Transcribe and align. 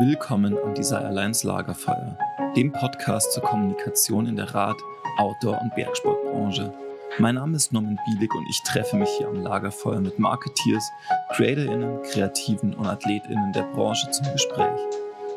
Willkommen 0.00 0.58
am 0.58 0.74
Desire 0.74 1.06
Alliance 1.06 1.46
Lagerfeuer, 1.46 2.18
dem 2.56 2.72
Podcast 2.72 3.32
zur 3.32 3.44
Kommunikation 3.44 4.26
in 4.26 4.34
der 4.34 4.52
Rad-, 4.52 4.82
Outdoor- 5.18 5.62
und 5.62 5.72
Bergsportbranche. 5.76 6.74
Mein 7.18 7.36
Name 7.36 7.54
ist 7.54 7.72
Norman 7.72 7.96
Bielig 8.04 8.34
und 8.34 8.44
ich 8.50 8.60
treffe 8.64 8.96
mich 8.96 9.08
hier 9.18 9.28
am 9.28 9.40
Lagerfeuer 9.40 10.00
mit 10.00 10.18
Marketeers, 10.18 10.90
CreatorInnen, 11.34 12.02
Kreativen 12.02 12.74
und 12.74 12.86
AthletInnen 12.86 13.52
der 13.52 13.62
Branche 13.72 14.10
zum 14.10 14.26
Gespräch. 14.32 14.80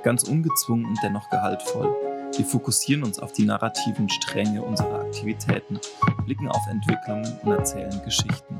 Ganz 0.01 0.23
ungezwungen 0.23 0.85
und 0.85 0.97
dennoch 1.03 1.29
gehaltvoll. 1.29 1.95
Wir 2.35 2.45
fokussieren 2.45 3.03
uns 3.03 3.19
auf 3.19 3.33
die 3.33 3.45
narrativen 3.45 4.09
Stränge 4.09 4.63
unserer 4.63 5.01
Aktivitäten, 5.01 5.79
blicken 6.25 6.47
auf 6.47 6.67
Entwicklungen 6.67 7.31
und 7.43 7.51
erzählen 7.51 8.01
Geschichten. 8.03 8.59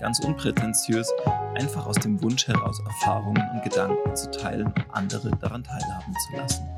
Ganz 0.00 0.18
unprätentiös, 0.18 1.08
einfach 1.56 1.86
aus 1.86 1.96
dem 1.96 2.22
Wunsch 2.22 2.46
heraus 2.46 2.80
Erfahrungen 2.80 3.42
und 3.54 3.62
Gedanken 3.62 4.14
zu 4.14 4.30
teilen 4.30 4.66
und 4.66 4.84
andere 4.90 5.30
daran 5.38 5.64
teilhaben 5.64 6.14
zu 6.26 6.36
lassen. 6.36 6.68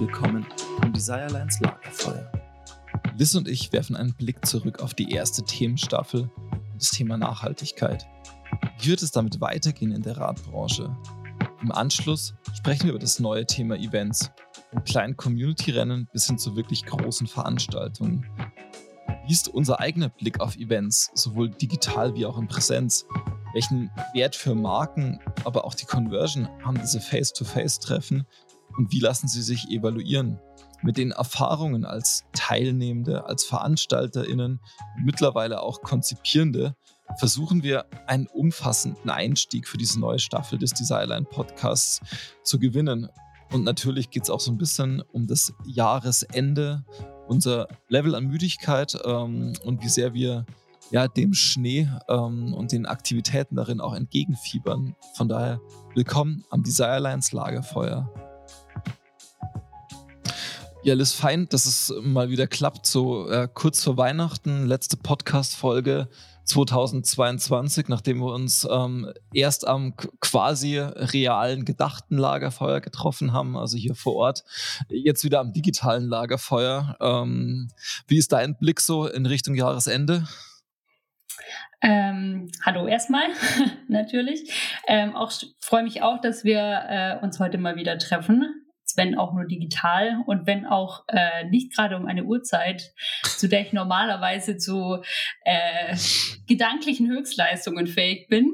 Willkommen 0.00 0.44
im 0.82 0.92
Desirelines 0.92 1.60
Lagerfeuer. 1.60 2.32
Liz 3.16 3.36
und 3.36 3.46
ich 3.46 3.72
werfen 3.72 3.94
einen 3.94 4.14
Blick 4.14 4.44
zurück 4.44 4.82
auf 4.82 4.94
die 4.94 5.12
erste 5.12 5.44
Themenstaffel, 5.44 6.28
das 6.74 6.90
Thema 6.90 7.16
Nachhaltigkeit. 7.16 8.04
Wie 8.80 8.88
wird 8.88 9.02
es 9.02 9.12
damit 9.12 9.40
weitergehen 9.40 9.92
in 9.92 10.02
der 10.02 10.16
Radbranche? 10.16 10.94
Im 11.62 11.70
Anschluss 11.70 12.34
sprechen 12.52 12.84
wir 12.84 12.90
über 12.90 12.98
das 12.98 13.20
neue 13.20 13.46
Thema 13.46 13.76
Events, 13.76 14.32
von 14.72 14.82
kleinen 14.82 15.16
Community-Rennen 15.16 16.08
bis 16.12 16.26
hin 16.26 16.36
zu 16.36 16.56
wirklich 16.56 16.84
großen 16.84 17.28
Veranstaltungen. 17.28 18.26
Wie 19.24 19.32
ist 19.32 19.46
unser 19.46 19.78
eigener 19.78 20.08
Blick 20.08 20.40
auf 20.40 20.56
Events, 20.56 21.12
sowohl 21.14 21.48
digital 21.48 22.16
wie 22.16 22.26
auch 22.26 22.38
in 22.38 22.48
Präsenz? 22.48 23.06
Welchen 23.56 23.90
Wert 24.12 24.36
für 24.36 24.54
Marken, 24.54 25.18
aber 25.46 25.64
auch 25.64 25.72
die 25.72 25.86
Conversion 25.86 26.46
haben 26.62 26.78
diese 26.78 27.00
Face-to-Face-Treffen 27.00 28.26
und 28.76 28.92
wie 28.92 29.00
lassen 29.00 29.28
sie 29.28 29.40
sich 29.40 29.70
evaluieren? 29.70 30.38
Mit 30.82 30.98
den 30.98 31.12
Erfahrungen 31.12 31.86
als 31.86 32.26
Teilnehmende, 32.34 33.24
als 33.24 33.46
VeranstalterInnen 33.46 34.60
mittlerweile 35.02 35.62
auch 35.62 35.80
Konzipierende 35.80 36.76
versuchen 37.16 37.62
wir 37.62 37.86
einen 38.06 38.26
umfassenden 38.26 39.08
Einstieg 39.08 39.66
für 39.66 39.78
diese 39.78 40.00
neue 40.00 40.18
Staffel 40.18 40.58
des 40.58 40.74
Designline 40.74 41.24
Podcasts 41.24 42.02
zu 42.42 42.58
gewinnen. 42.58 43.08
Und 43.54 43.64
natürlich 43.64 44.10
geht 44.10 44.24
es 44.24 44.28
auch 44.28 44.40
so 44.40 44.50
ein 44.50 44.58
bisschen 44.58 45.00
um 45.12 45.26
das 45.26 45.54
Jahresende, 45.64 46.84
unser 47.26 47.68
Level 47.88 48.16
an 48.16 48.26
Müdigkeit 48.26 48.98
ähm, 49.06 49.54
und 49.64 49.82
wie 49.82 49.88
sehr 49.88 50.12
wir 50.12 50.44
ja, 50.90 51.08
dem 51.08 51.34
Schnee 51.34 51.88
ähm, 52.08 52.54
und 52.54 52.72
den 52.72 52.86
Aktivitäten 52.86 53.56
darin 53.56 53.80
auch 53.80 53.94
entgegenfiebern. 53.94 54.94
Von 55.14 55.28
daher 55.28 55.60
willkommen 55.94 56.44
am 56.50 56.62
Desirelines 56.62 57.32
Lagerfeuer. 57.32 58.12
Ja, 60.84 60.94
Liz, 60.94 61.12
fein, 61.12 61.48
dass 61.48 61.66
es 61.66 61.92
mal 62.00 62.30
wieder 62.30 62.46
klappt. 62.46 62.86
So 62.86 63.28
äh, 63.28 63.48
kurz 63.52 63.82
vor 63.82 63.96
Weihnachten, 63.96 64.66
letzte 64.66 64.96
Podcast-Folge 64.96 66.08
2022, 66.44 67.88
nachdem 67.88 68.20
wir 68.20 68.32
uns 68.32 68.64
ähm, 68.70 69.12
erst 69.34 69.66
am 69.66 69.96
quasi 70.20 70.78
realen 70.78 71.64
gedachten 71.64 72.16
Lagerfeuer 72.16 72.80
getroffen 72.80 73.32
haben, 73.32 73.56
also 73.56 73.76
hier 73.76 73.96
vor 73.96 74.14
Ort, 74.14 74.44
jetzt 74.88 75.24
wieder 75.24 75.40
am 75.40 75.52
digitalen 75.52 76.06
Lagerfeuer. 76.06 76.96
Ähm, 77.00 77.66
wie 78.06 78.18
ist 78.18 78.30
dein 78.30 78.56
Blick 78.56 78.80
so 78.80 79.08
in 79.08 79.26
Richtung 79.26 79.56
Jahresende? 79.56 80.28
Ähm, 81.82 82.50
hallo 82.64 82.86
erstmal, 82.86 83.26
natürlich. 83.88 84.78
Ähm, 84.86 85.14
auch 85.14 85.32
freue 85.60 85.82
mich 85.82 86.02
auch, 86.02 86.20
dass 86.20 86.44
wir 86.44 86.58
äh, 86.88 87.24
uns 87.24 87.38
heute 87.40 87.58
mal 87.58 87.76
wieder 87.76 87.98
treffen 87.98 88.66
wenn 88.96 89.16
auch 89.16 89.32
nur 89.34 89.44
digital 89.44 90.22
und 90.26 90.46
wenn 90.46 90.66
auch 90.66 91.04
äh, 91.08 91.44
nicht 91.48 91.74
gerade 91.74 91.96
um 91.96 92.06
eine 92.06 92.24
Uhrzeit, 92.24 92.92
zu 93.22 93.48
der 93.48 93.60
ich 93.62 93.72
normalerweise 93.72 94.56
zu 94.56 95.02
äh, 95.44 95.96
gedanklichen 96.46 97.08
Höchstleistungen 97.08 97.86
fähig 97.86 98.28
bin. 98.28 98.52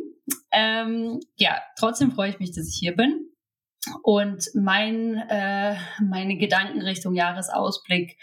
Ähm, 0.50 1.20
ja, 1.36 1.60
trotzdem 1.78 2.12
freue 2.12 2.30
ich 2.30 2.38
mich, 2.38 2.54
dass 2.54 2.68
ich 2.68 2.76
hier 2.78 2.94
bin. 2.94 3.28
Und 4.04 4.48
mein, 4.54 5.16
äh, 5.28 5.76
meine 6.00 6.36
Gedanken 6.36 6.82
Richtung 6.82 7.14
Jahresausblick 7.14 8.16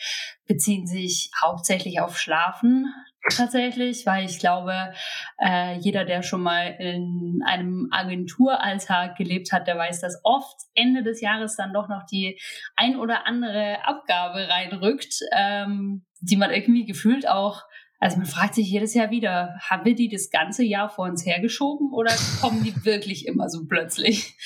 beziehen 0.47 0.87
sich 0.87 1.31
hauptsächlich 1.41 1.99
auf 1.99 2.17
Schlafen 2.17 2.93
tatsächlich, 3.29 4.05
weil 4.05 4.25
ich 4.25 4.39
glaube, 4.39 4.93
äh, 5.37 5.77
jeder, 5.79 6.05
der 6.05 6.23
schon 6.23 6.41
mal 6.41 6.75
in 6.79 7.41
einem 7.45 7.87
Agenturalltag 7.91 9.15
gelebt 9.15 9.51
hat, 9.51 9.67
der 9.67 9.77
weiß, 9.77 10.01
dass 10.01 10.19
oft 10.23 10.57
Ende 10.73 11.03
des 11.03 11.21
Jahres 11.21 11.55
dann 11.55 11.73
doch 11.73 11.87
noch 11.87 12.05
die 12.05 12.39
ein 12.75 12.97
oder 12.97 13.25
andere 13.25 13.85
Abgabe 13.85 14.47
reinrückt, 14.49 15.19
ähm, 15.35 16.05
die 16.21 16.37
man 16.37 16.51
irgendwie 16.51 16.85
gefühlt 16.85 17.27
auch 17.27 17.63
also 18.01 18.15
man 18.15 18.27
fragt 18.27 18.55
sich 18.55 18.69
jedes 18.69 18.93
Jahr 18.93 19.11
wieder, 19.11 19.59
haben 19.59 19.83
wir 19.83 19.93
die 19.93 20.07
das 20.07 20.29
ganze 20.29 20.63
Jahr 20.63 20.89
vor 20.89 21.05
uns 21.05 21.25
hergeschoben 21.25 21.91
oder 21.91 22.13
kommen 22.39 22.63
die 22.63 22.85
wirklich 22.85 23.27
immer 23.27 23.49
so 23.49 23.65
plötzlich? 23.67 24.37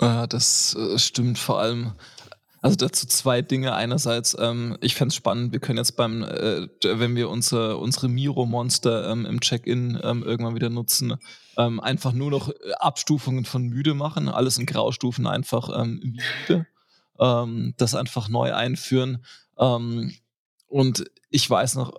Ja, 0.00 0.26
das 0.26 0.76
äh, 0.76 0.98
stimmt 0.98 1.38
vor 1.38 1.60
allem. 1.60 1.94
Also 2.64 2.76
dazu 2.76 3.06
zwei 3.06 3.42
Dinge. 3.42 3.74
Einerseits, 3.74 4.34
ähm, 4.40 4.78
ich 4.80 4.94
fände 4.94 5.10
es 5.10 5.16
spannend, 5.16 5.52
wir 5.52 5.60
können 5.60 5.76
jetzt 5.76 5.96
beim, 5.96 6.22
äh, 6.22 6.66
wenn 6.82 7.14
wir 7.14 7.28
unsere, 7.28 7.76
unsere 7.76 8.08
Miro-Monster 8.08 9.10
ähm, 9.10 9.26
im 9.26 9.40
Check-in 9.40 10.00
ähm, 10.02 10.22
irgendwann 10.22 10.54
wieder 10.54 10.70
nutzen, 10.70 11.18
ähm, 11.58 11.78
einfach 11.78 12.12
nur 12.12 12.30
noch 12.30 12.48
äh, 12.48 12.72
Abstufungen 12.78 13.44
von 13.44 13.64
müde 13.64 13.92
machen, 13.92 14.30
alles 14.30 14.56
in 14.56 14.64
Graustufen 14.64 15.26
einfach 15.26 15.68
ähm, 15.78 16.00
wie 16.02 16.22
müde. 16.48 16.66
Ähm, 17.20 17.74
das 17.76 17.94
einfach 17.94 18.30
neu 18.30 18.54
einführen. 18.54 19.22
und 19.56 21.10
ich 21.28 21.50
weiß 21.50 21.74
noch, 21.74 21.92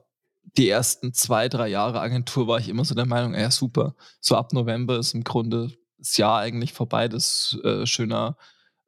die 0.58 0.68
ersten 0.68 1.14
zwei, 1.14 1.48
drei 1.48 1.68
Jahre 1.68 2.00
Agentur 2.00 2.48
war 2.48 2.58
ich 2.58 2.70
immer 2.70 2.86
so 2.86 2.96
der 2.96 3.06
Meinung, 3.06 3.36
ja 3.36 3.52
super, 3.52 3.94
so 4.20 4.36
ab 4.36 4.52
November 4.52 4.98
ist 4.98 5.14
im 5.14 5.24
Grunde 5.24 5.72
das 6.00 6.18
Jahr 6.18 6.40
eigentlich 6.40 6.74
vorbei, 6.74 7.08
das 7.08 7.56
äh, 7.64 7.86
schöner 7.86 8.36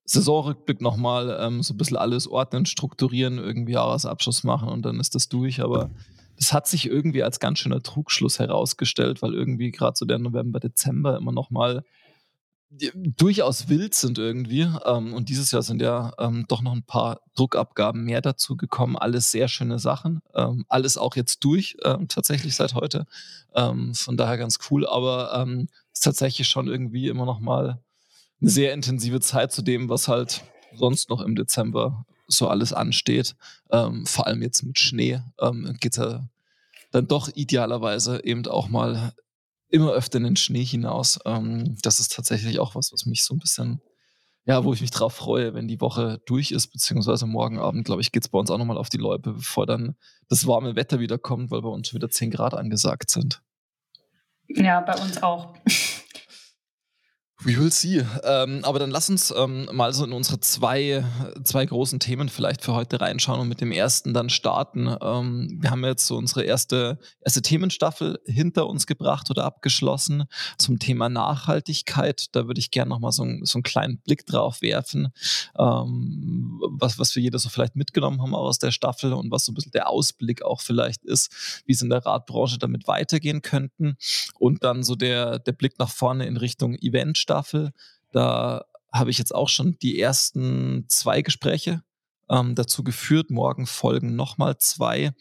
Saisonrückblick 0.08 0.82
nochmal 0.82 1.38
ähm, 1.40 1.62
so 1.62 1.74
ein 1.74 1.78
bisschen 1.78 1.98
alles 1.98 2.28
ordnen, 2.28 2.66
strukturieren, 2.66 3.38
irgendwie 3.38 3.74
Jahresabschluss 3.74 4.44
machen 4.44 4.70
und 4.70 4.84
dann 4.84 5.00
ist 5.00 5.16
das 5.16 5.28
durch. 5.28 5.62
Aber 5.62 5.90
das 6.38 6.54
hat 6.54 6.66
sich 6.68 6.86
irgendwie 6.86 7.24
als 7.24 7.40
ganz 7.40 7.60
schöner 7.60 7.84
Trugschluss 7.84 8.40
herausgestellt, 8.40 9.22
weil 9.22 9.34
irgendwie 9.34 9.72
gerade 9.72 9.98
so 9.98 10.06
der 10.06 10.18
November, 10.18 10.60
Dezember 10.60 11.18
immer 11.18 11.34
nochmal 11.34 11.84
durchaus 12.70 13.70
wild 13.70 13.94
sind 13.94 14.18
irgendwie. 14.18 14.68
Ähm, 14.86 15.14
und 15.14 15.30
dieses 15.30 15.52
Jahr 15.52 15.62
sind 15.62 15.82
ja 15.82 16.14
ähm, 16.20 16.46
doch 16.48 16.62
noch 16.62 16.74
ein 16.74 16.84
paar 16.84 17.22
Druckabgaben 17.36 18.04
mehr 18.04 18.22
dazu 18.22 18.56
gekommen. 18.58 18.98
Alles 18.98 19.32
sehr 19.32 19.48
schöne 19.48 19.80
Sachen. 19.80 20.22
Ähm, 20.34 20.66
alles 20.68 20.98
auch 20.98 21.16
jetzt 21.16 21.44
durch, 21.44 21.78
ähm, 21.84 22.08
tatsächlich 22.08 22.56
seit 22.56 22.74
heute. 22.74 23.06
Ähm, 23.56 23.94
von 23.94 24.18
daher 24.18 24.38
ganz 24.38 24.60
cool. 24.70 24.86
Aber 24.86 25.34
ähm, 25.34 25.70
ist 25.94 26.04
tatsächlich 26.04 26.48
schon 26.48 26.68
irgendwie 26.68 27.08
immer 27.08 27.26
noch 27.26 27.40
mal 27.40 27.82
eine 28.42 28.50
sehr 28.50 28.74
intensive 28.74 29.20
Zeit 29.20 29.52
zu 29.52 29.62
dem, 29.62 29.90
was 29.90 30.08
halt 30.08 30.44
sonst 30.74 31.10
noch 31.10 31.22
im 31.22 31.36
Dezember 31.36 32.06
so 32.28 32.48
alles 32.48 32.74
ansteht. 32.74 33.36
Ähm, 33.72 34.06
vor 34.06 34.28
allem 34.28 34.42
jetzt 34.42 34.64
mit 34.64 34.80
Schnee 34.80 35.22
ähm, 35.40 35.76
geht 35.80 35.98
er 35.98 36.30
dann 36.92 37.08
doch 37.08 37.30
idealerweise 37.34 38.24
eben 38.24 38.46
auch 38.48 38.70
mal 38.70 39.14
immer 39.70 39.92
öfter 39.92 40.18
in 40.18 40.24
den 40.24 40.36
Schnee 40.36 40.64
hinaus. 40.64 41.20
Ähm, 41.26 41.78
das 41.82 42.00
ist 42.00 42.14
tatsächlich 42.14 42.60
auch 42.60 42.76
was, 42.76 42.92
was 42.94 43.06
mich 43.06 43.24
so 43.24 43.34
ein 43.34 43.40
bisschen, 43.40 43.82
ja, 44.46 44.64
wo 44.64 44.74
ich 44.74 44.82
mich 44.82 44.92
drauf 44.92 45.14
freue, 45.14 45.54
wenn 45.54 45.68
die 45.68 45.82
Woche 45.82 46.22
durch 46.26 46.52
ist, 46.52 46.68
beziehungsweise 46.68 47.26
morgen 47.26 47.60
Abend, 47.60 47.86
glaube 47.86 48.02
ich, 48.02 48.12
geht 48.12 48.24
es 48.24 48.30
bei 48.30 48.40
uns 48.40 48.50
auch 48.50 48.58
nochmal 48.58 48.78
auf 48.78 48.90
die 48.90 48.98
Loipe, 48.98 49.34
bevor 49.34 49.66
dann 49.66 49.96
das 50.30 50.48
warme 50.48 50.76
Wetter 50.76 51.00
wieder 51.00 51.18
kommt, 51.18 51.52
weil 51.52 51.62
bei 51.62 51.70
uns 51.70 51.94
wieder 51.94 52.10
10 52.10 52.32
Grad 52.32 52.54
angesagt 52.54 53.10
sind. 53.10 53.42
Ja, 54.48 54.80
bei 54.80 54.96
uns 54.96 55.22
auch. 55.22 55.54
We 57.44 57.56
will 57.56 57.72
see. 57.72 58.04
Ähm, 58.24 58.62
aber 58.64 58.80
dann 58.80 58.90
lass 58.90 59.12
uns 59.12 59.32
ähm, 59.36 59.70
mal 59.72 59.94
so 59.94 60.04
in 60.04 60.12
unsere 60.12 60.40
zwei, 60.40 61.06
zwei 61.44 61.68
großen 61.68 62.00
Themen 62.00 62.30
vielleicht 62.30 62.64
für 62.64 62.74
heute 62.74 63.00
reinschauen 63.00 63.40
und 63.40 63.48
mit 63.48 63.62
dem 63.62 63.72
ersten 63.72 64.16
dann 64.16 64.32
starten. 64.32 64.88
Ähm, 65.00 65.60
wir 65.62 65.70
haben 65.70 65.86
jetzt 65.86 66.08
so 66.08 66.18
unsere 66.18 66.44
erste, 66.44 66.98
erste 67.22 67.44
Themenstaffel 67.44 68.20
hinter 68.26 68.66
uns 68.66 68.88
gebracht 68.88 69.30
oder 69.30 69.46
abgeschlossen 69.46 70.24
zum 70.58 70.80
Thema 70.80 71.10
Nachhaltigkeit. 71.10 72.26
Da 72.32 72.48
würde 72.48 72.60
ich 72.60 72.72
gerne 72.72 72.90
nochmal 72.90 73.12
so, 73.12 73.24
so 73.44 73.58
einen 73.58 73.64
kleinen 73.64 74.00
Blick 74.00 74.26
drauf 74.26 74.64
werfen, 74.64 75.10
ähm, 75.60 76.60
was, 76.72 76.98
was 76.98 77.16
wir 77.16 77.22
jeder 77.22 77.38
so 77.38 77.50
vielleicht 77.50 77.76
mitgenommen 77.76 78.20
haben 78.20 78.34
aus 78.34 78.58
der 78.58 78.72
Staffel 78.72 79.14
und 79.14 79.30
was 79.30 79.46
so 79.46 79.52
ein 79.52 79.56
bisschen 79.56 79.74
der 79.74 79.90
Ausblick 79.90 80.42
auch 80.42 80.62
vielleicht 80.62 81.06
ist, 81.06 81.62
wie 81.68 81.74
es 81.74 81.84
in 81.84 81.92
der 81.92 82.04
Radbranche 82.04 82.58
damit 82.58 82.88
weitergehen 82.88 83.44
könnten. 83.44 83.96
Und 84.40 84.64
dann 84.64 84.82
so 84.82 84.96
der, 84.96 85.38
der 85.38 85.52
Blick 85.52 85.78
nach 85.78 85.90
vorne 85.90 86.26
in 86.26 86.38
Richtung 86.38 86.74
Event 86.80 87.27
Staffel. 87.28 87.72
Da 88.14 88.64
habe 88.94 89.12
ich 89.12 89.18
jetzt 89.18 89.36
auch 89.36 89.50
schon 89.50 89.78
die 89.82 90.00
ersten 90.00 90.86
zwei 90.88 91.22
Gespräche 91.22 91.84
ähm, 92.30 92.56
dazu 92.56 92.84
geführt. 92.84 93.30
Morgen 93.30 93.68
folgen 93.68 94.16
nochmal 94.16 94.58
zwei. 94.60 95.12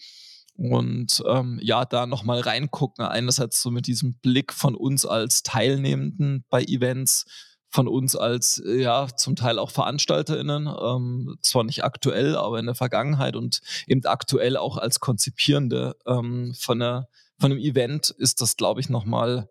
Und 0.54 1.22
ähm, 1.26 1.58
ja, 1.60 1.84
da 1.84 2.06
nochmal 2.06 2.40
reingucken. 2.40 3.04
Einerseits 3.04 3.60
so 3.60 3.70
mit 3.70 3.88
diesem 3.88 4.14
Blick 4.20 4.52
von 4.52 4.74
uns 4.76 5.04
als 5.04 5.42
Teilnehmenden 5.42 6.44
bei 6.48 6.62
Events, 6.62 7.24
von 7.68 7.88
uns 7.88 8.14
als, 8.14 8.62
ja, 8.64 9.08
zum 9.08 9.34
Teil 9.34 9.58
auch 9.58 9.70
VeranstalterInnen, 9.70 10.66
ähm, 10.80 11.36
zwar 11.42 11.64
nicht 11.64 11.84
aktuell, 11.84 12.36
aber 12.36 12.60
in 12.60 12.66
der 12.66 12.76
Vergangenheit 12.76 13.36
und 13.36 13.60
eben 13.86 14.02
aktuell 14.04 14.56
auch 14.56 14.78
als 14.78 15.00
Konzipierende 15.00 15.96
ähm, 16.06 16.54
von, 16.58 16.80
einer, 16.80 17.08
von 17.38 17.50
einem 17.50 17.60
Event 17.60 18.10
ist 18.10 18.40
das, 18.40 18.56
glaube 18.56 18.80
ich, 18.80 18.88
nochmal 18.88 19.40
hm, 19.40 19.48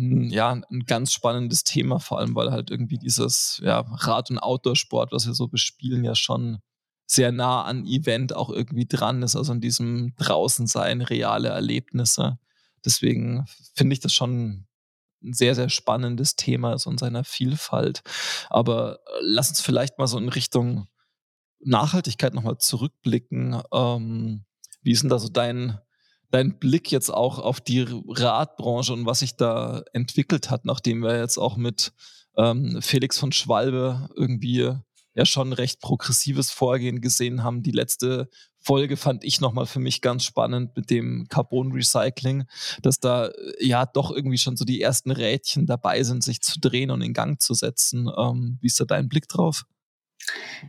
ja, 0.00 0.52
ein 0.52 0.84
ganz 0.86 1.12
spannendes 1.12 1.64
Thema, 1.64 1.98
vor 1.98 2.18
allem 2.18 2.34
weil 2.34 2.50
halt 2.50 2.70
irgendwie 2.70 2.98
dieses 2.98 3.60
ja, 3.62 3.80
Rad- 3.80 4.30
und 4.30 4.38
Outdoor-Sport, 4.38 5.12
was 5.12 5.26
wir 5.26 5.34
so 5.34 5.48
bespielen, 5.48 6.04
ja 6.04 6.14
schon 6.14 6.58
sehr 7.06 7.32
nah 7.32 7.64
an 7.64 7.86
Event 7.86 8.34
auch 8.34 8.50
irgendwie 8.50 8.86
dran 8.86 9.22
ist, 9.22 9.34
also 9.34 9.52
an 9.52 9.60
diesem 9.60 10.14
Draußensein, 10.16 11.02
reale 11.02 11.48
Erlebnisse. 11.48 12.38
Deswegen 12.84 13.46
finde 13.74 13.94
ich 13.94 14.00
das 14.00 14.12
schon 14.12 14.66
ein 15.22 15.32
sehr, 15.32 15.54
sehr 15.54 15.68
spannendes 15.68 16.36
Thema 16.36 16.78
so 16.78 16.90
in 16.90 16.98
seiner 16.98 17.24
Vielfalt. 17.24 18.02
Aber 18.48 19.00
äh, 19.06 19.18
lass 19.22 19.50
uns 19.50 19.60
vielleicht 19.60 19.98
mal 19.98 20.06
so 20.06 20.18
in 20.18 20.28
Richtung 20.28 20.88
Nachhaltigkeit 21.58 22.32
nochmal 22.32 22.58
zurückblicken. 22.58 23.60
Ähm, 23.72 24.44
wie 24.82 24.92
ist 24.92 25.02
denn 25.02 25.10
da 25.10 25.18
so 25.18 25.28
dein, 25.28 25.78
dein 26.30 26.58
Blick 26.58 26.90
jetzt 26.90 27.10
auch 27.10 27.38
auf 27.38 27.60
die 27.60 27.86
Radbranche 28.08 28.92
und 28.92 29.06
was 29.06 29.20
sich 29.20 29.36
da 29.36 29.82
entwickelt 29.92 30.50
hat, 30.50 30.64
nachdem 30.64 31.02
wir 31.02 31.18
jetzt 31.18 31.38
auch 31.38 31.56
mit 31.56 31.92
ähm, 32.36 32.80
Felix 32.80 33.18
von 33.18 33.32
Schwalbe 33.32 34.08
irgendwie 34.14 34.72
ja 35.14 35.26
schon 35.26 35.52
recht 35.52 35.80
progressives 35.80 36.50
Vorgehen 36.50 37.00
gesehen 37.00 37.42
haben. 37.42 37.62
Die 37.62 37.72
letzte 37.72 38.28
Folge 38.58 38.96
fand 38.96 39.24
ich 39.24 39.40
nochmal 39.40 39.66
für 39.66 39.80
mich 39.80 40.02
ganz 40.02 40.24
spannend 40.24 40.76
mit 40.76 40.90
dem 40.90 41.26
Carbon 41.28 41.72
Recycling, 41.72 42.44
dass 42.82 43.00
da 43.00 43.26
äh, 43.26 43.66
ja 43.66 43.86
doch 43.86 44.10
irgendwie 44.10 44.38
schon 44.38 44.56
so 44.56 44.64
die 44.64 44.80
ersten 44.80 45.10
Rädchen 45.10 45.66
dabei 45.66 46.02
sind, 46.02 46.22
sich 46.22 46.40
zu 46.42 46.60
drehen 46.60 46.90
und 46.90 47.02
in 47.02 47.12
Gang 47.12 47.40
zu 47.40 47.54
setzen. 47.54 48.08
Ähm, 48.16 48.58
wie 48.60 48.66
ist 48.66 48.78
da 48.78 48.84
dein 48.84 49.08
Blick 49.08 49.28
drauf? 49.28 49.64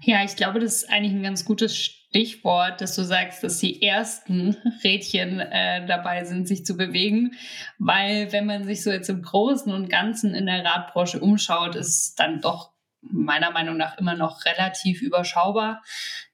Ja, 0.02 0.24
ich 0.24 0.36
glaube, 0.36 0.60
das 0.60 0.76
ist 0.76 0.90
eigentlich 0.90 1.14
ein 1.14 1.24
ganz 1.24 1.46
gutes 1.46 2.01
Stichwort, 2.12 2.82
dass 2.82 2.98
du 2.98 3.04
sagst, 3.04 3.42
dass 3.42 3.60
die 3.60 3.82
ersten 3.82 4.58
Rädchen 4.84 5.40
äh, 5.40 5.86
dabei 5.86 6.26
sind, 6.26 6.46
sich 6.46 6.66
zu 6.66 6.76
bewegen, 6.76 7.36
weil 7.80 8.34
wenn 8.34 8.46
man 8.46 8.66
sich 8.66 8.84
so 8.84 8.92
jetzt 8.92 9.10
im 9.10 9.22
Großen 9.22 9.74
und 9.74 9.90
Ganzen 9.90 10.36
in 10.36 10.46
der 10.46 10.66
Radbranche 10.66 11.22
umschaut, 11.22 11.76
ist 11.78 12.16
dann 12.20 12.42
doch 12.42 12.72
meiner 13.02 13.52
Meinung 13.52 13.78
nach 13.78 13.98
immer 13.98 14.16
noch 14.16 14.44
relativ 14.44 15.02
überschaubar. 15.02 15.82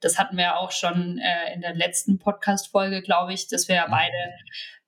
Das 0.01 0.17
hatten 0.17 0.35
wir 0.35 0.57
auch 0.57 0.71
schon 0.71 1.19
äh, 1.19 1.53
in 1.53 1.61
der 1.61 1.75
letzten 1.75 2.17
Podcast-Folge, 2.17 3.03
glaube 3.03 3.33
ich, 3.33 3.47
dass 3.47 3.67
wir 3.67 3.75
ja 3.75 3.87
beide 3.87 4.17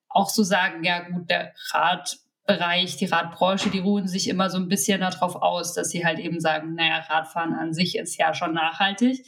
auch 0.09 0.29
so 0.29 0.41
sagen, 0.41 0.83
ja 0.83 1.07
gut, 1.07 1.29
der 1.29 1.53
Radbereich, 1.71 2.97
die 2.97 3.05
Radbranche, 3.05 3.69
die 3.69 3.77
ruhen 3.77 4.07
sich 4.07 4.27
immer 4.27 4.49
so 4.49 4.57
ein 4.57 4.67
bisschen 4.67 5.01
darauf 5.01 5.35
aus, 5.35 5.75
dass 5.75 5.91
sie 5.91 6.03
halt 6.03 6.17
eben 6.17 6.39
sagen, 6.39 6.73
naja, 6.73 7.05
Radfahren 7.07 7.53
an 7.53 7.75
sich 7.75 7.95
ist 7.95 8.17
ja 8.17 8.33
schon 8.33 8.55
nachhaltig. 8.55 9.23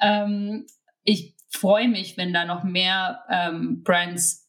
Ähm, 0.00 0.66
ich 1.04 1.34
freue 1.48 1.88
mich, 1.88 2.16
wenn 2.16 2.32
da 2.32 2.44
noch 2.44 2.64
mehr 2.64 3.24
ähm, 3.28 3.82
Brands 3.82 4.42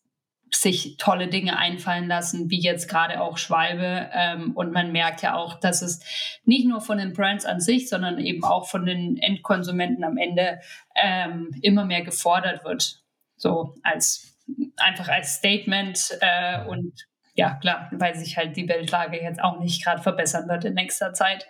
sich 0.56 0.98
tolle 0.98 1.28
Dinge 1.28 1.58
einfallen 1.58 2.08
lassen, 2.08 2.50
wie 2.50 2.60
jetzt 2.60 2.88
gerade 2.88 3.22
auch 3.22 3.38
Schwalbe. 3.38 4.10
Ähm, 4.14 4.52
und 4.56 4.72
man 4.72 4.92
merkt 4.92 5.22
ja 5.22 5.36
auch, 5.36 5.60
dass 5.60 5.82
es 5.82 6.02
nicht 6.46 6.68
nur 6.68 6.82
von 6.82 6.98
den 6.98 7.14
Brands 7.14 7.46
an 7.46 7.60
sich, 7.60 7.90
sondern 7.90 8.20
eben 8.20 8.44
auch 8.44 8.68
von 8.68 8.86
den 8.86 9.18
Endkonsumenten 9.18 10.04
am 10.04 10.18
Ende 10.18 10.60
ähm, 10.96 11.50
immer 11.62 11.86
mehr 11.86 12.04
gefordert 12.04 12.64
wird. 12.64 13.02
So 13.36 13.76
als 13.84 14.38
einfach 14.78 15.08
als 15.08 15.36
Statement 15.36 16.18
äh, 16.22 16.66
und 16.66 16.94
ja, 17.36 17.56
klar, 17.56 17.90
weil 17.92 18.16
sich 18.16 18.38
halt 18.38 18.56
die 18.56 18.68
Weltlage 18.68 19.22
jetzt 19.22 19.42
auch 19.42 19.60
nicht 19.60 19.84
gerade 19.84 20.02
verbessern 20.02 20.48
wird 20.48 20.66
in 20.66 20.76
nächster 20.76 21.14
Zeit. 21.14 21.48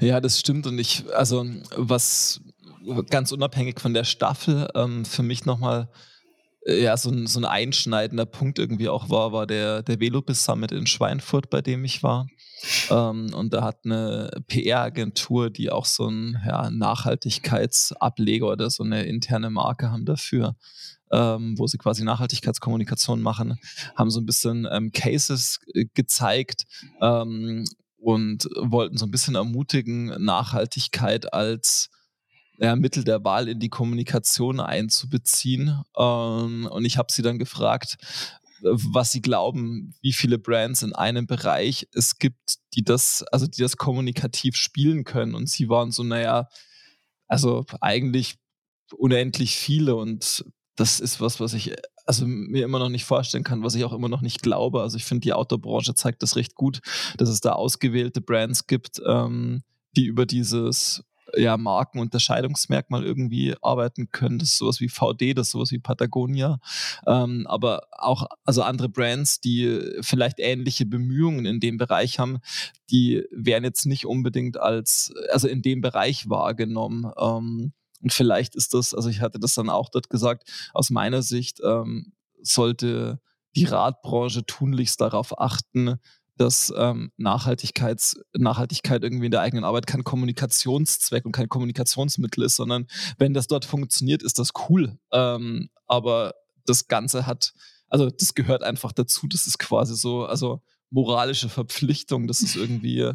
Ja, 0.00 0.20
das 0.20 0.40
stimmt. 0.40 0.66
Und 0.66 0.78
ich, 0.78 1.04
also 1.14 1.46
was 1.76 2.40
ganz 3.10 3.32
unabhängig 3.32 3.80
von 3.80 3.94
der 3.94 4.04
Staffel 4.04 4.68
ähm, 4.74 5.04
für 5.04 5.22
mich 5.22 5.44
nochmal 5.44 5.88
äh, 6.68 6.82
ja, 6.82 6.96
so 6.96 7.10
ein, 7.10 7.26
so 7.26 7.40
ein 7.40 7.44
einschneidender 7.44 8.26
Punkt 8.26 8.58
irgendwie 8.58 8.88
auch 8.88 9.10
war, 9.10 9.32
war 9.32 9.46
der, 9.46 9.82
der 9.82 10.00
Velobis 10.00 10.44
Summit 10.44 10.72
in 10.72 10.86
Schweinfurt, 10.86 11.50
bei 11.50 11.60
dem 11.60 11.84
ich 11.84 12.02
war. 12.02 12.26
Ähm, 12.90 13.32
und 13.34 13.52
da 13.52 13.62
hat 13.62 13.84
eine 13.84 14.30
PR-Agentur, 14.48 15.50
die 15.50 15.70
auch 15.70 15.84
so 15.84 16.08
ein 16.08 16.40
ja, 16.46 16.70
Nachhaltigkeitsableger 16.70 18.46
oder 18.48 18.70
so 18.70 18.82
eine 18.82 19.04
interne 19.04 19.50
Marke 19.50 19.90
haben 19.90 20.04
dafür, 20.04 20.56
ähm, 21.12 21.56
wo 21.56 21.66
sie 21.66 21.78
quasi 21.78 22.04
Nachhaltigkeitskommunikation 22.04 23.22
machen, 23.22 23.58
haben 23.96 24.10
so 24.10 24.20
ein 24.20 24.26
bisschen 24.26 24.66
ähm, 24.70 24.90
Cases 24.92 25.60
äh, 25.74 25.86
gezeigt 25.94 26.64
ähm, 27.00 27.64
und 27.98 28.48
wollten 28.56 28.96
so 28.96 29.06
ein 29.06 29.10
bisschen 29.10 29.36
ermutigen, 29.36 30.06
Nachhaltigkeit 30.22 31.32
als 31.32 31.90
ja, 32.58 32.76
Mittel 32.76 33.04
der 33.04 33.24
Wahl 33.24 33.48
in 33.48 33.60
die 33.60 33.68
Kommunikation 33.68 34.60
einzubeziehen. 34.60 35.82
Ähm, 35.96 36.68
und 36.70 36.84
ich 36.84 36.98
habe 36.98 37.12
sie 37.12 37.22
dann 37.22 37.38
gefragt, 37.38 37.96
was 38.60 39.12
sie 39.12 39.22
glauben, 39.22 39.94
wie 40.02 40.12
viele 40.12 40.38
Brands 40.38 40.82
in 40.82 40.92
einem 40.92 41.26
Bereich 41.26 41.86
es 41.94 42.18
gibt, 42.18 42.58
die 42.74 42.82
das, 42.82 43.22
also 43.30 43.46
die 43.46 43.62
das 43.62 43.76
kommunikativ 43.76 44.56
spielen 44.56 45.04
können. 45.04 45.34
Und 45.34 45.48
sie 45.48 45.68
waren 45.68 45.92
so, 45.92 46.02
naja, 46.02 46.48
also 47.28 47.64
eigentlich 47.80 48.36
unendlich 48.96 49.56
viele. 49.56 49.94
Und 49.94 50.44
das 50.74 50.98
ist 50.98 51.20
was, 51.20 51.38
was 51.40 51.54
ich 51.54 51.74
also 52.06 52.26
mir 52.26 52.64
immer 52.64 52.78
noch 52.78 52.88
nicht 52.88 53.04
vorstellen 53.04 53.44
kann, 53.44 53.62
was 53.62 53.74
ich 53.74 53.84
auch 53.84 53.92
immer 53.92 54.08
noch 54.08 54.22
nicht 54.22 54.42
glaube. 54.42 54.80
Also 54.80 54.96
ich 54.96 55.04
finde, 55.04 55.20
die 55.20 55.34
Outdoor-Branche 55.34 55.94
zeigt 55.94 56.22
das 56.22 56.36
recht 56.36 56.54
gut, 56.54 56.80
dass 57.18 57.28
es 57.28 57.40
da 57.40 57.52
ausgewählte 57.52 58.22
Brands 58.22 58.66
gibt, 58.66 59.00
ähm, 59.06 59.62
die 59.94 60.06
über 60.06 60.24
dieses 60.24 61.04
ja, 61.36 61.56
Markenunterscheidungsmerkmal 61.56 63.04
irgendwie 63.04 63.54
arbeiten 63.62 64.10
können. 64.10 64.38
Das 64.38 64.50
ist 64.50 64.58
sowas 64.58 64.80
wie 64.80 64.88
VD, 64.88 65.34
das 65.34 65.48
ist 65.48 65.52
sowas 65.52 65.72
wie 65.72 65.78
Patagonia. 65.78 66.60
Ähm, 67.06 67.46
aber 67.46 67.82
auch 67.92 68.26
also 68.44 68.62
andere 68.62 68.88
Brands, 68.88 69.40
die 69.40 69.80
vielleicht 70.00 70.38
ähnliche 70.38 70.86
Bemühungen 70.86 71.46
in 71.46 71.60
dem 71.60 71.76
Bereich 71.76 72.18
haben, 72.18 72.38
die 72.90 73.24
werden 73.30 73.64
jetzt 73.64 73.86
nicht 73.86 74.06
unbedingt 74.06 74.58
als, 74.58 75.12
also 75.30 75.48
in 75.48 75.62
dem 75.62 75.80
Bereich 75.80 76.28
wahrgenommen. 76.28 77.10
Ähm, 77.18 77.72
und 78.02 78.12
vielleicht 78.12 78.54
ist 78.54 78.74
das, 78.74 78.94
also 78.94 79.08
ich 79.08 79.20
hatte 79.20 79.38
das 79.38 79.54
dann 79.54 79.70
auch 79.70 79.88
dort 79.88 80.08
gesagt, 80.08 80.48
aus 80.72 80.90
meiner 80.90 81.22
Sicht 81.22 81.60
ähm, 81.64 82.12
sollte 82.40 83.20
die 83.56 83.64
Radbranche 83.64 84.44
tunlichst 84.46 85.00
darauf 85.00 85.38
achten, 85.40 85.98
dass 86.40 86.72
ähm, 86.76 87.12
Nachhaltigkeits, 87.16 88.20
Nachhaltigkeit 88.36 89.02
irgendwie 89.02 89.26
in 89.26 89.30
der 89.30 89.40
eigenen 89.40 89.64
Arbeit 89.64 89.86
kein 89.86 90.04
Kommunikationszweck 90.04 91.26
und 91.26 91.32
kein 91.32 91.48
Kommunikationsmittel 91.48 92.44
ist, 92.44 92.56
sondern 92.56 92.86
wenn 93.18 93.34
das 93.34 93.46
dort 93.46 93.64
funktioniert, 93.64 94.22
ist 94.22 94.38
das 94.38 94.50
cool. 94.68 94.98
Ähm, 95.12 95.70
aber 95.86 96.34
das 96.66 96.88
Ganze 96.88 97.26
hat, 97.26 97.52
also 97.88 98.10
das 98.10 98.34
gehört 98.34 98.62
einfach 98.62 98.92
dazu. 98.92 99.26
Das 99.26 99.46
ist 99.46 99.58
quasi 99.58 99.96
so, 99.96 100.24
also 100.24 100.62
moralische 100.90 101.48
Verpflichtung, 101.48 102.26
das 102.26 102.40
ist 102.40 102.56
irgendwie 102.56 103.12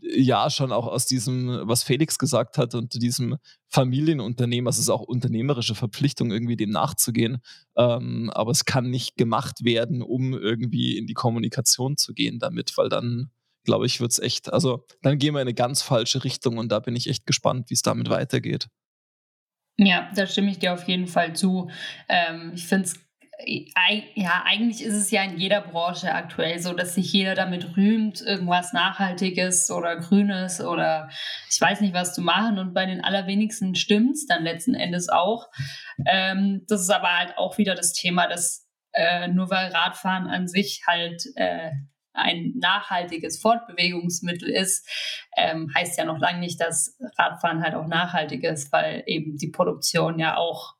ja 0.00 0.50
schon 0.50 0.72
auch 0.72 0.86
aus 0.86 1.06
diesem, 1.06 1.62
was 1.64 1.82
Felix 1.82 2.18
gesagt 2.18 2.58
hat, 2.58 2.74
und 2.74 2.94
diesem 2.94 3.36
Familienunternehmen, 3.68 4.66
also 4.68 4.78
es 4.78 4.84
ist 4.84 4.90
auch 4.90 5.00
unternehmerische 5.00 5.74
Verpflichtung, 5.74 6.30
irgendwie 6.30 6.56
dem 6.56 6.70
nachzugehen. 6.70 7.38
Ähm, 7.76 8.30
aber 8.34 8.50
es 8.50 8.64
kann 8.64 8.90
nicht 8.90 9.16
gemacht 9.16 9.64
werden, 9.64 10.02
um 10.02 10.34
irgendwie 10.34 10.96
in 10.96 11.06
die 11.06 11.14
Kommunikation 11.14 11.96
zu 11.96 12.12
gehen 12.12 12.38
damit, 12.38 12.76
weil 12.76 12.88
dann, 12.88 13.30
glaube 13.64 13.86
ich, 13.86 14.00
wird 14.00 14.12
es 14.12 14.18
echt, 14.18 14.52
also 14.52 14.84
dann 15.02 15.18
gehen 15.18 15.34
wir 15.34 15.40
in 15.40 15.48
eine 15.48 15.54
ganz 15.54 15.82
falsche 15.82 16.24
Richtung 16.24 16.58
und 16.58 16.70
da 16.70 16.80
bin 16.80 16.96
ich 16.96 17.08
echt 17.08 17.26
gespannt, 17.26 17.70
wie 17.70 17.74
es 17.74 17.82
damit 17.82 18.08
weitergeht. 18.10 18.68
Ja, 19.76 20.10
da 20.14 20.26
stimme 20.26 20.50
ich 20.50 20.60
dir 20.60 20.72
auf 20.72 20.86
jeden 20.86 21.08
Fall 21.08 21.34
zu. 21.34 21.68
Ähm, 22.08 22.52
ich 22.54 22.66
finde 22.66 22.84
es 22.84 22.94
ja, 23.46 24.44
eigentlich 24.46 24.82
ist 24.82 24.94
es 24.94 25.10
ja 25.10 25.22
in 25.22 25.38
jeder 25.38 25.60
Branche 25.60 26.12
aktuell 26.12 26.58
so, 26.60 26.72
dass 26.72 26.94
sich 26.94 27.12
jeder 27.12 27.34
damit 27.34 27.76
rühmt, 27.76 28.20
irgendwas 28.20 28.72
Nachhaltiges 28.72 29.70
oder 29.70 29.96
Grünes 29.96 30.60
oder 30.60 31.08
ich 31.50 31.60
weiß 31.60 31.80
nicht 31.80 31.94
was 31.94 32.14
zu 32.14 32.22
machen 32.22 32.58
und 32.58 32.74
bei 32.74 32.86
den 32.86 33.02
allerwenigsten 33.02 33.74
stimmt 33.74 34.14
es 34.14 34.26
dann 34.26 34.44
letzten 34.44 34.74
Endes 34.74 35.08
auch. 35.08 35.48
Ähm, 36.06 36.64
das 36.68 36.82
ist 36.82 36.90
aber 36.90 37.16
halt 37.16 37.36
auch 37.36 37.58
wieder 37.58 37.74
das 37.74 37.92
Thema, 37.92 38.28
dass 38.28 38.68
äh, 38.92 39.28
nur 39.28 39.50
weil 39.50 39.72
Radfahren 39.72 40.28
an 40.28 40.46
sich 40.46 40.82
halt 40.86 41.24
äh, 41.36 41.72
ein 42.12 42.52
nachhaltiges 42.56 43.40
Fortbewegungsmittel 43.40 44.48
ist, 44.48 44.88
ähm, 45.36 45.70
heißt 45.74 45.98
ja 45.98 46.04
noch 46.04 46.18
lange 46.18 46.38
nicht, 46.38 46.60
dass 46.60 46.96
Radfahren 47.18 47.62
halt 47.62 47.74
auch 47.74 47.88
nachhaltig 47.88 48.44
ist, 48.44 48.72
weil 48.72 49.02
eben 49.06 49.36
die 49.36 49.50
Produktion 49.50 50.20
ja 50.20 50.36
auch 50.36 50.74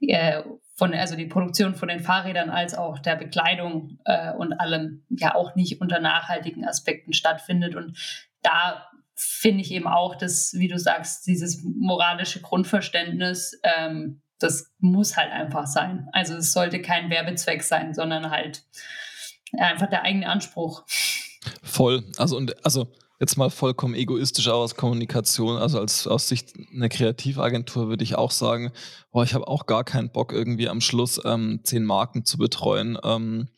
äh, 0.00 0.42
von, 0.76 0.94
also 0.94 1.16
die 1.16 1.26
Produktion 1.26 1.74
von 1.74 1.88
den 1.88 2.00
Fahrrädern 2.00 2.50
als 2.50 2.74
auch 2.74 2.98
der 2.98 3.16
Bekleidung 3.16 3.98
äh, 4.04 4.32
und 4.34 4.52
allem 4.52 5.04
ja 5.08 5.34
auch 5.34 5.56
nicht 5.56 5.80
unter 5.80 6.00
nachhaltigen 6.00 6.66
Aspekten 6.66 7.14
stattfindet. 7.14 7.74
Und 7.74 7.98
da 8.42 8.86
finde 9.14 9.62
ich 9.62 9.72
eben 9.72 9.88
auch, 9.88 10.14
dass, 10.14 10.52
wie 10.54 10.68
du 10.68 10.78
sagst, 10.78 11.26
dieses 11.26 11.64
moralische 11.64 12.42
Grundverständnis, 12.42 13.58
ähm, 13.62 14.20
das 14.38 14.70
muss 14.78 15.16
halt 15.16 15.32
einfach 15.32 15.66
sein. 15.66 16.08
Also 16.12 16.36
es 16.36 16.52
sollte 16.52 16.82
kein 16.82 17.08
Werbezweck 17.08 17.62
sein, 17.62 17.94
sondern 17.94 18.30
halt 18.30 18.64
einfach 19.56 19.88
der 19.88 20.02
eigene 20.02 20.28
Anspruch. 20.28 20.84
Voll. 21.62 22.04
Also, 22.18 22.36
und, 22.36 22.62
also 22.66 22.92
jetzt 23.18 23.36
mal 23.36 23.50
vollkommen 23.50 23.94
egoistisch 23.94 24.48
aus 24.48 24.74
Kommunikation, 24.74 25.56
also 25.56 25.78
als 25.78 26.06
aus 26.06 26.28
Sicht 26.28 26.52
einer 26.74 26.88
Kreativagentur 26.88 27.88
würde 27.88 28.04
ich 28.04 28.16
auch 28.16 28.30
sagen, 28.30 28.72
boah, 29.10 29.24
ich 29.24 29.34
habe 29.34 29.48
auch 29.48 29.66
gar 29.66 29.84
keinen 29.84 30.10
Bock, 30.10 30.32
irgendwie 30.32 30.68
am 30.68 30.80
Schluss 30.80 31.20
ähm, 31.24 31.60
zehn 31.64 31.84
Marken 31.84 32.24
zu 32.24 32.36
betreuen. 32.38 32.98
Ähm, 33.02 33.48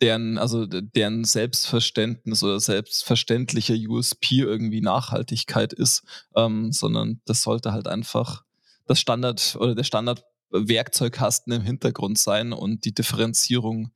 deren, 0.00 0.38
also 0.38 0.66
deren 0.66 1.24
Selbstverständnis 1.24 2.42
oder 2.42 2.60
selbstverständliche 2.60 3.74
USP 3.88 4.40
irgendwie 4.40 4.80
Nachhaltigkeit 4.80 5.72
ist, 5.72 6.02
ähm, 6.36 6.72
sondern 6.72 7.20
das 7.24 7.42
sollte 7.42 7.72
halt 7.72 7.86
einfach 7.86 8.44
das 8.86 9.00
Standard 9.00 9.56
oder 9.58 9.74
der 9.74 9.84
Standardwerkzeugkasten 9.84 11.52
im 11.54 11.62
Hintergrund 11.62 12.18
sein 12.18 12.52
und 12.52 12.84
die 12.84 12.92
Differenzierung 12.92 13.92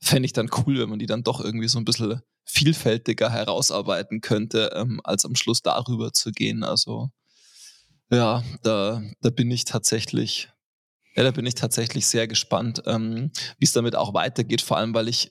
fände 0.00 0.26
ich 0.26 0.32
dann 0.32 0.50
cool, 0.58 0.78
wenn 0.78 0.90
man 0.90 1.00
die 1.00 1.06
dann 1.06 1.24
doch 1.24 1.40
irgendwie 1.40 1.68
so 1.68 1.78
ein 1.78 1.84
bisschen 1.84 2.20
vielfältiger 2.48 3.30
herausarbeiten 3.30 4.20
könnte, 4.20 4.72
ähm, 4.74 5.00
als 5.04 5.24
am 5.24 5.36
Schluss 5.36 5.62
darüber 5.62 6.12
zu 6.12 6.32
gehen. 6.32 6.64
Also 6.64 7.10
ja, 8.10 8.42
da, 8.62 9.02
da 9.20 9.30
bin 9.30 9.50
ich 9.50 9.64
tatsächlich, 9.64 10.48
ja, 11.14 11.22
da 11.22 11.30
bin 11.30 11.46
ich 11.46 11.54
tatsächlich 11.54 12.06
sehr 12.06 12.26
gespannt, 12.26 12.82
ähm, 12.86 13.30
wie 13.58 13.66
es 13.66 13.72
damit 13.72 13.94
auch 13.94 14.14
weitergeht, 14.14 14.62
vor 14.62 14.78
allem 14.78 14.94
weil 14.94 15.08
ich 15.08 15.30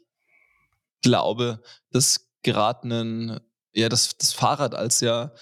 glaube, 1.01 1.61
dass 1.91 2.29
gerade 2.43 2.87
ein, 2.87 3.39
ja, 3.73 3.89
das, 3.89 4.15
das 4.17 4.33
Fahrrad 4.33 4.75
als 4.75 4.99
ja 4.99 5.33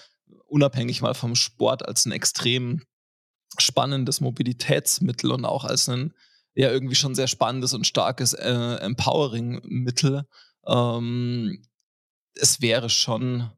unabhängig 0.46 1.02
mal 1.02 1.14
vom 1.14 1.34
Sport 1.34 1.86
als 1.86 2.06
ein 2.06 2.12
extrem 2.12 2.82
spannendes 3.58 4.20
Mobilitätsmittel 4.20 5.30
und 5.30 5.44
auch 5.44 5.64
als 5.64 5.88
ein 5.88 6.14
ja 6.54 6.70
irgendwie 6.70 6.94
schon 6.94 7.14
sehr 7.14 7.28
spannendes 7.28 7.74
und 7.74 7.86
starkes 7.86 8.32
äh, 8.32 8.76
Empowering-Mittel. 8.80 10.24
Ähm, 10.66 11.62
es 12.34 12.60
wäre 12.60 12.90
schon, 12.90 13.50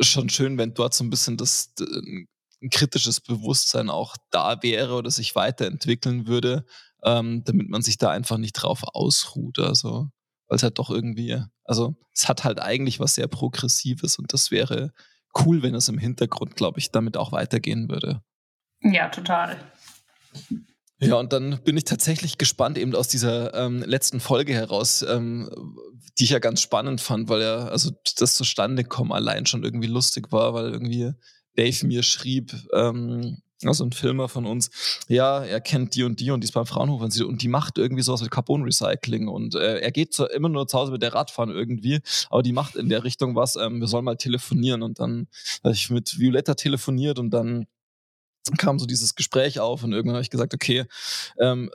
schon 0.00 0.28
schön, 0.28 0.58
wenn 0.58 0.74
dort 0.74 0.94
so 0.94 1.04
ein 1.04 1.10
bisschen 1.10 1.36
das, 1.36 1.72
ein 1.80 2.70
kritisches 2.70 3.20
Bewusstsein 3.20 3.90
auch 3.90 4.16
da 4.30 4.62
wäre 4.62 4.94
oder 4.94 5.10
sich 5.10 5.34
weiterentwickeln 5.34 6.26
würde, 6.26 6.66
ähm, 7.04 7.42
damit 7.44 7.68
man 7.68 7.82
sich 7.82 7.98
da 7.98 8.10
einfach 8.10 8.38
nicht 8.38 8.54
drauf 8.54 8.82
ausruht. 8.84 9.58
Also, 9.58 10.08
weil 10.48 10.56
es 10.56 10.62
halt 10.62 10.78
doch 10.78 10.90
irgendwie, 10.90 11.42
also 11.64 11.96
es 12.12 12.28
hat 12.28 12.44
halt 12.44 12.60
eigentlich 12.60 13.00
was 13.00 13.14
sehr 13.14 13.28
Progressives 13.28 14.18
und 14.18 14.32
das 14.32 14.50
wäre 14.50 14.92
cool, 15.44 15.62
wenn 15.62 15.74
es 15.74 15.88
im 15.88 15.98
Hintergrund, 15.98 16.56
glaube 16.56 16.80
ich, 16.80 16.90
damit 16.90 17.16
auch 17.16 17.32
weitergehen 17.32 17.88
würde. 17.88 18.22
Ja, 18.82 19.08
total. 19.08 19.56
Ja, 21.00 21.16
und 21.16 21.32
dann 21.32 21.60
bin 21.64 21.76
ich 21.76 21.84
tatsächlich 21.84 22.36
gespannt, 22.36 22.76
eben 22.76 22.94
aus 22.94 23.08
dieser 23.08 23.54
ähm, 23.54 23.82
letzten 23.82 24.20
Folge 24.20 24.52
heraus, 24.52 25.02
ähm, 25.02 25.50
die 26.18 26.24
ich 26.24 26.30
ja 26.30 26.38
ganz 26.38 26.60
spannend 26.60 27.00
fand, 27.00 27.28
weil 27.28 27.40
ja, 27.40 27.68
also 27.68 27.90
das 28.18 28.34
zustande 28.34 28.84
kommen 28.84 29.12
allein 29.12 29.46
schon 29.46 29.64
irgendwie 29.64 29.88
lustig 29.88 30.30
war, 30.30 30.52
weil 30.52 30.70
irgendwie 30.70 31.12
Dave 31.56 31.86
mir 31.86 32.02
schrieb, 32.02 32.54
ähm, 32.74 33.38
also 33.64 33.84
ein 33.84 33.92
Filmer 33.92 34.28
von 34.28 34.46
uns, 34.46 34.70
ja, 35.08 35.42
er 35.42 35.60
kennt 35.60 35.94
die 35.94 36.02
und 36.02 36.20
die 36.20 36.30
und 36.30 36.40
die 36.40 36.46
ist 36.46 36.52
beim 36.52 36.66
Fraunhofer 36.66 37.04
und 37.26 37.42
die 37.42 37.48
macht 37.48 37.78
irgendwie 37.78 38.02
sowas 38.02 38.22
mit 38.22 38.30
Carbon 38.30 38.62
Recycling 38.62 39.28
und 39.28 39.54
äh, 39.54 39.80
er 39.80 39.90
geht 39.92 40.14
zu, 40.14 40.26
immer 40.26 40.48
nur 40.48 40.66
zu 40.66 40.78
Hause 40.78 40.92
mit 40.92 41.02
der 41.02 41.14
Radfahren 41.14 41.50
irgendwie, 41.50 42.00
aber 42.30 42.42
die 42.42 42.52
macht 42.52 42.76
in 42.76 42.88
der 42.88 43.04
Richtung 43.04 43.36
was, 43.36 43.56
ähm, 43.56 43.80
wir 43.80 43.88
sollen 43.88 44.04
mal 44.04 44.16
telefonieren 44.16 44.82
und 44.82 44.98
dann 44.98 45.28
habe 45.62 45.74
ich 45.74 45.90
mit 45.90 46.18
Violetta 46.18 46.54
telefoniert 46.54 47.18
und 47.18 47.30
dann 47.30 47.66
kam 48.58 48.78
so 48.78 48.86
dieses 48.86 49.14
Gespräch 49.14 49.60
auf 49.60 49.82
und 49.84 49.92
irgendwann 49.92 50.16
habe 50.16 50.22
ich 50.22 50.30
gesagt, 50.30 50.54
okay, 50.54 50.84
ähm, 51.38 51.70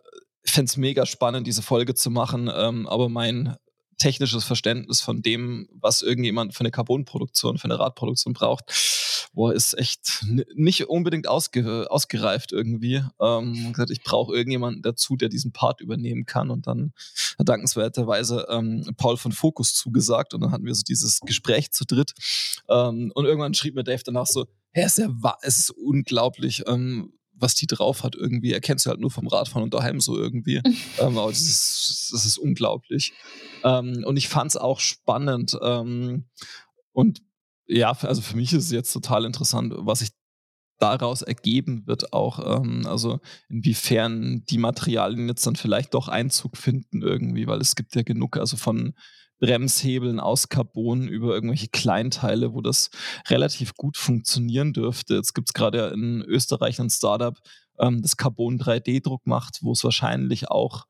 fände 0.45 0.69
es 0.69 0.77
mega 0.77 1.05
spannend, 1.05 1.47
diese 1.47 1.61
Folge 1.61 1.95
zu 1.95 2.09
machen, 2.09 2.49
ähm, 2.53 2.87
aber 2.87 3.09
mein 3.09 3.55
technisches 3.97 4.43
Verständnis 4.43 5.01
von 5.01 5.21
dem, 5.21 5.69
was 5.73 6.01
irgendjemand 6.01 6.53
für 6.53 6.61
eine 6.61 6.71
Carbonproduktion, 6.71 7.57
für 7.57 7.65
eine 7.65 7.79
Radproduktion 7.79 8.33
braucht, 8.33 8.65
boah, 9.33 9.53
ist 9.53 9.77
echt 9.77 10.25
nicht 10.55 10.87
unbedingt 10.87 11.27
ausge 11.27 11.87
ausgereift 11.89 12.51
irgendwie. 12.51 13.03
Ähm, 13.21 13.73
gesagt, 13.73 13.91
ich 13.91 14.03
brauche 14.03 14.33
irgendjemanden 14.33 14.81
dazu, 14.81 15.15
der 15.15 15.29
diesen 15.29 15.51
Part 15.51 15.81
übernehmen 15.81 16.25
kann. 16.25 16.49
Und 16.49 16.67
dann 16.67 16.93
dankenswerterweise 17.37 18.47
ähm, 18.49 18.93
Paul 18.97 19.17
von 19.17 19.31
Focus 19.31 19.75
zugesagt 19.75 20.33
und 20.33 20.41
dann 20.41 20.51
hatten 20.51 20.65
wir 20.65 20.75
so 20.75 20.83
dieses 20.83 21.19
Gespräch 21.21 21.71
zu 21.71 21.85
dritt. 21.85 22.13
Ähm, 22.69 23.11
und 23.13 23.25
irgendwann 23.25 23.53
schrieb 23.53 23.75
mir 23.75 23.83
Dave 23.83 24.03
danach 24.03 24.27
so, 24.27 24.45
ja, 24.75 24.85
es 24.85 24.97
ist, 24.97 25.07
ja, 25.23 25.37
es 25.41 25.59
ist 25.59 25.69
unglaublich, 25.71 26.63
ähm, 26.67 27.13
was 27.33 27.55
die 27.55 27.67
drauf 27.67 28.03
hat 28.03 28.15
irgendwie. 28.15 28.53
Erkennst 28.53 28.85
du 28.85 28.89
halt 28.89 28.99
nur 28.99 29.11
vom 29.11 29.27
Radfahren 29.27 29.63
und 29.63 29.73
daheim 29.73 29.99
so 29.99 30.17
irgendwie. 30.17 30.57
ähm, 30.99 31.17
aber 31.17 31.29
das 31.29 31.41
ist, 31.41 32.09
das 32.13 32.25
ist 32.25 32.37
unglaublich. 32.37 33.13
Ähm, 33.63 34.03
und 34.05 34.17
ich 34.17 34.27
fand 34.27 34.51
es 34.51 34.57
auch 34.57 34.79
spannend. 34.79 35.57
Ähm, 35.61 36.25
und 36.91 37.21
ja, 37.67 37.91
also 37.91 38.21
für 38.21 38.37
mich 38.37 38.53
ist 38.53 38.65
es 38.65 38.71
jetzt 38.71 38.93
total 38.93 39.25
interessant, 39.25 39.73
was 39.77 39.99
sich 39.99 40.09
daraus 40.77 41.21
ergeben 41.21 41.87
wird 41.87 42.11
auch, 42.13 42.59
ähm, 42.59 42.85
also 42.85 43.19
inwiefern 43.49 44.43
die 44.49 44.57
Materialien 44.57 45.29
jetzt 45.29 45.47
dann 45.47 45.55
vielleicht 45.55 45.93
doch 45.93 46.09
Einzug 46.09 46.57
finden 46.57 47.01
irgendwie, 47.01 47.47
weil 47.47 47.61
es 47.61 47.75
gibt 47.75 47.95
ja 47.95 48.03
genug, 48.03 48.37
also 48.37 48.57
von 48.57 48.93
Bremshebeln 49.39 50.19
aus 50.19 50.49
Carbon 50.49 51.07
über 51.07 51.33
irgendwelche 51.33 51.67
Kleinteile, 51.67 52.53
wo 52.53 52.61
das 52.61 52.89
relativ 53.27 53.75
gut 53.75 53.97
funktionieren 53.97 54.73
dürfte. 54.73 55.15
Jetzt 55.15 55.33
gibt 55.33 55.49
es 55.49 55.53
gerade 55.53 55.87
in 55.87 56.21
Österreich 56.21 56.79
ein 56.79 56.89
Startup, 56.89 57.37
ähm, 57.79 58.01
das 58.01 58.17
Carbon 58.17 58.57
3D-Druck 58.59 59.27
macht, 59.27 59.59
wo 59.61 59.73
es 59.73 59.83
wahrscheinlich 59.83 60.49
auch 60.49 60.85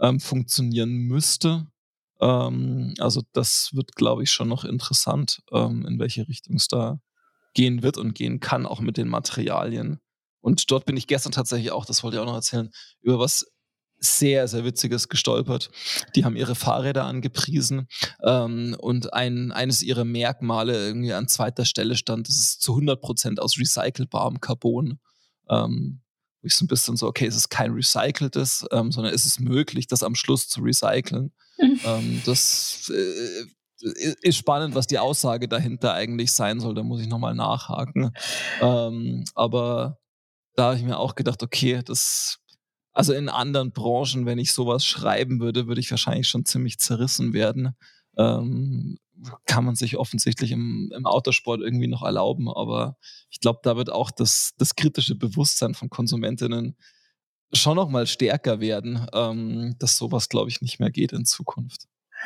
ähm, 0.00 0.20
funktionieren 0.20 0.90
müsste. 0.90 1.66
Ähm, 2.20 2.94
also 2.98 3.22
das 3.32 3.70
wird, 3.72 3.94
glaube 3.94 4.22
ich, 4.22 4.30
schon 4.30 4.48
noch 4.48 4.64
interessant, 4.64 5.42
ähm, 5.52 5.84
in 5.86 5.98
welche 5.98 6.28
Richtung 6.28 6.56
es 6.56 6.68
da 6.68 7.00
gehen 7.54 7.82
wird 7.82 7.96
und 7.96 8.14
gehen 8.14 8.40
kann, 8.40 8.66
auch 8.66 8.80
mit 8.80 8.96
den 8.96 9.08
Materialien. 9.08 10.00
Und 10.40 10.70
dort 10.70 10.86
bin 10.86 10.96
ich 10.96 11.06
gestern 11.06 11.32
tatsächlich 11.32 11.72
auch, 11.72 11.84
das 11.84 12.02
wollte 12.02 12.16
ich 12.16 12.20
auch 12.20 12.26
noch 12.26 12.34
erzählen, 12.34 12.70
über 13.00 13.18
was 13.18 13.46
sehr, 14.00 14.48
sehr 14.48 14.64
Witziges 14.64 15.08
gestolpert. 15.08 15.70
Die 16.14 16.24
haben 16.24 16.36
ihre 16.36 16.54
Fahrräder 16.54 17.04
angepriesen 17.04 17.88
ähm, 18.22 18.76
und 18.78 19.12
ein, 19.12 19.52
eines 19.52 19.82
ihrer 19.82 20.04
Merkmale 20.04 20.74
irgendwie 20.74 21.12
an 21.12 21.28
zweiter 21.28 21.64
Stelle 21.64 21.96
stand, 21.96 22.28
das 22.28 22.36
ist 22.36 22.62
zu 22.62 22.72
100 22.72 23.00
Prozent 23.00 23.40
aus 23.40 23.58
recycelbarem 23.58 24.40
Carbon. 24.40 24.98
Ähm, 25.50 26.00
wo 26.40 26.46
ich 26.46 26.54
so 26.54 26.64
ein 26.64 26.68
bisschen 26.68 26.96
so, 26.96 27.06
okay, 27.06 27.26
es 27.26 27.36
ist 27.36 27.48
kein 27.48 27.72
recyceltes, 27.72 28.64
ähm, 28.70 28.92
sondern 28.92 29.12
es 29.12 29.26
ist 29.26 29.40
möglich, 29.40 29.86
das 29.86 30.02
am 30.02 30.14
Schluss 30.14 30.48
zu 30.48 30.60
recyceln. 30.60 31.32
ähm, 31.58 32.22
das 32.24 32.92
äh, 32.94 33.46
ist 34.22 34.36
spannend, 34.36 34.74
was 34.74 34.86
die 34.86 34.98
Aussage 34.98 35.48
dahinter 35.48 35.94
eigentlich 35.94 36.32
sein 36.32 36.60
soll. 36.60 36.74
Da 36.74 36.82
muss 36.82 37.00
ich 37.00 37.08
nochmal 37.08 37.34
nachhaken. 37.34 38.12
Ähm, 38.60 39.24
aber 39.34 39.98
da 40.54 40.66
habe 40.66 40.76
ich 40.76 40.84
mir 40.84 40.98
auch 40.98 41.14
gedacht, 41.14 41.42
okay, 41.42 41.82
das 41.84 42.38
also 42.98 43.12
in 43.12 43.28
anderen 43.28 43.70
Branchen, 43.70 44.26
wenn 44.26 44.40
ich 44.40 44.52
sowas 44.52 44.84
schreiben 44.84 45.38
würde, 45.38 45.68
würde 45.68 45.80
ich 45.80 45.88
wahrscheinlich 45.92 46.26
schon 46.26 46.44
ziemlich 46.44 46.80
zerrissen 46.80 47.32
werden. 47.32 47.76
Ähm, 48.16 48.98
kann 49.46 49.64
man 49.64 49.76
sich 49.76 49.96
offensichtlich 49.96 50.50
im, 50.50 50.90
im 50.92 51.06
Autosport 51.06 51.60
irgendwie 51.60 51.86
noch 51.86 52.02
erlauben, 52.02 52.48
aber 52.50 52.96
ich 53.30 53.38
glaube, 53.38 53.60
da 53.62 53.76
wird 53.76 53.90
auch 53.90 54.10
das, 54.10 54.54
das 54.58 54.74
kritische 54.74 55.14
Bewusstsein 55.14 55.74
von 55.74 55.90
Konsumentinnen 55.90 56.76
schon 57.52 57.76
noch 57.76 57.88
mal 57.88 58.08
stärker 58.08 58.58
werden, 58.58 59.06
ähm, 59.14 59.76
dass 59.78 59.96
sowas, 59.96 60.28
glaube 60.28 60.50
ich, 60.50 60.60
nicht 60.60 60.80
mehr 60.80 60.90
geht 60.90 61.12
in 61.12 61.24
Zukunft. 61.24 61.84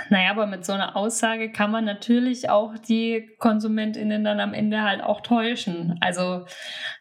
Naja, 0.09 0.31
aber 0.31 0.47
mit 0.47 0.65
so 0.65 0.73
einer 0.73 0.97
Aussage 0.97 1.53
kann 1.53 1.71
man 1.71 1.85
natürlich 1.85 2.49
auch 2.49 2.79
die 2.79 3.29
KonsumentInnen 3.39 4.25
dann 4.25 4.41
am 4.41 4.55
Ende 4.55 4.81
halt 4.81 5.03
auch 5.03 5.21
täuschen. 5.21 5.99
Also, 6.01 6.47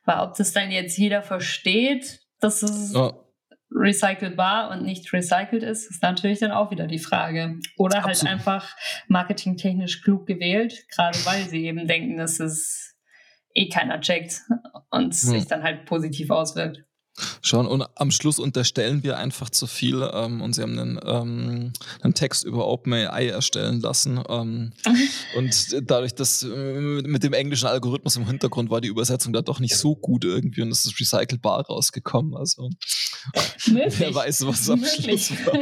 weil 0.04 0.20
ob 0.20 0.36
das 0.36 0.52
dann 0.52 0.72
jetzt 0.72 0.98
jeder 0.98 1.24
versteht, 1.24 2.20
das 2.42 2.64
ist 2.64 2.94
ja 2.94 3.14
recycelbar 3.74 4.70
und 4.72 4.84
nicht 4.84 5.12
recycelt 5.14 5.64
ist, 5.64 5.90
ist 5.90 6.04
natürlich 6.04 6.40
dann 6.40 6.52
auch 6.52 6.72
wieder 6.72 6.88
die 6.88 7.00
Frage. 7.00 7.60
Oder 7.78 8.04
halt 8.04 8.16
Absolut. 8.16 8.34
einfach 8.34 8.76
marketingtechnisch 9.08 10.02
klug 10.04 10.28
gewählt, 10.28 10.86
gerade 10.90 11.18
weil 11.26 11.48
sie 11.48 11.66
eben 11.66 11.88
denken, 11.88 12.18
dass 12.18 12.40
es 12.40 12.96
eh 13.54 13.70
keiner 13.70 14.00
checkt 14.02 14.42
und 14.90 15.08
hm. 15.08 15.12
sich 15.12 15.48
dann 15.48 15.64
halt 15.64 15.86
positiv 15.86 16.30
auswirkt. 16.30 16.84
Schon, 17.42 17.68
und 17.68 17.86
am 17.96 18.12
Schluss 18.12 18.40
unterstellen 18.40 19.04
wir 19.04 19.18
einfach 19.18 19.50
zu 19.50 19.68
viel 19.68 20.10
ähm, 20.14 20.42
und 20.42 20.54
sie 20.54 20.62
haben 20.62 20.78
einen, 20.78 21.00
ähm, 21.06 21.74
einen 22.02 22.14
Text 22.14 22.44
über 22.44 22.68
OpenAI 22.68 23.28
erstellen 23.28 23.82
lassen. 23.82 24.24
Ähm, 24.30 24.74
und 25.38 25.76
dadurch, 25.90 26.16
dass 26.16 26.44
äh, 26.44 26.48
mit 26.48 27.24
dem 27.24 27.34
englischen 27.34 27.68
Algorithmus 27.68 28.16
im 28.16 28.26
Hintergrund 28.26 28.70
war 28.70 28.82
die 28.82 28.90
Übersetzung 28.90 29.34
da 29.34 29.42
doch 29.42 29.60
nicht 29.60 29.76
so 29.76 29.96
gut 29.96 30.26
irgendwie 30.26 30.62
und 30.62 30.72
es 30.72 30.86
ist 30.86 31.00
recycelbar 31.00 31.66
rausgekommen. 31.66 32.36
Also 32.36 32.70
Möglich. 33.68 34.00
wer 34.00 34.16
weiß, 34.16 34.46
was 34.46 34.70
am 34.70 34.80
Möglich. 34.80 35.28
Schluss 35.28 35.46
war. 35.46 35.62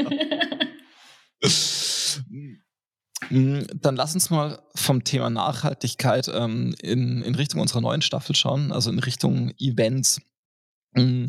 Mm, 3.29 3.59
dann 3.75 3.95
lass 3.95 4.13
uns 4.13 4.29
mal 4.29 4.61
vom 4.75 5.03
Thema 5.03 5.29
Nachhaltigkeit 5.29 6.29
ähm, 6.33 6.73
in, 6.81 7.21
in 7.21 7.35
Richtung 7.35 7.61
unserer 7.61 7.81
neuen 7.81 8.01
Staffel 8.01 8.35
schauen, 8.35 8.71
also 8.71 8.89
in 8.89 8.99
Richtung 8.99 9.51
Events. 9.59 10.21
Mm, 10.93 11.25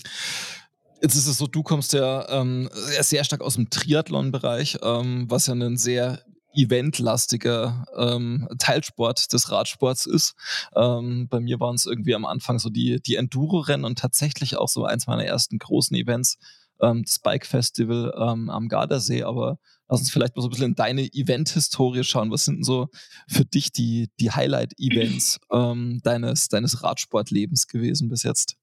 jetzt 1.02 1.16
ist 1.16 1.26
es 1.26 1.38
so, 1.38 1.46
du 1.46 1.62
kommst 1.62 1.92
ja 1.92 2.28
ähm, 2.28 2.68
sehr 3.00 3.24
stark 3.24 3.42
aus 3.42 3.54
dem 3.54 3.70
Triathlon-Bereich, 3.70 4.78
ähm, 4.82 5.26
was 5.28 5.46
ja 5.46 5.54
ein 5.54 5.76
sehr 5.76 6.24
eventlastiger 6.54 7.84
ähm, 7.96 8.48
Teilsport 8.58 9.32
des 9.32 9.50
Radsports 9.50 10.06
ist. 10.06 10.34
Ähm, 10.74 11.28
bei 11.28 11.40
mir 11.40 11.60
waren 11.60 11.76
es 11.76 11.86
irgendwie 11.86 12.14
am 12.14 12.24
Anfang 12.24 12.58
so 12.58 12.70
die, 12.70 13.00
die 13.00 13.16
Enduro-Rennen 13.16 13.84
und 13.84 13.98
tatsächlich 13.98 14.56
auch 14.56 14.68
so 14.68 14.84
eins 14.84 15.06
meiner 15.06 15.24
ersten 15.24 15.58
großen 15.58 15.96
Events, 15.96 16.38
ähm, 16.80 17.04
das 17.04 17.18
Bike 17.20 17.46
Festival 17.46 18.12
ähm, 18.16 18.50
am 18.50 18.68
Gardasee. 18.68 19.22
Aber 19.22 19.58
lass 19.88 20.00
uns 20.00 20.10
vielleicht 20.10 20.36
mal 20.36 20.42
so 20.42 20.48
ein 20.48 20.50
bisschen 20.50 20.70
in 20.70 20.74
deine 20.74 21.02
Event-Historie 21.02 22.04
schauen. 22.04 22.30
Was 22.30 22.44
sind 22.44 22.56
denn 22.56 22.64
so 22.64 22.88
für 23.28 23.44
dich 23.44 23.72
die, 23.72 24.10
die 24.18 24.30
Highlight-Events 24.30 25.38
ähm, 25.52 26.00
deines, 26.02 26.48
deines 26.48 26.82
Radsportlebens 26.82 27.68
gewesen 27.68 28.08
bis 28.08 28.22
jetzt? 28.24 28.56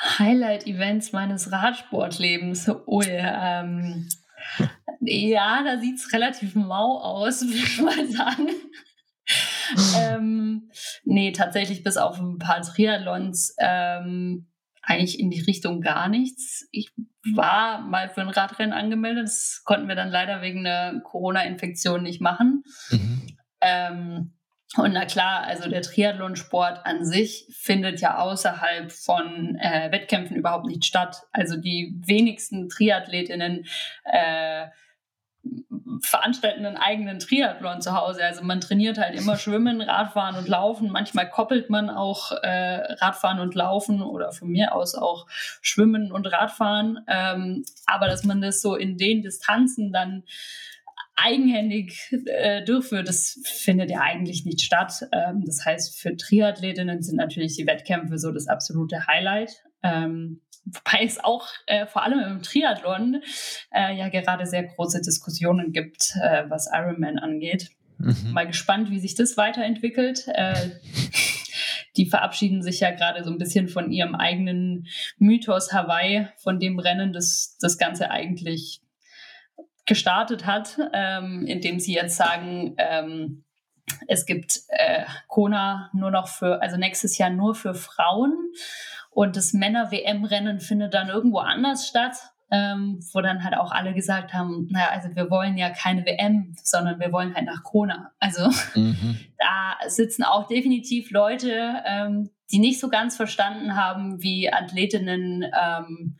Highlight-Events 0.00 1.12
meines 1.12 1.52
Radsportlebens. 1.52 2.70
Oh 2.86 3.02
ja, 3.02 3.60
ähm, 3.60 4.08
ja, 5.00 5.62
da 5.62 5.78
sieht 5.78 5.98
es 5.98 6.12
relativ 6.12 6.54
mau 6.54 7.00
aus, 7.00 7.42
würde 7.46 7.56
ich 7.56 7.80
mal 7.80 8.08
sagen. 8.08 8.48
ähm, 9.98 10.70
nee, 11.04 11.32
tatsächlich 11.32 11.82
bis 11.82 11.96
auf 11.96 12.18
ein 12.18 12.38
paar 12.38 12.60
Triathlons 12.62 13.54
ähm, 13.58 14.48
eigentlich 14.82 15.18
in 15.18 15.30
die 15.30 15.40
Richtung 15.40 15.80
gar 15.80 16.08
nichts. 16.08 16.68
Ich 16.70 16.92
war 17.34 17.80
mal 17.80 18.10
für 18.10 18.20
ein 18.20 18.28
Radrennen 18.28 18.74
angemeldet. 18.74 19.24
Das 19.24 19.62
konnten 19.64 19.88
wir 19.88 19.94
dann 19.94 20.10
leider 20.10 20.42
wegen 20.42 20.66
einer 20.66 21.00
Corona-Infektion 21.00 22.02
nicht 22.02 22.20
machen. 22.20 22.64
Mhm. 22.90 23.36
Ähm, 23.62 24.34
und 24.76 24.92
na 24.92 25.04
klar, 25.04 25.44
also 25.44 25.68
der 25.68 25.82
Triathlonsport 25.82 26.84
an 26.84 27.04
sich 27.04 27.46
findet 27.50 28.00
ja 28.00 28.18
außerhalb 28.18 28.90
von 28.90 29.56
äh, 29.56 29.92
Wettkämpfen 29.92 30.36
überhaupt 30.36 30.66
nicht 30.66 30.84
statt. 30.84 31.22
Also 31.32 31.56
die 31.56 31.94
wenigsten 32.04 32.68
Triathletinnen 32.68 33.66
äh, 34.04 34.66
veranstalten 36.00 36.64
einen 36.64 36.76
eigenen 36.76 37.18
Triathlon 37.18 37.80
zu 37.80 37.94
Hause. 37.94 38.24
Also 38.24 38.42
man 38.42 38.60
trainiert 38.60 38.98
halt 38.98 39.14
immer 39.14 39.36
Schwimmen, 39.36 39.80
Radfahren 39.80 40.36
und 40.36 40.48
Laufen. 40.48 40.90
Manchmal 40.90 41.28
koppelt 41.28 41.70
man 41.70 41.90
auch 41.90 42.32
äh, 42.32 42.94
Radfahren 42.94 43.40
und 43.40 43.54
Laufen 43.54 44.02
oder 44.02 44.32
von 44.32 44.48
mir 44.48 44.74
aus 44.74 44.94
auch 44.94 45.26
Schwimmen 45.60 46.12
und 46.12 46.26
Radfahren. 46.26 47.04
Ähm, 47.06 47.64
aber 47.86 48.08
dass 48.08 48.24
man 48.24 48.40
das 48.40 48.60
so 48.60 48.74
in 48.74 48.96
den 48.96 49.22
Distanzen 49.22 49.92
dann 49.92 50.24
eigenhändig 51.16 52.12
äh, 52.26 52.64
durchführt, 52.64 53.08
das 53.08 53.40
findet 53.44 53.90
ja 53.90 54.00
eigentlich 54.00 54.44
nicht 54.44 54.62
statt. 54.62 55.06
Ähm, 55.12 55.42
das 55.46 55.64
heißt, 55.64 55.98
für 55.98 56.16
Triathletinnen 56.16 57.02
sind 57.02 57.16
natürlich 57.16 57.56
die 57.56 57.66
Wettkämpfe 57.66 58.18
so 58.18 58.32
das 58.32 58.48
absolute 58.48 59.06
Highlight. 59.06 59.62
Ähm, 59.82 60.40
wobei 60.64 61.04
es 61.04 61.22
auch 61.22 61.46
äh, 61.66 61.86
vor 61.86 62.02
allem 62.02 62.20
im 62.20 62.42
Triathlon 62.42 63.22
äh, 63.72 63.96
ja 63.96 64.08
gerade 64.08 64.46
sehr 64.46 64.64
große 64.64 65.00
Diskussionen 65.02 65.72
gibt, 65.72 66.14
äh, 66.20 66.44
was 66.48 66.68
Ironman 66.72 67.18
angeht. 67.18 67.70
Mhm. 67.98 68.32
Mal 68.32 68.46
gespannt, 68.46 68.90
wie 68.90 68.98
sich 68.98 69.14
das 69.14 69.36
weiterentwickelt. 69.36 70.26
Äh, 70.28 70.70
die 71.96 72.06
verabschieden 72.06 72.62
sich 72.62 72.80
ja 72.80 72.90
gerade 72.90 73.22
so 73.22 73.30
ein 73.30 73.38
bisschen 73.38 73.68
von 73.68 73.92
ihrem 73.92 74.16
eigenen 74.16 74.88
Mythos 75.18 75.72
Hawaii, 75.72 76.26
von 76.38 76.58
dem 76.58 76.80
Rennen, 76.80 77.12
das 77.12 77.56
das 77.60 77.78
Ganze 77.78 78.10
eigentlich 78.10 78.80
gestartet 79.86 80.46
hat, 80.46 80.78
ähm, 80.92 81.44
indem 81.46 81.78
sie 81.80 81.94
jetzt 81.94 82.16
sagen, 82.16 82.74
ähm, 82.78 83.44
es 84.08 84.24
gibt 84.26 84.60
äh, 84.68 85.04
Kona 85.28 85.90
nur 85.92 86.10
noch 86.10 86.28
für, 86.28 86.62
also 86.62 86.76
nächstes 86.76 87.18
Jahr 87.18 87.30
nur 87.30 87.54
für 87.54 87.74
Frauen 87.74 88.34
und 89.10 89.36
das 89.36 89.52
Männer-WM-Rennen 89.52 90.60
findet 90.60 90.94
dann 90.94 91.08
irgendwo 91.08 91.38
anders 91.38 91.86
statt, 91.86 92.16
ähm, 92.50 93.00
wo 93.12 93.20
dann 93.20 93.44
halt 93.44 93.56
auch 93.56 93.72
alle 93.72 93.94
gesagt 93.94 94.32
haben, 94.32 94.68
naja, 94.70 94.90
also 94.90 95.14
wir 95.14 95.30
wollen 95.30 95.56
ja 95.56 95.70
keine 95.70 96.04
WM, 96.04 96.54
sondern 96.62 96.98
wir 97.00 97.12
wollen 97.12 97.34
halt 97.34 97.46
nach 97.46 97.62
Kona. 97.62 98.12
Also 98.18 98.50
mhm. 98.74 99.18
da 99.38 99.88
sitzen 99.88 100.24
auch 100.24 100.46
definitiv 100.46 101.10
Leute, 101.10 101.82
ähm, 101.86 102.30
die 102.50 102.58
nicht 102.58 102.80
so 102.80 102.88
ganz 102.88 103.16
verstanden 103.16 103.76
haben, 103.76 104.22
wie 104.22 104.52
Athletinnen 104.52 105.44
ähm, 105.44 106.16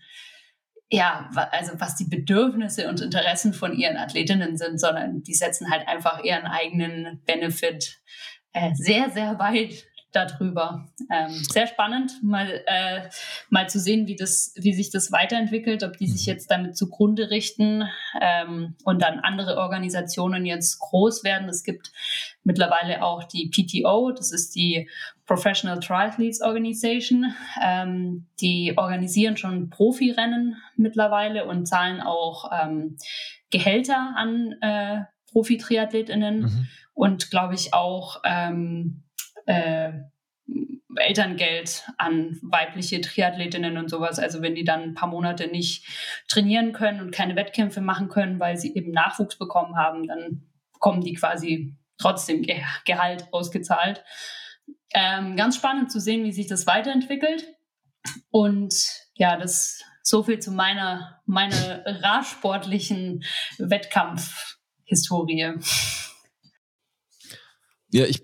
ja, 0.94 1.30
also 1.50 1.72
was 1.78 1.96
die 1.96 2.04
Bedürfnisse 2.04 2.88
und 2.88 3.00
Interessen 3.00 3.52
von 3.52 3.76
ihren 3.76 3.96
Athletinnen 3.96 4.56
sind, 4.56 4.78
sondern 4.80 5.22
die 5.22 5.34
setzen 5.34 5.70
halt 5.70 5.88
einfach 5.88 6.22
ihren 6.22 6.46
eigenen 6.46 7.22
Benefit 7.24 8.00
äh, 8.52 8.74
sehr, 8.74 9.10
sehr 9.10 9.38
weit 9.38 9.84
darüber. 10.14 10.86
Ähm, 11.10 11.30
sehr 11.30 11.66
spannend, 11.66 12.12
mal, 12.22 12.62
äh, 12.66 13.08
mal 13.50 13.68
zu 13.68 13.80
sehen, 13.80 14.06
wie, 14.06 14.16
das, 14.16 14.54
wie 14.56 14.72
sich 14.72 14.90
das 14.90 15.12
weiterentwickelt, 15.12 15.82
ob 15.82 15.96
die 15.96 16.06
sich 16.06 16.26
mhm. 16.26 16.32
jetzt 16.32 16.50
damit 16.50 16.76
zugrunde 16.76 17.30
richten 17.30 17.88
ähm, 18.20 18.76
und 18.84 19.02
dann 19.02 19.20
andere 19.20 19.56
Organisationen 19.56 20.46
jetzt 20.46 20.78
groß 20.78 21.24
werden. 21.24 21.48
Es 21.48 21.64
gibt 21.64 21.92
mittlerweile 22.42 23.02
auch 23.02 23.24
die 23.24 23.50
PTO, 23.50 24.12
das 24.12 24.32
ist 24.32 24.54
die 24.54 24.88
Professional 25.26 25.80
Triathletes 25.80 26.40
Organization. 26.42 27.34
Ähm, 27.62 28.26
die 28.40 28.74
organisieren 28.76 29.36
schon 29.36 29.70
Profirennen 29.70 30.56
mittlerweile 30.76 31.46
und 31.46 31.66
zahlen 31.66 32.00
auch 32.00 32.50
ähm, 32.52 32.96
Gehälter 33.50 34.14
an 34.16 34.54
äh, 34.60 35.04
Profi-Triathletinnen 35.32 36.40
mhm. 36.40 36.68
und 36.92 37.30
glaube 37.30 37.54
ich 37.54 37.72
auch 37.72 38.20
ähm, 38.24 39.03
äh, 39.46 39.92
Elterngeld 40.96 41.84
an 41.98 42.38
weibliche 42.42 43.00
Triathletinnen 43.00 43.76
und 43.78 43.88
sowas. 43.88 44.18
Also 44.18 44.42
wenn 44.42 44.54
die 44.54 44.64
dann 44.64 44.82
ein 44.82 44.94
paar 44.94 45.08
Monate 45.08 45.48
nicht 45.48 45.86
trainieren 46.28 46.72
können 46.72 47.00
und 47.00 47.10
keine 47.10 47.36
Wettkämpfe 47.36 47.80
machen 47.80 48.08
können, 48.08 48.38
weil 48.40 48.56
sie 48.56 48.74
eben 48.74 48.92
Nachwuchs 48.92 49.36
bekommen 49.36 49.76
haben, 49.76 50.06
dann 50.06 50.46
bekommen 50.72 51.00
die 51.00 51.14
quasi 51.14 51.74
trotzdem 51.98 52.42
Ge 52.42 52.60
Gehalt 52.84 53.28
ausgezahlt. 53.32 54.04
Ähm, 54.92 55.36
ganz 55.36 55.56
spannend 55.56 55.90
zu 55.90 56.00
sehen, 56.00 56.24
wie 56.24 56.32
sich 56.32 56.46
das 56.46 56.66
weiterentwickelt. 56.66 57.46
Und 58.30 58.74
ja, 59.14 59.36
das 59.36 59.82
so 60.02 60.22
viel 60.22 60.38
zu 60.38 60.52
meiner, 60.52 61.20
meiner 61.24 61.82
radsportlichen 61.86 63.24
Wettkampfhistorie. 63.58 65.54
Ja, 67.90 68.04
ich 68.04 68.22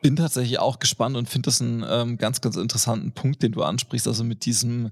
bin 0.00 0.16
tatsächlich 0.16 0.58
auch 0.58 0.78
gespannt 0.78 1.16
und 1.16 1.28
finde 1.28 1.46
das 1.46 1.60
einen 1.60 1.84
ähm, 1.88 2.18
ganz, 2.18 2.40
ganz 2.40 2.56
interessanten 2.56 3.12
Punkt, 3.12 3.42
den 3.42 3.52
du 3.52 3.62
ansprichst, 3.62 4.06
also 4.06 4.24
mit 4.24 4.44
diesem 4.44 4.90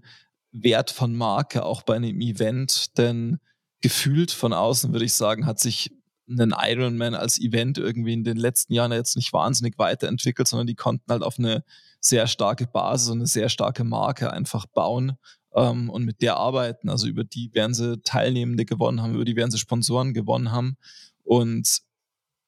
Wert 0.53 0.91
von 0.91 1.15
Marke 1.15 1.65
auch 1.65 1.83
bei 1.83 1.97
einem 1.97 2.21
Event, 2.21 2.97
denn 2.99 3.39
gefühlt 3.81 4.31
von 4.31 4.53
außen 4.53 4.93
würde 4.93 5.05
ich 5.05 5.13
sagen, 5.13 5.47
hat 5.47 5.61
sich 5.61 5.93
ein 6.29 6.55
Ironman 6.57 7.15
als 7.15 7.39
Event 7.39 7.79
irgendwie 7.79 8.13
in 8.13 8.25
den 8.25 8.37
letzten 8.37 8.73
Jahren 8.73 8.93
jetzt 8.93 9.17
nicht 9.17 9.33
wahnsinnig 9.33 9.79
weiterentwickelt, 9.79 10.49
sondern 10.49 10.67
die 10.67 10.75
konnten 10.75 11.11
halt 11.13 11.23
auf 11.23 11.39
eine 11.39 11.63
sehr 12.01 12.27
starke 12.27 12.67
Basis 12.67 13.11
und 13.11 13.19
eine 13.19 13.27
sehr 13.27 13.49
starke 13.49 13.85
Marke 13.85 14.33
einfach 14.33 14.67
bauen 14.67 15.17
ähm, 15.55 15.89
und 15.89 16.05
mit 16.05 16.23
der 16.23 16.37
arbeiten. 16.37 16.89
Also 16.89 17.07
über 17.07 17.23
die 17.23 17.53
werden 17.55 17.75
sie 17.75 18.01
Teilnehmende 18.03 18.65
gewonnen 18.65 19.03
haben, 19.03 19.15
über 19.15 19.25
die 19.25 19.37
werden 19.37 19.51
sie 19.51 19.59
Sponsoren 19.59 20.15
gewonnen 20.15 20.51
haben. 20.51 20.77
Und 21.23 21.83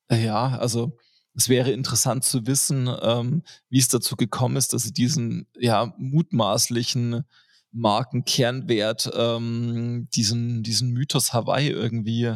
äh, 0.08 0.24
ja, 0.24 0.58
also 0.58 0.96
es 1.38 1.48
wäre 1.48 1.70
interessant 1.70 2.24
zu 2.24 2.48
wissen, 2.48 2.90
ähm, 3.00 3.44
wie 3.70 3.78
es 3.78 3.86
dazu 3.86 4.16
gekommen 4.16 4.56
ist, 4.56 4.72
dass 4.72 4.82
sie 4.82 4.92
diesen 4.92 5.46
ja 5.56 5.94
mutmaßlichen 5.96 7.24
Markenkernwert, 7.70 9.08
ähm, 9.14 10.08
diesen, 10.12 10.64
diesen 10.64 10.90
Mythos 10.90 11.32
Hawaii 11.32 11.68
irgendwie, 11.68 12.34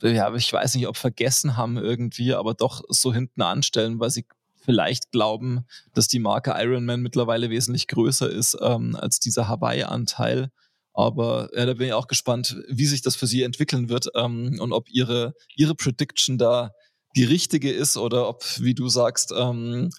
ja, 0.00 0.34
ich 0.34 0.50
weiß 0.50 0.76
nicht, 0.76 0.88
ob 0.88 0.96
vergessen 0.96 1.58
haben 1.58 1.76
irgendwie, 1.76 2.32
aber 2.32 2.54
doch 2.54 2.82
so 2.88 3.12
hinten 3.12 3.42
anstellen, 3.42 4.00
weil 4.00 4.10
sie 4.10 4.24
vielleicht 4.56 5.12
glauben, 5.12 5.66
dass 5.92 6.08
die 6.08 6.18
Marke 6.18 6.54
Ironman 6.56 7.02
mittlerweile 7.02 7.50
wesentlich 7.50 7.86
größer 7.86 8.30
ist 8.30 8.56
ähm, 8.62 8.96
als 8.96 9.20
dieser 9.20 9.46
Hawaii-Anteil. 9.46 10.50
Aber 10.94 11.50
ja, 11.54 11.66
da 11.66 11.74
bin 11.74 11.88
ich 11.88 11.92
auch 11.92 12.06
gespannt, 12.06 12.56
wie 12.68 12.86
sich 12.86 13.02
das 13.02 13.14
für 13.14 13.26
sie 13.26 13.42
entwickeln 13.42 13.90
wird 13.90 14.08
ähm, 14.14 14.56
und 14.58 14.72
ob 14.72 14.88
ihre, 14.88 15.34
ihre 15.54 15.74
Prediction 15.74 16.38
da 16.38 16.72
die 17.16 17.24
richtige 17.24 17.72
ist 17.72 17.96
oder 17.96 18.28
ob, 18.28 18.44
wie 18.60 18.74
du 18.74 18.88
sagst, 18.88 19.32
ähm, 19.36 19.90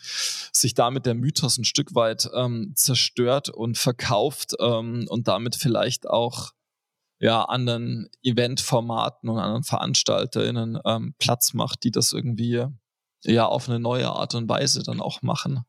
sich 0.53 0.75
damit 0.75 1.05
der 1.05 1.15
Mythos 1.15 1.57
ein 1.57 1.65
Stück 1.65 1.95
weit 1.95 2.29
ähm, 2.33 2.73
zerstört 2.75 3.49
und 3.49 3.77
verkauft 3.77 4.53
ähm, 4.59 5.07
und 5.09 5.27
damit 5.27 5.55
vielleicht 5.55 6.07
auch 6.07 6.51
ja, 7.19 7.43
anderen 7.43 8.09
Eventformaten 8.21 9.29
und 9.29 9.39
anderen 9.39 9.63
VeranstalterInnen 9.63 10.79
ähm, 10.85 11.15
Platz 11.17 11.53
macht, 11.53 11.83
die 11.83 11.91
das 11.91 12.13
irgendwie 12.13 12.65
ja 13.23 13.45
auf 13.47 13.67
eine 13.67 13.79
neue 13.79 14.09
Art 14.09 14.35
und 14.35 14.47
Weise 14.47 14.83
dann 14.83 15.01
auch 15.01 15.23
machen. 15.23 15.63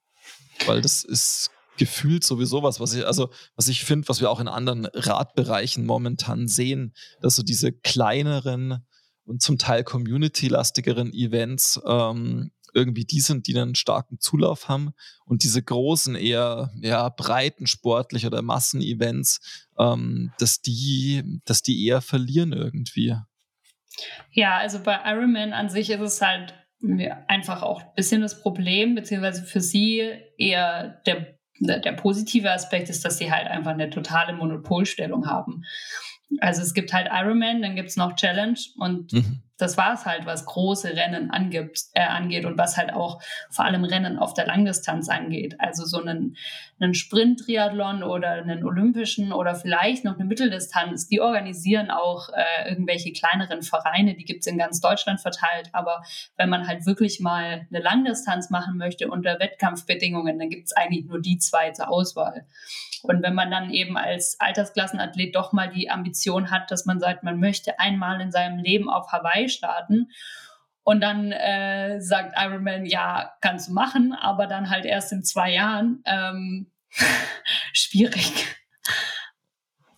Weil 0.67 0.83
das 0.83 1.05
ist 1.05 1.51
gefühlt 1.79 2.25
sowieso 2.25 2.63
was, 2.63 2.81
was 2.81 2.93
ich, 2.93 3.07
also 3.07 3.31
was 3.57 3.69
ich 3.69 3.85
finde, 3.85 4.09
was 4.09 4.21
wir 4.21 4.31
auch 4.31 4.41
in 4.41 4.49
anderen 4.49 4.85
Radbereichen 4.87 5.87
momentan 5.87 6.49
sehen, 6.49 6.93
dass 7.23 7.37
so 7.37 7.43
diese 7.43 7.73
kleineren 7.73 8.85
und 9.29 9.43
zum 9.43 9.59
Teil 9.59 9.85
community-lastigeren 9.85 11.13
Events 11.13 11.81
ähm, 11.87 12.51
irgendwie 12.75 13.05
die 13.05 13.21
sind, 13.21 13.47
die 13.47 13.59
einen 13.59 13.75
starken 13.75 14.21
Zulauf 14.21 14.69
haben 14.69 14.93
und 15.25 15.43
diese 15.43 15.63
großen, 15.63 16.15
eher 16.15 16.71
ja, 16.81 17.09
breiten 17.09 17.67
sportlich 17.67 18.27
oder 18.27 18.43
Massenevents, 18.43 19.69
ähm, 19.79 20.33
dass 20.39 20.61
die, 20.61 21.41
dass 21.45 21.63
die 21.63 21.87
eher 21.87 22.01
verlieren 22.01 22.53
irgendwie. 22.53 23.17
Ja, 24.33 24.59
also 24.59 24.81
bei 24.83 24.99
Ironman 25.05 25.53
an 25.53 25.71
sich 25.71 25.91
ist 25.91 26.01
es 26.01 26.21
halt 26.21 26.55
einfach 27.27 27.63
auch 27.63 27.83
ein 27.83 27.95
bisschen 27.97 28.21
das 28.21 28.41
Problem, 28.41 28.95
beziehungsweise 28.95 29.43
für 29.43 29.61
sie 29.61 30.13
eher 30.37 31.03
der, 31.07 31.39
der 31.61 31.93
positive 31.93 32.53
Aspekt 32.53 32.89
ist, 32.89 33.05
dass 33.05 33.19
sie 33.19 33.33
halt 33.33 33.49
einfach 33.49 33.73
eine 33.73 33.91
totale 33.91 34.33
Monopolstellung 34.33 35.27
haben. 35.27 35.65
Also 36.41 36.63
es 36.63 36.75
gibt 36.75 36.93
halt 36.93 37.09
Ironman, 37.11 37.63
dann 37.63 37.77
gibt 37.77 37.89
es 37.89 37.97
noch 37.97 38.17
Challenge 38.17 38.59
und 38.77 39.13
mhm 39.13 39.43
das 39.59 39.77
war 39.77 39.93
es 39.93 40.07
halt, 40.07 40.25
was 40.25 40.47
große 40.47 40.91
Rennen 40.91 41.31
angibt, 41.31 41.87
äh, 41.93 42.03
angeht 42.03 42.45
und 42.45 42.57
was 42.57 42.77
halt 42.77 42.93
auch 42.93 43.21
vor 43.51 43.65
allem 43.65 43.85
Rennen 43.85 44.17
auf 44.17 44.33
der 44.33 44.47
Langdistanz 44.47 45.09
angeht. 45.09 45.57
Also 45.59 45.85
so 45.85 46.01
einen, 46.01 46.37
einen 46.81 46.95
Sprint-Triathlon 46.95 48.03
oder 48.03 48.33
einen 48.33 48.65
olympischen 48.65 49.33
oder 49.33 49.55
vielleicht 49.55 50.05
noch 50.05 50.15
eine 50.15 50.25
Mitteldistanz, 50.25 51.09
die 51.09 51.21
organisieren 51.21 51.91
auch 51.91 52.29
äh, 52.31 52.69
irgendwelche 52.69 53.13
kleineren 53.13 53.63
Vereine, 53.63 54.15
die 54.15 54.25
gibt 54.25 54.41
es 54.41 54.47
in 54.47 54.59
ganz 54.59 54.81
Deutschland 54.81 55.21
verteilt. 55.21 55.71
Aber 55.73 56.03
wenn 56.37 56.49
man 56.49 56.67
halt 56.67 56.87
wirklich 56.87 57.21
mal 57.21 57.67
eine 57.69 57.81
Langdistanz 57.83 58.51
machen 58.51 58.77
möchte 58.77 59.09
unter 59.09 59.41
Wettkampfbedingungen, 59.41 60.39
dann 60.39 60.51
gibt 60.51 60.67
es 60.67 60.73
eigentlich 60.77 61.07
nur 61.07 61.21
die 61.21 61.39
zwei 61.39 61.71
zur 61.73 61.89
Auswahl. 61.89 62.47
Und 63.03 63.23
wenn 63.23 63.35
man 63.35 63.51
dann 63.51 63.71
eben 63.71 63.97
als 63.97 64.37
Altersklassenathlet 64.41 65.35
doch 65.35 65.53
mal 65.53 65.69
die 65.69 65.91
Ambition 65.91 66.51
hat, 66.51 66.71
dass 66.71 66.87
man 66.87 67.01
sagt, 67.01 67.23
man 67.23 67.39
möchte 67.39 67.79
einmal 67.79 68.21
in 68.21 68.31
seinem 68.31 68.59
Leben 68.59 68.89
auf 68.89 69.11
Hawaii 69.13 69.49
starten 69.49 70.09
und 70.89 71.03
dann 71.03 71.33
äh, 71.33 72.01
sagt 72.01 72.35
Ironman, 72.43 72.87
ja, 72.87 73.35
kannst 73.43 73.69
du 73.69 73.75
machen, 73.75 74.15
aber 74.15 74.47
dann 74.47 74.71
halt 74.71 74.87
erst 74.87 75.13
in 75.13 75.23
zwei 75.23 75.53
Jahren, 75.53 76.03
ähm, 76.07 76.71
schwierig. 77.75 78.33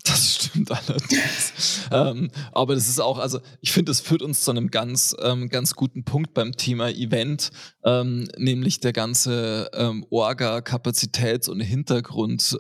Das 0.03 0.35
stimmt 0.35 0.69
allerdings. 0.73 1.87
ähm, 1.93 2.33
aber 2.51 2.75
das 2.75 2.89
ist 2.89 2.99
auch, 2.99 3.21
also 3.21 3.39
ich 3.61 3.71
finde, 3.71 3.91
das 3.91 4.01
führt 4.01 4.21
uns 4.21 4.43
zu 4.43 4.51
einem 4.51 4.73
ganz, 4.73 5.15
ähm, 5.23 5.49
ganz 5.49 5.77
guten 5.77 6.03
Punkt 6.03 6.35
beim 6.35 6.57
Thema 6.57 6.91
Event, 6.91 7.51
ähm, 7.85 8.27
nämlich 8.37 8.81
der 8.81 8.93
ganze 8.93 9.71
ähm, 9.73 10.05
Orga, 10.11 10.61
Kapazitäts- 10.61 11.49
und 11.49 11.61
Hintergrund. 11.61 12.59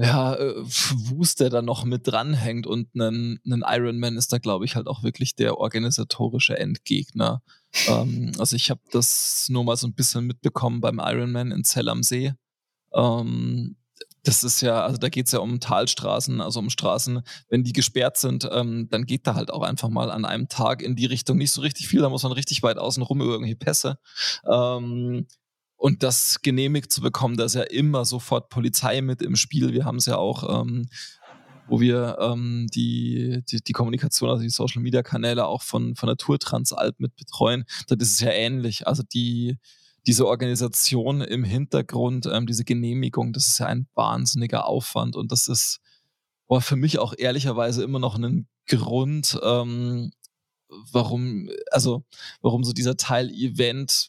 Ja, 0.00 0.34
äh, 0.36 0.54
Wust, 1.10 1.40
der 1.40 1.50
da 1.50 1.60
noch 1.60 1.84
mit 1.84 2.06
dranhängt 2.06 2.68
und 2.68 2.94
ein, 2.94 3.40
ein 3.44 3.64
Ironman 3.66 4.16
ist 4.16 4.32
da, 4.32 4.38
glaube 4.38 4.64
ich, 4.64 4.76
halt 4.76 4.86
auch 4.86 5.02
wirklich 5.02 5.34
der 5.34 5.58
organisatorische 5.58 6.56
Endgegner. 6.56 7.42
ähm, 7.88 8.30
also 8.38 8.54
ich 8.54 8.70
habe 8.70 8.80
das 8.92 9.48
nur 9.48 9.64
mal 9.64 9.76
so 9.76 9.88
ein 9.88 9.94
bisschen 9.94 10.24
mitbekommen 10.24 10.80
beim 10.80 11.00
Ironman 11.00 11.50
in 11.50 11.64
Zell 11.64 11.88
am 11.88 12.04
See. 12.04 12.32
Ähm, 12.94 13.76
das 14.22 14.44
ist 14.44 14.60
ja, 14.60 14.84
also 14.84 14.98
da 14.98 15.08
geht 15.08 15.26
es 15.26 15.32
ja 15.32 15.40
um 15.40 15.58
Talstraßen, 15.58 16.40
also 16.40 16.60
um 16.60 16.70
Straßen. 16.70 17.22
Wenn 17.48 17.64
die 17.64 17.72
gesperrt 17.72 18.18
sind, 18.18 18.48
ähm, 18.52 18.88
dann 18.90 19.04
geht 19.04 19.26
da 19.26 19.34
halt 19.34 19.50
auch 19.50 19.62
einfach 19.62 19.88
mal 19.88 20.12
an 20.12 20.24
einem 20.24 20.48
Tag 20.48 20.80
in 20.80 20.94
die 20.94 21.06
Richtung 21.06 21.38
nicht 21.38 21.50
so 21.50 21.60
richtig 21.60 21.88
viel. 21.88 22.02
Da 22.02 22.08
muss 22.08 22.22
man 22.22 22.32
richtig 22.32 22.62
weit 22.62 22.78
außen 22.78 23.02
rum 23.02 23.20
über 23.20 23.32
irgendwelche 23.32 23.56
Pässe. 23.56 23.98
Ähm, 24.48 25.26
und 25.78 26.02
das 26.02 26.42
genehmigt 26.42 26.92
zu 26.92 27.00
bekommen, 27.00 27.36
da 27.36 27.44
ist 27.44 27.54
ja 27.54 27.62
immer 27.62 28.04
sofort 28.04 28.50
Polizei 28.50 29.00
mit 29.00 29.22
im 29.22 29.36
Spiel. 29.36 29.72
Wir 29.72 29.84
haben 29.84 29.98
es 29.98 30.06
ja 30.06 30.16
auch, 30.16 30.62
ähm, 30.62 30.88
wo 31.68 31.80
wir 31.80 32.18
ähm, 32.20 32.66
die, 32.74 33.42
die, 33.48 33.62
die 33.62 33.72
Kommunikation, 33.72 34.28
also 34.28 34.42
die 34.42 34.50
Social 34.50 34.82
Media 34.82 35.04
Kanäle 35.04 35.46
auch 35.46 35.62
von, 35.62 35.94
von 35.94 36.08
der 36.08 36.16
Tour 36.16 36.40
Transalp 36.40 36.98
mit 36.98 37.14
betreuen. 37.14 37.64
Das 37.86 37.96
ist 38.00 38.20
ja 38.20 38.32
ähnlich. 38.32 38.88
Also 38.88 39.04
die, 39.04 39.58
diese 40.04 40.26
Organisation 40.26 41.20
im 41.20 41.44
Hintergrund, 41.44 42.26
ähm, 42.26 42.46
diese 42.46 42.64
Genehmigung, 42.64 43.32
das 43.32 43.46
ist 43.46 43.58
ja 43.58 43.66
ein 43.66 43.86
wahnsinniger 43.94 44.66
Aufwand 44.66 45.14
und 45.14 45.30
das 45.30 45.46
ist 45.46 45.80
boah, 46.48 46.60
für 46.60 46.76
mich 46.76 46.98
auch 46.98 47.14
ehrlicherweise 47.16 47.84
immer 47.84 48.00
noch 48.00 48.18
ein 48.18 48.48
Grund, 48.66 49.38
ähm, 49.44 50.10
warum, 50.90 51.50
also 51.70 52.04
warum 52.40 52.64
so 52.64 52.72
dieser 52.72 52.96
Teil 52.96 53.30
Event 53.30 54.08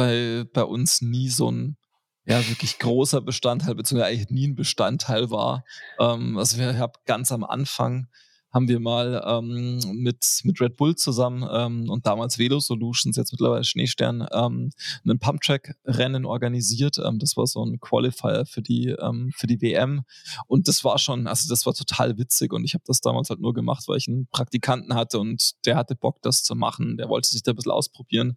bei, 0.00 0.44
bei 0.54 0.64
uns 0.64 1.02
nie 1.02 1.28
so 1.28 1.50
ein 1.50 1.76
ja, 2.24 2.38
wirklich 2.48 2.78
großer 2.78 3.20
Bestandteil, 3.20 3.74
beziehungsweise 3.74 4.10
eigentlich 4.10 4.30
nie 4.30 4.48
ein 4.48 4.54
Bestandteil 4.54 5.30
war. 5.30 5.62
Ähm, 5.98 6.38
also 6.38 6.56
wir 6.56 6.78
haben 6.78 6.92
ganz 7.04 7.30
am 7.32 7.44
Anfang 7.44 8.08
haben 8.52 8.66
wir 8.66 8.80
mal 8.80 9.22
ähm, 9.24 9.78
mit, 10.02 10.40
mit 10.42 10.60
Red 10.60 10.76
Bull 10.76 10.96
zusammen 10.96 11.46
ähm, 11.52 11.88
und 11.88 12.06
damals 12.06 12.36
Velo 12.38 12.58
Solutions, 12.58 13.16
jetzt 13.16 13.30
mittlerweile 13.30 13.62
Schneestern, 13.62 14.26
ähm, 14.32 14.70
einen 15.04 15.20
Pumptrack-Rennen 15.20 16.24
organisiert. 16.24 16.98
Ähm, 16.98 17.20
das 17.20 17.36
war 17.36 17.46
so 17.46 17.64
ein 17.64 17.78
Qualifier 17.78 18.46
für 18.46 18.60
die, 18.62 18.88
ähm, 18.88 19.30
für 19.36 19.46
die 19.46 19.60
WM. 19.60 20.02
Und 20.48 20.66
das 20.66 20.82
war 20.82 20.98
schon, 20.98 21.28
also 21.28 21.48
das 21.48 21.64
war 21.64 21.74
total 21.74 22.18
witzig. 22.18 22.52
Und 22.52 22.64
ich 22.64 22.74
habe 22.74 22.82
das 22.86 23.00
damals 23.00 23.30
halt 23.30 23.40
nur 23.40 23.54
gemacht, 23.54 23.84
weil 23.86 23.98
ich 23.98 24.08
einen 24.08 24.26
Praktikanten 24.32 24.94
hatte 24.94 25.20
und 25.20 25.52
der 25.64 25.76
hatte 25.76 25.94
Bock, 25.94 26.20
das 26.22 26.42
zu 26.42 26.56
machen. 26.56 26.96
Der 26.96 27.08
wollte 27.08 27.28
sich 27.28 27.44
da 27.44 27.52
ein 27.52 27.56
bisschen 27.56 27.70
ausprobieren. 27.70 28.36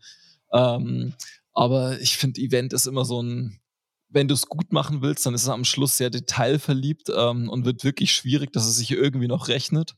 Ähm, 0.53 1.15
aber 1.53 1.99
ich 2.01 2.17
finde, 2.17 2.41
Event 2.41 2.73
ist 2.73 2.87
immer 2.87 3.05
so 3.05 3.21
ein, 3.21 3.59
wenn 4.09 4.27
du 4.27 4.33
es 4.33 4.47
gut 4.47 4.71
machen 4.71 5.01
willst, 5.01 5.25
dann 5.25 5.33
ist 5.33 5.43
es 5.43 5.49
am 5.49 5.65
Schluss 5.65 5.97
sehr 5.97 6.09
detailverliebt 6.09 7.11
ähm, 7.15 7.49
und 7.49 7.65
wird 7.65 7.83
wirklich 7.83 8.13
schwierig, 8.13 8.53
dass 8.53 8.67
es 8.67 8.77
sich 8.77 8.91
irgendwie 8.91 9.27
noch 9.27 9.47
rechnet. 9.47 9.95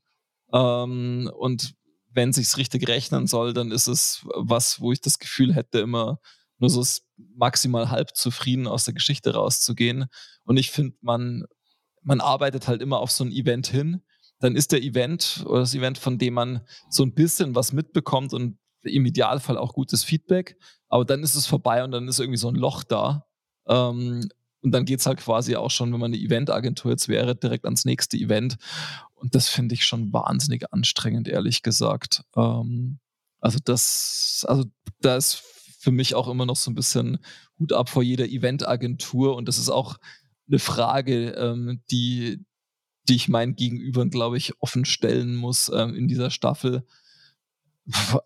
Ähm, 0.54 1.30
und 1.38 1.74
wenn 2.12 2.30
es 2.30 2.38
sich 2.38 2.58
richtig 2.58 2.88
rechnen 2.88 3.28
soll, 3.28 3.54
dann 3.54 3.72
ist 3.72 3.88
es 3.88 4.26
was, 4.36 4.80
wo 4.80 4.92
ich 4.92 5.02
das 5.02 5.20
Gefühl 5.20 5.54
hätte, 5.54 5.80
immer 5.80 6.20
nur 6.58 6.70
so 6.70 6.84
maximal 7.36 7.90
halb 7.90 8.16
zufrieden 8.16 8.68
aus 8.68 8.86
der 8.86 8.94
Geschichte 8.94 9.34
rauszugehen. 9.34 10.06
Und 10.46 10.58
ich 10.58 10.72
finde, 10.72 10.96
man, 11.02 11.46
man 12.02 12.22
arbeitet 12.22 12.68
halt 12.68 12.82
immer 12.82 13.00
auf 13.00 13.12
so 13.12 13.26
ein 13.26 13.32
Event 13.32 13.68
hin. 13.68 14.02
Dann 14.40 14.56
ist 14.56 14.72
der 14.72 14.82
Event 14.82 15.44
oder 15.46 15.60
das 15.60 15.76
Event, 15.76 15.98
von 15.98 16.18
dem 16.18 16.34
man 16.34 16.62
so 16.90 17.04
ein 17.04 17.14
bisschen 17.14 17.56
was 17.56 17.74
mitbekommt 17.74 18.34
und 18.34 18.58
im 18.84 19.06
Idealfall 19.06 19.58
auch 19.58 19.74
gutes 19.74 20.04
Feedback. 20.04 20.58
Aber 20.96 21.04
dann 21.04 21.24
ist 21.24 21.36
es 21.36 21.46
vorbei 21.46 21.84
und 21.84 21.92
dann 21.92 22.08
ist 22.08 22.22
irgendwie 22.22 22.38
so 22.38 22.48
ein 22.48 22.56
Loch 22.56 22.86
da. 22.86 23.26
Ähm, 23.68 24.30
und 24.62 24.72
dann 24.72 24.86
geht 24.86 25.02
es 25.02 25.06
halt 25.06 25.18
quasi 25.20 25.58
auch 25.58 25.70
schon, 25.70 25.92
wenn 25.92 26.00
man 26.00 26.14
eine 26.14 26.24
Eventagentur 26.24 26.92
jetzt 26.92 27.10
wäre, 27.10 27.36
direkt 27.36 27.66
ans 27.66 27.84
nächste 27.84 28.16
Event. 28.16 28.56
Und 29.14 29.36
das 29.36 29.50
finde 29.50 29.76
ich 29.76 29.86
schon 29.86 30.14
wahnsinnig 30.14 30.72
anstrengend, 30.72 31.28
ehrlich 31.28 31.64
gesagt. 31.64 32.24
Ähm, 32.38 33.00
also 33.42 33.60
das, 33.62 34.46
also 34.48 34.64
da 35.02 35.18
ist 35.18 35.44
für 35.80 35.92
mich 35.92 36.16
auch 36.16 36.30
immer 36.30 36.46
noch 36.46 36.56
so 36.56 36.72
ein 36.72 36.76
bisschen 36.76 37.20
Hut 37.60 37.74
ab 37.74 37.90
vor 37.90 38.02
jeder 38.02 38.30
Eventagentur. 38.30 39.36
Und 39.36 39.50
das 39.50 39.58
ist 39.58 39.68
auch 39.70 39.98
eine 40.48 40.60
Frage, 40.60 41.32
ähm, 41.32 41.82
die, 41.92 42.40
die 43.10 43.16
ich 43.16 43.28
meinen 43.28 43.58
Gegenübern, 43.58 44.12
glaube 44.12 44.38
ich, 44.38 44.54
offen 44.62 44.86
stellen 44.86 45.36
muss 45.36 45.70
ähm, 45.76 45.94
in 45.94 46.08
dieser 46.08 46.32
Staffel. 46.32 46.88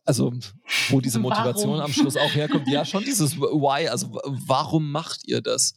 Also, 0.05 0.33
wo 0.89 1.01
diese 1.01 1.19
Motivation 1.19 1.71
warum? 1.71 1.85
am 1.85 1.93
Schluss 1.93 2.17
auch 2.17 2.33
herkommt. 2.33 2.67
Ja, 2.67 2.85
schon 2.85 3.03
dieses 3.03 3.37
Why. 3.37 3.87
Also, 3.87 4.19
warum 4.25 4.91
macht 4.91 5.27
ihr 5.27 5.41
das? 5.41 5.75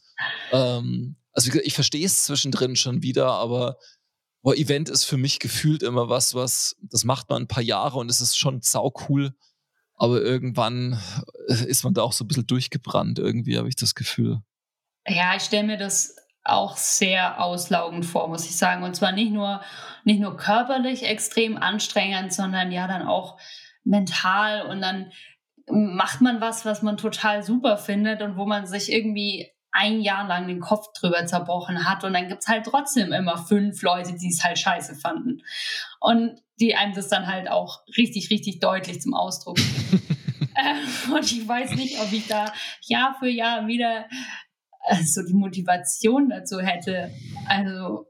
Ähm, 0.51 1.15
also, 1.31 1.51
ich 1.63 1.73
verstehe 1.73 2.05
es 2.05 2.25
zwischendrin 2.25 2.75
schon 2.75 3.01
wieder, 3.01 3.31
aber 3.31 3.77
boah, 4.43 4.55
Event 4.55 4.89
ist 4.89 5.05
für 5.05 5.17
mich 5.17 5.39
gefühlt 5.39 5.83
immer 5.83 6.09
was, 6.09 6.35
was, 6.35 6.75
das 6.81 7.03
macht 7.03 7.29
man 7.29 7.43
ein 7.43 7.47
paar 7.47 7.63
Jahre 7.63 7.97
und 7.97 8.11
es 8.11 8.21
ist 8.21 8.37
schon 8.37 8.61
sau 8.61 8.93
cool. 9.07 9.33
Aber 9.95 10.21
irgendwann 10.21 10.99
äh, 11.47 11.65
ist 11.65 11.83
man 11.83 11.93
da 11.93 12.01
auch 12.01 12.13
so 12.13 12.23
ein 12.25 12.27
bisschen 12.27 12.47
durchgebrannt, 12.47 13.19
irgendwie, 13.19 13.57
habe 13.57 13.69
ich 13.69 13.75
das 13.75 13.95
Gefühl. 13.95 14.41
Ja, 15.07 15.35
ich 15.35 15.43
stelle 15.43 15.67
mir 15.67 15.77
das 15.77 16.15
auch 16.43 16.75
sehr 16.75 17.41
auslaugend 17.41 18.05
vor, 18.05 18.27
muss 18.27 18.45
ich 18.45 18.57
sagen. 18.57 18.83
Und 18.83 18.95
zwar 18.95 19.13
nicht 19.13 19.31
nur, 19.31 19.61
nicht 20.03 20.19
nur 20.19 20.35
körperlich 20.35 21.03
extrem 21.03 21.57
anstrengend, 21.57 22.33
sondern 22.33 22.71
ja 22.71 22.87
dann 22.87 23.07
auch 23.07 23.39
mental 23.83 24.65
und 24.67 24.81
dann 24.81 25.11
macht 25.69 26.21
man 26.21 26.41
was, 26.41 26.65
was 26.65 26.81
man 26.81 26.97
total 26.97 27.43
super 27.43 27.77
findet 27.77 28.21
und 28.21 28.37
wo 28.37 28.45
man 28.45 28.65
sich 28.65 28.91
irgendwie 28.91 29.49
ein 29.71 30.01
Jahr 30.01 30.27
lang 30.27 30.47
den 30.47 30.59
Kopf 30.59 30.87
drüber 30.93 31.25
zerbrochen 31.25 31.87
hat 31.87 32.03
und 32.03 32.13
dann 32.13 32.27
gibt 32.27 32.41
es 32.41 32.47
halt 32.47 32.65
trotzdem 32.65 33.11
immer 33.11 33.37
fünf 33.37 33.81
Leute, 33.81 34.13
die 34.13 34.29
es 34.29 34.43
halt 34.43 34.59
scheiße 34.59 34.95
fanden 34.95 35.41
und 35.99 36.39
die 36.59 36.75
einem 36.75 36.93
das 36.93 37.07
dann 37.07 37.27
halt 37.27 37.49
auch 37.49 37.81
richtig, 37.97 38.29
richtig 38.29 38.59
deutlich 38.59 39.01
zum 39.01 39.13
Ausdruck 39.15 39.57
ähm, 40.39 41.13
und 41.13 41.31
ich 41.31 41.47
weiß 41.47 41.71
nicht, 41.75 41.99
ob 41.99 42.11
ich 42.11 42.27
da 42.27 42.53
Jahr 42.81 43.15
für 43.19 43.29
Jahr 43.29 43.65
wieder 43.65 44.05
äh, 44.85 45.03
so 45.03 45.21
die 45.23 45.33
Motivation 45.33 46.29
dazu 46.29 46.59
hätte. 46.59 47.11
Also, 47.47 48.07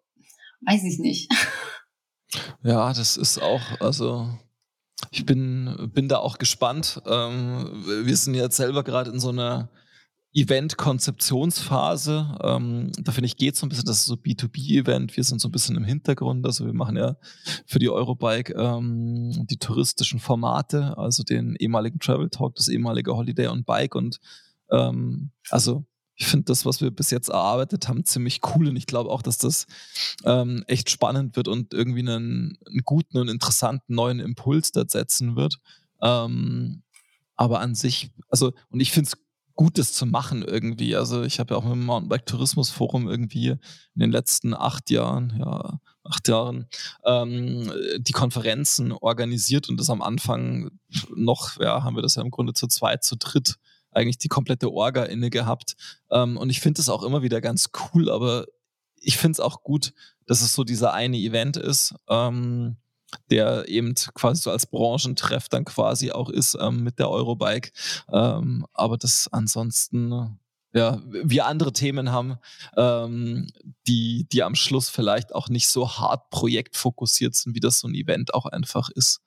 weiß 0.62 0.84
ich 0.84 1.00
nicht. 1.00 1.32
Ja, 2.64 2.92
das 2.92 3.16
ist 3.16 3.40
auch, 3.40 3.80
also 3.80 4.28
ich 5.12 5.26
bin, 5.26 5.90
bin 5.94 6.08
da 6.08 6.18
auch 6.18 6.38
gespannt. 6.38 7.02
Ähm, 7.06 7.84
wir 8.04 8.18
sind 8.18 8.36
jetzt 8.36 8.58
selber 8.58 8.84
gerade 8.84 9.12
in 9.12 9.20
so 9.20 9.30
einer 9.30 9.70
Event-Konzeptionsphase. 10.34 12.38
Ähm, 12.42 12.92
da 13.00 13.12
finde 13.12 13.28
ich, 13.28 13.38
geht 13.38 13.56
so 13.56 13.66
ein 13.66 13.70
bisschen, 13.70 13.86
das 13.86 14.00
ist 14.00 14.06
so 14.06 14.16
B2B-Event. 14.16 15.16
Wir 15.16 15.24
sind 15.24 15.40
so 15.40 15.48
ein 15.48 15.52
bisschen 15.52 15.78
im 15.78 15.84
Hintergrund. 15.84 16.46
Also 16.46 16.66
wir 16.66 16.74
machen 16.74 16.98
ja 16.98 17.16
für 17.68 17.80
die 17.80 17.90
Eurobike 17.90 18.54
ähm, 18.54 19.46
die 19.50 19.58
touristischen 19.58 20.20
Formate, 20.20 20.98
also 20.98 21.24
den 21.24 21.56
ehemaligen 21.56 22.00
Travel 22.00 22.30
Talk, 22.30 22.56
das 22.56 22.68
ehemalige 22.68 23.16
Holiday 23.16 23.48
on 23.48 23.64
Bike 23.64 23.96
und 23.96 24.20
ähm, 24.72 25.32
also 25.50 25.86
ich 26.16 26.28
finde 26.28 26.46
das, 26.46 26.66
was 26.66 26.82
wir 26.82 26.92
bis 26.92 27.12
jetzt 27.12 27.30
erarbeitet 27.30 27.88
haben, 27.88 28.06
ziemlich 28.06 28.42
cool 28.56 28.68
und 28.68 28.76
ich 28.76 28.86
glaube 28.86 29.10
auch, 29.10 29.22
dass 29.22 29.38
das 29.38 29.66
ähm, 30.26 30.64
echt 30.68 30.90
spannend 30.90 31.36
wird 31.36 31.48
und 31.48 31.74
irgendwie 31.74 32.02
einen, 32.02 32.58
einen, 32.68 32.84
guten 32.84 33.18
und 33.18 33.30
interessanten 33.30 33.96
neuen 33.96 34.20
Impuls 34.20 34.72
da 34.72 34.84
setzen 34.88 35.36
wird. 35.36 35.58
Ähm, 36.02 36.84
aber 37.36 37.62
an 37.62 37.74
sich, 37.74 38.12
also, 38.30 38.54
und 38.70 38.80
ich 38.80 38.92
finde 38.92 39.10
es 39.10 39.18
Gutes 39.56 39.94
zu 39.94 40.06
machen 40.06 40.42
irgendwie. 40.42 40.96
Also 40.96 41.24
ich 41.24 41.40
habe 41.40 41.54
ja 41.54 41.60
auch 41.60 41.64
mit 41.64 41.74
dem 41.74 41.86
Mountainbike 41.86 42.26
Tourismus 42.26 42.72
Forum 42.72 43.08
irgendwie 43.08 43.50
in 43.50 43.60
den 44.00 44.12
letzten 44.12 44.54
acht 44.56 44.90
Jahren, 44.90 45.36
ja, 45.38 45.80
acht 46.04 46.28
Jahren, 46.28 46.68
ähm, 47.06 47.72
die 48.00 48.14
Konferenzen 48.14 48.92
organisiert 48.92 49.70
und 49.70 49.80
das 49.80 49.92
am 49.92 50.02
Anfang 50.02 50.72
noch, 51.16 51.60
ja, 51.60 51.84
haben 51.84 51.96
wir 51.96 52.02
das 52.02 52.16
ja 52.16 52.24
im 52.24 52.32
Grunde 52.32 52.54
zu 52.54 52.68
zweit, 52.68 53.04
zu 53.04 53.16
dritt 53.16 53.58
eigentlich 53.94 54.18
die 54.18 54.28
komplette 54.28 54.72
Orga 54.72 55.04
inne 55.04 55.30
gehabt. 55.30 55.76
Ähm, 56.12 56.38
und 56.38 56.50
ich 56.50 56.60
finde 56.60 56.78
das 56.78 56.90
auch 56.90 57.04
immer 57.04 57.22
wieder 57.22 57.42
ganz 57.42 57.70
cool, 57.94 58.10
aber 58.10 58.46
ich 59.00 59.18
finde 59.18 59.34
es 59.34 59.40
auch 59.40 59.64
gut, 59.64 59.94
dass 60.26 60.42
es 60.42 60.54
so 60.54 60.64
dieser 60.64 60.94
eine 60.94 61.18
Event 61.18 61.58
ist. 61.58 61.96
Ähm, 62.10 62.78
der 63.30 63.68
eben 63.68 63.94
quasi 64.16 64.42
so 64.42 64.52
als 64.52 64.66
Branchentreff 64.66 65.50
dann 65.50 65.66
quasi 65.66 66.12
auch 66.12 66.30
ist 66.30 66.58
ähm, 66.60 66.84
mit 66.84 67.00
der 67.00 67.10
Eurobike. 67.10 67.72
Ähm, 68.12 68.66
aber 68.74 68.98
das 68.98 69.30
ansonsten, 69.32 70.40
ja, 70.74 71.02
wir 71.06 71.46
andere 71.46 71.74
Themen 71.74 72.12
haben, 72.12 72.38
ähm, 72.76 73.52
die, 73.88 74.28
die 74.32 74.44
am 74.44 74.56
Schluss 74.56 74.90
vielleicht 74.90 75.36
auch 75.36 75.50
nicht 75.50 75.68
so 75.68 75.98
hart 75.98 76.30
projektfokussiert 76.30 77.36
sind, 77.36 77.56
wie 77.56 77.60
das 77.60 77.80
so 77.80 77.88
ein 77.88 77.96
Event 77.96 78.34
auch 78.34 78.46
einfach 78.46 78.90
ist. 78.90 79.22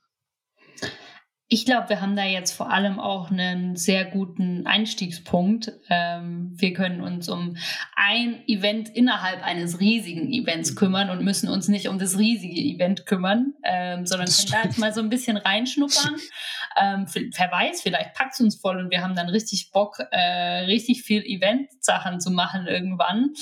Ich 1.49 1.65
glaube, 1.65 1.91
wir 1.91 2.01
haben 2.01 2.17
da 2.17 2.25
jetzt 2.25 2.51
vor 2.51 2.73
allem 2.73 2.99
auch 2.99 3.31
einen 3.31 3.77
sehr 3.77 4.05
guten 4.05 4.67
Einstiegspunkt. 4.67 5.73
Ähm, 5.89 6.53
wir 6.57 6.73
können 6.73 7.01
uns 7.01 7.29
um 7.29 7.57
ein 7.95 8.43
Event 8.49 8.89
innerhalb 8.89 9.45
eines 9.45 9.79
riesigen 9.79 10.33
Events 10.33 10.73
mhm. 10.73 10.77
kümmern 10.77 11.11
und 11.11 11.23
müssen 11.23 11.49
uns 11.49 11.69
nicht 11.69 11.87
um 11.89 12.01
das 12.01 12.19
riesige 12.19 12.61
Event 12.61 13.07
kümmern, 13.07 13.55
ähm, 13.63 14.07
sondern 14.07 14.29
können 14.29 14.51
da 14.51 14.65
jetzt 14.65 14.79
mal 14.79 14.93
so 14.93 15.01
ein 15.01 15.09
bisschen 15.09 15.37
reinschnuppern. 15.37 16.17
Ähm, 16.79 17.07
wer 17.15 17.51
weiß, 17.51 17.83
vielleicht 17.83 18.15
packt 18.15 18.35
es 18.35 18.41
uns 18.41 18.57
voll 18.57 18.79
und 18.79 18.91
wir 18.91 19.03
haben 19.03 19.15
dann 19.15 19.29
richtig 19.29 19.71
Bock, 19.73 19.99
äh, 20.11 20.65
richtig 20.65 21.03
viel 21.03 21.23
Event-Sachen 21.23 22.21
zu 22.21 22.31
machen 22.31 22.67
irgendwann. 22.67 23.33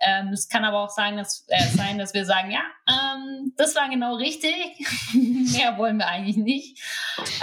Ähm, 0.00 0.28
es 0.28 0.48
kann 0.48 0.64
aber 0.64 0.84
auch 0.84 0.90
sagen, 0.90 1.16
dass, 1.16 1.44
äh, 1.48 1.62
sein, 1.68 1.98
dass 1.98 2.14
wir 2.14 2.24
sagen, 2.24 2.50
ja, 2.50 2.62
ähm, 2.88 3.52
das 3.56 3.74
war 3.74 3.88
genau 3.88 4.16
richtig. 4.16 4.54
Mehr 5.12 5.76
wollen 5.78 5.98
wir 5.98 6.08
eigentlich 6.08 6.36
nicht. 6.36 6.80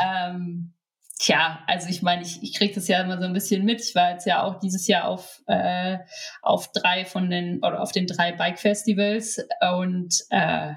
Ähm, 0.02 0.74
Tja, 1.22 1.60
also 1.68 1.88
ich 1.88 2.02
meine, 2.02 2.24
ich, 2.24 2.42
ich 2.42 2.56
kriege 2.56 2.74
das 2.74 2.88
ja 2.88 3.00
immer 3.00 3.20
so 3.20 3.26
ein 3.26 3.34
bisschen 3.34 3.64
mit. 3.64 3.80
Ich 3.80 3.94
war 3.94 4.10
jetzt 4.10 4.26
ja 4.26 4.42
auch 4.42 4.58
dieses 4.58 4.88
Jahr 4.88 5.08
auf, 5.08 5.44
äh, 5.46 6.00
auf 6.42 6.72
drei 6.72 7.06
von 7.06 7.30
den 7.30 7.60
oder 7.60 7.80
auf 7.80 7.92
den 7.92 8.08
drei 8.08 8.32
Bike-Festivals 8.32 9.46
und 9.80 10.16
äh, 10.32 10.74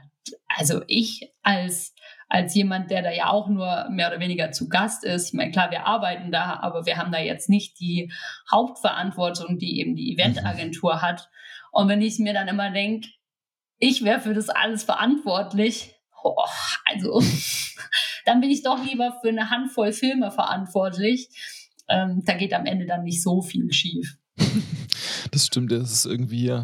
also 0.46 0.82
ich 0.86 1.32
als 1.42 1.93
als 2.34 2.52
jemand, 2.56 2.90
der 2.90 3.00
da 3.00 3.12
ja 3.12 3.30
auch 3.30 3.48
nur 3.48 3.88
mehr 3.90 4.08
oder 4.08 4.18
weniger 4.18 4.50
zu 4.50 4.68
Gast 4.68 5.04
ist. 5.04 5.28
Ich 5.28 5.34
meine, 5.34 5.52
klar, 5.52 5.70
wir 5.70 5.86
arbeiten 5.86 6.32
da, 6.32 6.58
aber 6.60 6.84
wir 6.84 6.96
haben 6.96 7.12
da 7.12 7.20
jetzt 7.20 7.48
nicht 7.48 7.78
die 7.78 8.10
Hauptverantwortung, 8.50 9.56
die 9.56 9.78
eben 9.78 9.94
die 9.94 10.12
Eventagentur 10.12 11.00
hat. 11.00 11.30
Und 11.70 11.86
wenn 11.86 12.02
ich 12.02 12.18
mir 12.18 12.32
dann 12.32 12.48
immer 12.48 12.72
denke, 12.72 13.08
ich 13.78 14.02
wäre 14.02 14.18
für 14.18 14.34
das 14.34 14.48
alles 14.48 14.82
verantwortlich, 14.82 15.94
oh, 16.24 16.34
also 16.86 17.22
dann 18.24 18.40
bin 18.40 18.50
ich 18.50 18.64
doch 18.64 18.84
lieber 18.84 19.16
für 19.22 19.28
eine 19.28 19.50
Handvoll 19.50 19.92
Filme 19.92 20.32
verantwortlich. 20.32 21.28
Ähm, 21.88 22.24
da 22.26 22.34
geht 22.34 22.52
am 22.52 22.66
Ende 22.66 22.86
dann 22.86 23.04
nicht 23.04 23.22
so 23.22 23.42
viel 23.42 23.72
schief. 23.72 24.16
Das 25.34 25.46
stimmt, 25.46 25.72
das 25.72 25.90
ist 25.90 26.06
irgendwie, 26.06 26.56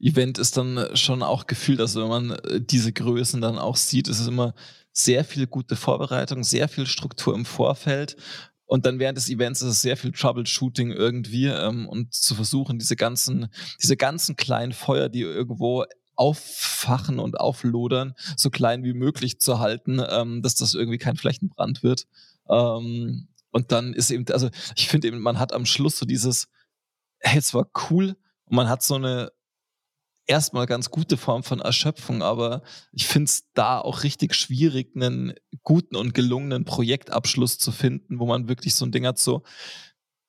Event 0.00 0.38
ist 0.38 0.56
dann 0.56 0.96
schon 0.96 1.22
auch 1.22 1.46
gefühlt, 1.46 1.80
also 1.80 2.02
wenn 2.02 2.08
man 2.08 2.30
äh, 2.32 2.60
diese 2.60 2.92
Größen 2.92 3.40
dann 3.40 3.58
auch 3.58 3.76
sieht, 3.76 4.08
ist 4.08 4.18
es 4.18 4.26
immer 4.26 4.54
sehr 4.92 5.24
viel 5.24 5.46
gute 5.46 5.76
Vorbereitung, 5.76 6.42
sehr 6.42 6.68
viel 6.68 6.86
Struktur 6.86 7.32
im 7.32 7.44
Vorfeld 7.44 8.16
und 8.66 8.86
dann 8.86 8.98
während 8.98 9.16
des 9.16 9.30
Events 9.30 9.62
ist 9.62 9.68
es 9.68 9.82
sehr 9.82 9.96
viel 9.96 10.10
Troubleshooting 10.10 10.90
irgendwie 10.90 11.46
ähm, 11.46 11.88
und 11.88 12.12
zu 12.12 12.34
versuchen, 12.34 12.80
diese 12.80 12.96
ganzen, 12.96 13.50
diese 13.80 13.96
ganzen 13.96 14.34
kleinen 14.34 14.72
Feuer, 14.72 15.08
die 15.08 15.20
irgendwo 15.20 15.84
auffachen 16.16 17.20
und 17.20 17.38
auflodern, 17.38 18.14
so 18.36 18.50
klein 18.50 18.82
wie 18.82 18.94
möglich 18.94 19.38
zu 19.38 19.60
halten, 19.60 20.02
ähm, 20.10 20.42
dass 20.42 20.56
das 20.56 20.74
irgendwie 20.74 20.98
kein 20.98 21.16
Flächenbrand 21.16 21.84
wird. 21.84 22.08
Ähm, 22.50 23.28
und 23.52 23.70
dann 23.70 23.94
ist 23.94 24.10
eben, 24.10 24.26
also 24.32 24.50
ich 24.74 24.88
finde 24.88 25.06
eben, 25.06 25.20
man 25.20 25.38
hat 25.38 25.52
am 25.52 25.66
Schluss 25.66 25.96
so 25.98 26.04
dieses, 26.04 26.48
hey, 27.20 27.38
es 27.38 27.54
war 27.54 27.70
cool 27.90 28.16
und 28.44 28.56
man 28.56 28.68
hat 28.68 28.82
so 28.82 28.94
eine 28.94 29.30
erstmal 30.26 30.66
ganz 30.66 30.90
gute 30.90 31.16
Form 31.16 31.42
von 31.42 31.60
Erschöpfung, 31.60 32.22
aber 32.22 32.62
ich 32.92 33.06
finde 33.06 33.24
es 33.24 33.50
da 33.54 33.80
auch 33.80 34.02
richtig 34.02 34.34
schwierig, 34.34 34.94
einen 34.94 35.34
guten 35.62 35.96
und 35.96 36.14
gelungenen 36.14 36.64
Projektabschluss 36.64 37.58
zu 37.58 37.72
finden, 37.72 38.20
wo 38.20 38.26
man 38.26 38.48
wirklich 38.48 38.74
so 38.74 38.84
ein 38.84 38.92
Ding 38.92 39.06
hat, 39.06 39.18
so, 39.18 39.42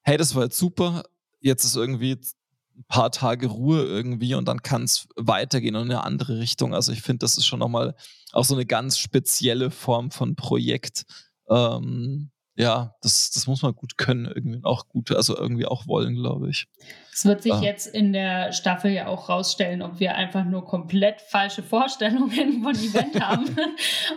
hey, 0.02 0.18
das 0.18 0.34
war 0.36 0.44
jetzt 0.44 0.58
super, 0.58 1.04
jetzt 1.42 1.66
ist 1.66 1.76
irgendwie 1.76 2.14
ein 2.14 2.86
paar 2.88 3.12
Tage 3.12 3.48
Ruhe 3.48 3.84
irgendwie 3.84 4.36
und 4.36 4.48
dann 4.48 4.64
kann 4.64 4.84
es 4.84 5.08
weitergehen 5.18 5.76
in 5.76 5.82
eine 5.82 6.04
andere 6.04 6.40
Richtung. 6.40 6.74
Also 6.74 6.94
ich 6.94 7.02
finde, 7.02 7.20
das 7.20 7.38
ist 7.38 7.46
schon 7.46 7.60
nochmal 7.60 7.94
auch 8.32 8.46
so 8.46 8.56
eine 8.56 8.66
ganz 8.66 8.98
spezielle 8.98 9.70
Form 9.70 10.12
von 10.12 10.36
Projekt. 10.38 11.04
Ähm, 11.50 12.32
ja, 12.60 12.94
das, 13.02 13.32
das 13.32 13.48
muss 13.48 13.62
man 13.62 13.74
gut 13.74 13.98
können, 13.98 14.26
irgendwie 14.26 14.60
auch 14.64 14.90
gut, 14.90 15.14
also 15.14 15.34
irgendwie 15.38 15.66
auch 15.66 15.88
wollen, 15.88 16.14
glaube 16.16 16.50
ich. 16.50 16.68
Es 17.14 17.24
wird 17.24 17.42
sich 17.42 17.54
ah. 17.54 17.62
jetzt 17.62 17.88
in 17.88 18.12
der 18.12 18.52
Staffel 18.52 18.92
ja 18.92 19.08
auch 19.08 19.30
rausstellen, 19.30 19.82
ob 19.82 20.02
wir 20.02 20.16
einfach 20.16 20.44
nur 20.44 20.66
komplett 20.66 21.22
falsche 21.22 21.64
Vorstellungen 21.64 22.62
von 22.62 22.76
Event 22.76 23.22
haben 23.22 23.46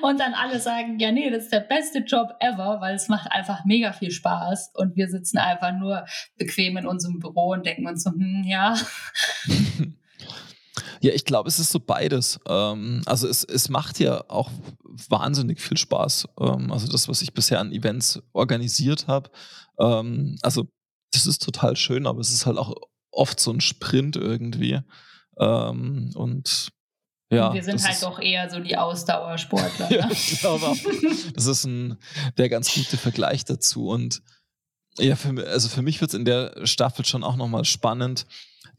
und 0.03 0.19
dann 0.19 0.35
alle 0.35 0.59
sagen, 0.59 0.99
ja, 0.99 1.13
nee, 1.13 1.31
das 1.31 1.45
ist 1.45 1.53
der 1.53 1.61
beste 1.61 2.01
Job 2.01 2.35
ever, 2.41 2.81
weil 2.81 2.97
es 2.97 3.07
macht 3.09 3.31
einfach 3.31 3.65
mega 3.65 3.93
viel 3.93 4.11
Spaß 4.11 4.73
und 4.75 4.97
wir 4.97 5.09
sitzen 5.09 5.39
einfach 5.39 5.73
nur 5.73 6.05
bequem 6.37 6.77
in 6.77 6.87
unserem 6.89 7.21
Büro 7.21 7.53
und 7.53 7.65
denken 7.65 7.87
uns 7.87 8.03
so, 8.03 8.11
hm, 8.11 8.43
ja. 8.45 8.75
Ja, 11.01 11.13
ich 11.13 11.25
glaube, 11.25 11.49
es 11.49 11.59
ist 11.59 11.71
so 11.71 11.81
beides. 11.81 12.41
Ähm, 12.49 13.03
also 13.07 13.29
es, 13.29 13.45
es 13.45 13.69
macht 13.69 13.99
ja 13.99 14.25
auch 14.29 14.51
wahnsinnig 15.09 15.61
viel 15.61 15.77
Spaß. 15.77 16.29
Ähm, 16.41 16.73
also 16.73 16.87
das, 16.87 17.09
was 17.09 17.23
ich 17.23 17.35
bisher 17.35 17.61
an 17.61 17.73
Events 17.73 18.23
organisiert 18.33 19.07
habe. 19.07 19.31
Ähm, 19.79 20.39
also 20.43 20.69
das 21.13 21.27
ist 21.27 21.43
total 21.43 21.77
schön, 21.77 22.07
aber 22.07 22.21
es 22.21 22.33
ist 22.33 22.47
halt 22.47 22.57
auch 22.57 22.75
oft 23.11 23.39
so 23.39 23.53
ein 23.53 23.61
Sprint 23.61 24.17
irgendwie. 24.17 24.81
Ähm, 25.39 26.11
und 26.15 26.73
ja, 27.31 27.49
und 27.49 27.55
wir 27.55 27.65
sind 27.65 27.83
halt 27.83 28.03
doch 28.03 28.19
eher 28.19 28.51
so 28.51 28.61
die 28.61 28.77
Ausdauersportler. 28.77 29.91
ja, 29.91 30.07
ne? 30.07 30.13
ich 30.13 30.41
glaube 30.41 30.67
auch. 30.67 30.77
Das 31.35 31.47
ist 31.47 31.65
ein, 31.65 31.97
der 32.37 32.51
ganz 32.51 32.75
gute 32.75 32.99
Vergleich 32.99 33.45
dazu. 33.45 33.89
Und 33.89 34.23
ja, 34.99 35.17
für, 35.17 35.47
also 35.47 35.69
für 35.69 35.81
mich 35.81 36.01
wird 36.03 36.11
es 36.11 36.15
in 36.15 36.27
der 36.27 36.67
Staffel 36.67 37.07
schon 37.07 37.25
auch 37.25 37.37
nochmal 37.37 37.65
spannend, 37.65 38.27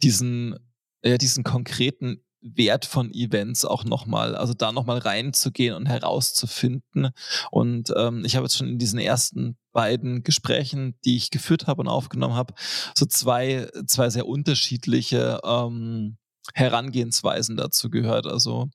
diesen 0.03 0.59
ja, 1.03 1.17
diesen 1.17 1.43
konkreten 1.43 2.23
Wert 2.43 2.85
von 2.85 3.11
Events 3.13 3.63
auch 3.63 3.85
nochmal, 3.85 4.35
also 4.35 4.53
da 4.53 4.71
nochmal 4.71 4.97
reinzugehen 4.97 5.75
und 5.75 5.85
herauszufinden. 5.85 7.09
Und 7.51 7.93
ähm, 7.95 8.23
ich 8.25 8.35
habe 8.35 8.45
jetzt 8.45 8.57
schon 8.57 8.67
in 8.67 8.79
diesen 8.79 8.99
ersten 8.99 9.57
beiden 9.71 10.23
Gesprächen, 10.23 10.95
die 11.05 11.15
ich 11.15 11.31
geführt 11.31 11.67
habe 11.67 11.81
und 11.81 11.87
aufgenommen 11.87 12.35
habe, 12.35 12.53
so 12.95 13.05
zwei, 13.05 13.69
zwei 13.87 14.09
sehr 14.09 14.27
unterschiedliche 14.27 15.39
ähm, 15.43 16.17
Herangehensweisen 16.53 17.55
dazu 17.55 17.89
gehört. 17.89 18.27
Also 18.27 18.69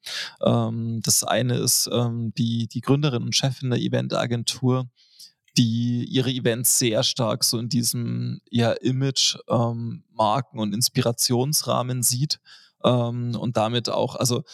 ähm, 0.45 1.01
das 1.05 1.23
eine 1.23 1.59
ist 1.59 1.88
ähm, 1.93 2.33
die, 2.37 2.69
die 2.69 2.81
Gründerin 2.81 3.25
und 3.25 3.37
Chefin 3.37 3.71
der 3.71 3.81
Eventagentur, 3.81 4.88
die 5.59 6.05
ihre 6.05 6.31
Events 6.31 6.79
sehr 6.79 7.03
stark 7.03 7.44
so 7.44 7.59
in 7.59 7.68
diesem 7.68 8.40
ja, 8.49 8.73
Image, 8.73 9.37
ähm, 9.49 10.05
Marken- 10.12 10.61
und 10.61 10.73
Inspirationsrahmen 10.73 12.03
sieht 12.03 12.40
ähm, 12.85 13.37
und 13.37 13.57
damit 13.57 13.90
auch, 13.90 14.14
also 14.14 14.44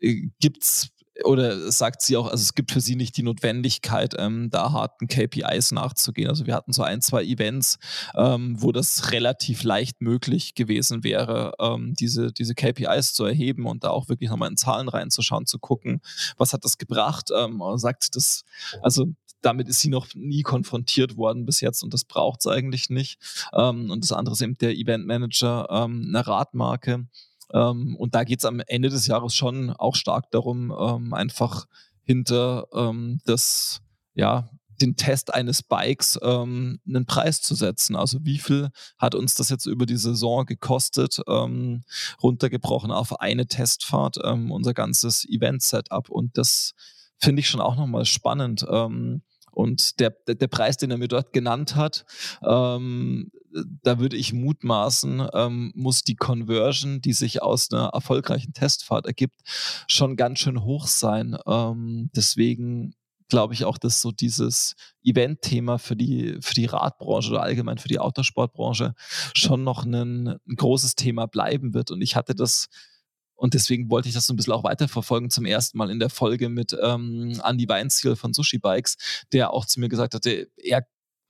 äh, 0.00 0.30
gibt's 0.40 0.88
oder 1.24 1.72
sagt 1.72 2.02
sie 2.02 2.16
auch, 2.16 2.26
also 2.26 2.42
es 2.42 2.54
gibt 2.54 2.72
für 2.72 2.80
sie 2.80 2.94
nicht 2.94 3.16
die 3.16 3.22
Notwendigkeit, 3.22 4.14
ähm, 4.18 4.50
da 4.50 4.72
harten 4.72 5.06
KPIs 5.06 5.72
nachzugehen. 5.72 6.28
Also 6.28 6.46
wir 6.46 6.54
hatten 6.54 6.74
so 6.74 6.82
ein, 6.82 7.00
zwei 7.00 7.24
Events, 7.24 7.78
ähm, 8.14 8.60
wo 8.60 8.70
das 8.70 9.12
relativ 9.12 9.62
leicht 9.62 10.02
möglich 10.02 10.54
gewesen 10.54 11.04
wäre, 11.04 11.52
ähm, 11.58 11.94
diese, 11.94 12.32
diese 12.32 12.54
KPIs 12.54 13.14
zu 13.14 13.24
erheben 13.24 13.66
und 13.66 13.84
da 13.84 13.90
auch 13.90 14.10
wirklich 14.10 14.28
nochmal 14.28 14.50
in 14.50 14.58
Zahlen 14.58 14.88
reinzuschauen, 14.88 15.46
zu 15.46 15.58
gucken, 15.58 16.02
was 16.36 16.52
hat 16.52 16.64
das 16.64 16.76
gebracht. 16.76 17.30
Ähm, 17.34 17.62
sagt 17.76 18.14
das, 18.14 18.44
also 18.82 19.06
damit 19.46 19.68
ist 19.68 19.80
sie 19.80 19.88
noch 19.88 20.08
nie 20.14 20.42
konfrontiert 20.42 21.16
worden 21.16 21.46
bis 21.46 21.60
jetzt 21.60 21.82
und 21.82 21.94
das 21.94 22.04
braucht 22.04 22.40
es 22.40 22.46
eigentlich 22.46 22.90
nicht. 22.90 23.18
Ähm, 23.54 23.90
und 23.90 24.02
das 24.02 24.12
andere 24.12 24.34
ist 24.34 24.42
eben 24.42 24.58
der 24.58 24.76
Event 24.76 25.06
Manager, 25.06 25.68
ähm, 25.70 26.06
eine 26.08 26.26
Radmarke. 26.26 27.06
Ähm, 27.52 27.96
und 27.96 28.14
da 28.14 28.24
geht 28.24 28.40
es 28.40 28.44
am 28.44 28.60
Ende 28.66 28.88
des 28.88 29.06
Jahres 29.06 29.34
schon 29.34 29.70
auch 29.70 29.94
stark 29.94 30.30
darum, 30.32 30.74
ähm, 30.76 31.14
einfach 31.14 31.66
hinter 32.02 32.66
ähm, 32.74 33.20
das, 33.24 33.82
ja, 34.14 34.50
den 34.80 34.96
Test 34.96 35.32
eines 35.32 35.62
Bikes 35.62 36.18
ähm, 36.22 36.80
einen 36.86 37.06
Preis 37.06 37.40
zu 37.40 37.54
setzen. 37.54 37.96
Also 37.96 38.18
wie 38.24 38.38
viel 38.38 38.70
hat 38.98 39.14
uns 39.14 39.34
das 39.34 39.48
jetzt 39.48 39.66
über 39.66 39.86
die 39.86 39.96
Saison 39.96 40.44
gekostet, 40.44 41.20
ähm, 41.28 41.82
runtergebrochen 42.22 42.90
auf 42.90 43.20
eine 43.20 43.46
Testfahrt, 43.46 44.18
ähm, 44.24 44.50
unser 44.50 44.74
ganzes 44.74 45.24
Event-Setup. 45.24 46.08
Und 46.10 46.36
das 46.36 46.72
finde 47.18 47.40
ich 47.40 47.48
schon 47.48 47.60
auch 47.60 47.76
nochmal 47.76 48.04
spannend. 48.04 48.66
Ähm, 48.68 49.22
und 49.56 50.00
der, 50.00 50.10
der, 50.10 50.34
der, 50.34 50.48
Preis, 50.48 50.76
den 50.76 50.90
er 50.90 50.98
mir 50.98 51.08
dort 51.08 51.32
genannt 51.32 51.76
hat, 51.76 52.04
ähm, 52.46 53.30
da 53.82 53.98
würde 53.98 54.16
ich 54.16 54.34
mutmaßen, 54.34 55.28
ähm, 55.32 55.72
muss 55.74 56.02
die 56.02 56.14
Conversion, 56.14 57.00
die 57.00 57.14
sich 57.14 57.42
aus 57.42 57.72
einer 57.72 57.86
erfolgreichen 57.86 58.52
Testfahrt 58.52 59.06
ergibt, 59.06 59.40
schon 59.88 60.16
ganz 60.16 60.40
schön 60.40 60.62
hoch 60.62 60.86
sein. 60.86 61.38
Ähm, 61.46 62.10
deswegen 62.14 62.94
glaube 63.30 63.54
ich 63.54 63.64
auch, 63.64 63.78
dass 63.78 64.02
so 64.02 64.12
dieses 64.12 64.74
Event-Thema 65.02 65.78
für 65.78 65.96
die, 65.96 66.36
für 66.42 66.54
die 66.54 66.66
Radbranche 66.66 67.30
oder 67.30 67.42
allgemein 67.42 67.78
für 67.78 67.88
die 67.88 67.98
Autosportbranche 67.98 68.94
schon 69.34 69.64
noch 69.64 69.86
ein, 69.86 70.28
ein 70.28 70.38
großes 70.54 70.96
Thema 70.96 71.24
bleiben 71.24 71.72
wird. 71.72 71.90
Und 71.90 72.02
ich 72.02 72.14
hatte 72.14 72.34
das 72.34 72.68
und 73.36 73.54
deswegen 73.54 73.90
wollte 73.90 74.08
ich 74.08 74.14
das 74.14 74.26
so 74.26 74.32
ein 74.32 74.36
bisschen 74.36 74.52
auch 74.52 74.64
weiterverfolgen, 74.64 75.30
zum 75.30 75.44
ersten 75.44 75.78
Mal 75.78 75.90
in 75.90 75.98
der 75.98 76.10
Folge 76.10 76.48
mit 76.48 76.76
ähm, 76.82 77.40
Andy 77.44 77.68
Weinziel 77.68 78.16
von 78.16 78.32
Sushi 78.32 78.58
Bikes, 78.58 78.96
der 79.32 79.52
auch 79.52 79.66
zu 79.66 79.78
mir 79.78 79.88
gesagt 79.88 80.14
hatte, 80.14 80.48
er 80.56 80.86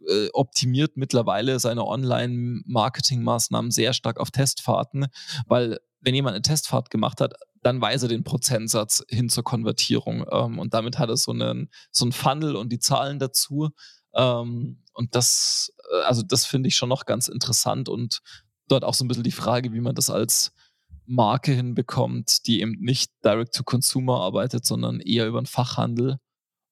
äh, 0.06 0.28
optimiert 0.32 0.96
mittlerweile 0.96 1.58
seine 1.58 1.84
Online-Marketing-Maßnahmen 1.84 3.70
sehr 3.70 3.92
stark 3.92 4.18
auf 4.18 4.30
Testfahrten, 4.30 5.06
weil 5.46 5.78
wenn 6.00 6.14
jemand 6.14 6.34
eine 6.34 6.42
Testfahrt 6.42 6.90
gemacht 6.90 7.20
hat, 7.20 7.34
dann 7.62 7.80
weiß 7.80 8.04
er 8.04 8.08
den 8.08 8.22
Prozentsatz 8.22 9.04
hin 9.08 9.28
zur 9.28 9.42
Konvertierung. 9.42 10.24
Ähm, 10.30 10.60
und 10.60 10.72
damit 10.72 10.98
hat 10.98 11.08
er 11.08 11.16
so 11.16 11.32
einen, 11.32 11.68
so 11.90 12.04
einen 12.04 12.12
Funnel 12.12 12.54
und 12.54 12.70
die 12.70 12.78
Zahlen 12.78 13.18
dazu. 13.18 13.70
Ähm, 14.14 14.82
und 14.92 15.14
das, 15.16 15.72
äh, 15.90 16.02
also 16.04 16.22
das 16.22 16.46
finde 16.46 16.68
ich 16.68 16.76
schon 16.76 16.88
noch 16.88 17.06
ganz 17.06 17.26
interessant 17.26 17.88
und 17.88 18.20
dort 18.68 18.84
auch 18.84 18.94
so 18.94 19.04
ein 19.04 19.08
bisschen 19.08 19.24
die 19.24 19.32
Frage, 19.32 19.72
wie 19.72 19.80
man 19.80 19.96
das 19.96 20.10
als 20.10 20.52
Marke 21.06 21.52
hinbekommt, 21.52 22.46
die 22.46 22.60
eben 22.60 22.76
nicht 22.80 23.10
direct 23.24 23.54
to 23.54 23.62
consumer 23.64 24.20
arbeitet, 24.20 24.64
sondern 24.64 25.00
eher 25.00 25.26
über 25.26 25.40
den 25.40 25.46
Fachhandel. 25.46 26.18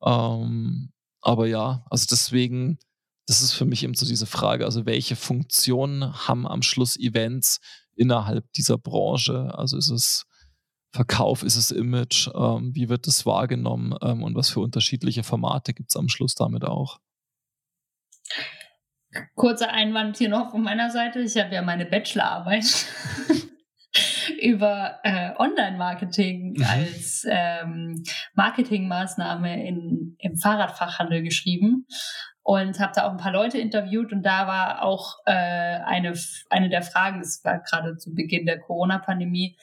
Ähm, 0.02 0.92
aber 1.20 1.46
ja, 1.46 1.84
also 1.90 2.06
deswegen, 2.10 2.78
das 3.26 3.40
ist 3.40 3.52
für 3.52 3.64
mich 3.64 3.82
eben 3.82 3.94
so 3.94 4.06
diese 4.06 4.26
Frage, 4.26 4.64
also 4.64 4.86
welche 4.86 5.16
Funktionen 5.16 6.26
haben 6.28 6.46
am 6.46 6.62
Schluss 6.62 6.98
Events 6.98 7.60
innerhalb 7.96 8.44
dieser 8.52 8.78
Branche? 8.78 9.52
Also 9.56 9.76
ist 9.76 9.90
es 9.90 10.26
Verkauf, 10.92 11.42
ist 11.42 11.56
es 11.56 11.72
Image, 11.72 12.28
ähm, 12.34 12.72
wie 12.74 12.88
wird 12.88 13.08
das 13.08 13.26
wahrgenommen 13.26 13.96
ähm, 14.00 14.22
und 14.22 14.36
was 14.36 14.50
für 14.50 14.60
unterschiedliche 14.60 15.24
Formate 15.24 15.74
gibt 15.74 15.90
es 15.90 15.96
am 15.96 16.08
Schluss 16.08 16.34
damit 16.34 16.64
auch? 16.64 17.00
Kurzer 19.34 19.70
Einwand 19.70 20.18
hier 20.18 20.28
noch 20.28 20.50
von 20.50 20.62
meiner 20.62 20.90
Seite. 20.90 21.20
Ich 21.20 21.36
habe 21.36 21.54
ja 21.54 21.62
meine 21.62 21.86
Bachelorarbeit 21.86 22.86
über 24.44 25.00
äh, 25.04 25.30
Online-Marketing 25.38 26.54
mhm. 26.58 26.64
als 26.64 27.26
ähm, 27.26 28.04
Marketingmaßnahme 28.34 29.66
in, 29.66 30.16
im 30.18 30.36
Fahrradfachhandel 30.36 31.22
geschrieben 31.22 31.86
und 32.42 32.78
habe 32.78 32.92
da 32.94 33.06
auch 33.06 33.10
ein 33.12 33.16
paar 33.16 33.32
Leute 33.32 33.58
interviewt 33.58 34.12
und 34.12 34.22
da 34.22 34.46
war 34.46 34.82
auch 34.82 35.16
äh, 35.24 35.32
eine, 35.32 36.12
eine 36.50 36.68
der 36.68 36.82
Fragen, 36.82 37.20
das 37.20 37.40
war 37.42 37.60
gerade 37.60 37.96
zu 37.96 38.14
Beginn 38.14 38.44
der 38.44 38.60
Corona-Pandemie, 38.60 39.56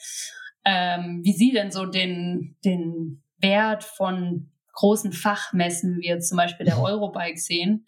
ähm, 0.64 1.20
wie 1.22 1.32
Sie 1.32 1.52
denn 1.52 1.70
so 1.70 1.86
den, 1.86 2.56
den 2.64 3.22
Wert 3.38 3.84
von 3.84 4.50
großen 4.72 5.12
Fachmessen 5.12 5.98
wie 6.00 6.08
jetzt 6.08 6.28
zum 6.28 6.38
Beispiel 6.38 6.66
der 6.66 6.76
mhm. 6.76 6.82
Eurobike 6.82 7.38
sehen. 7.38 7.86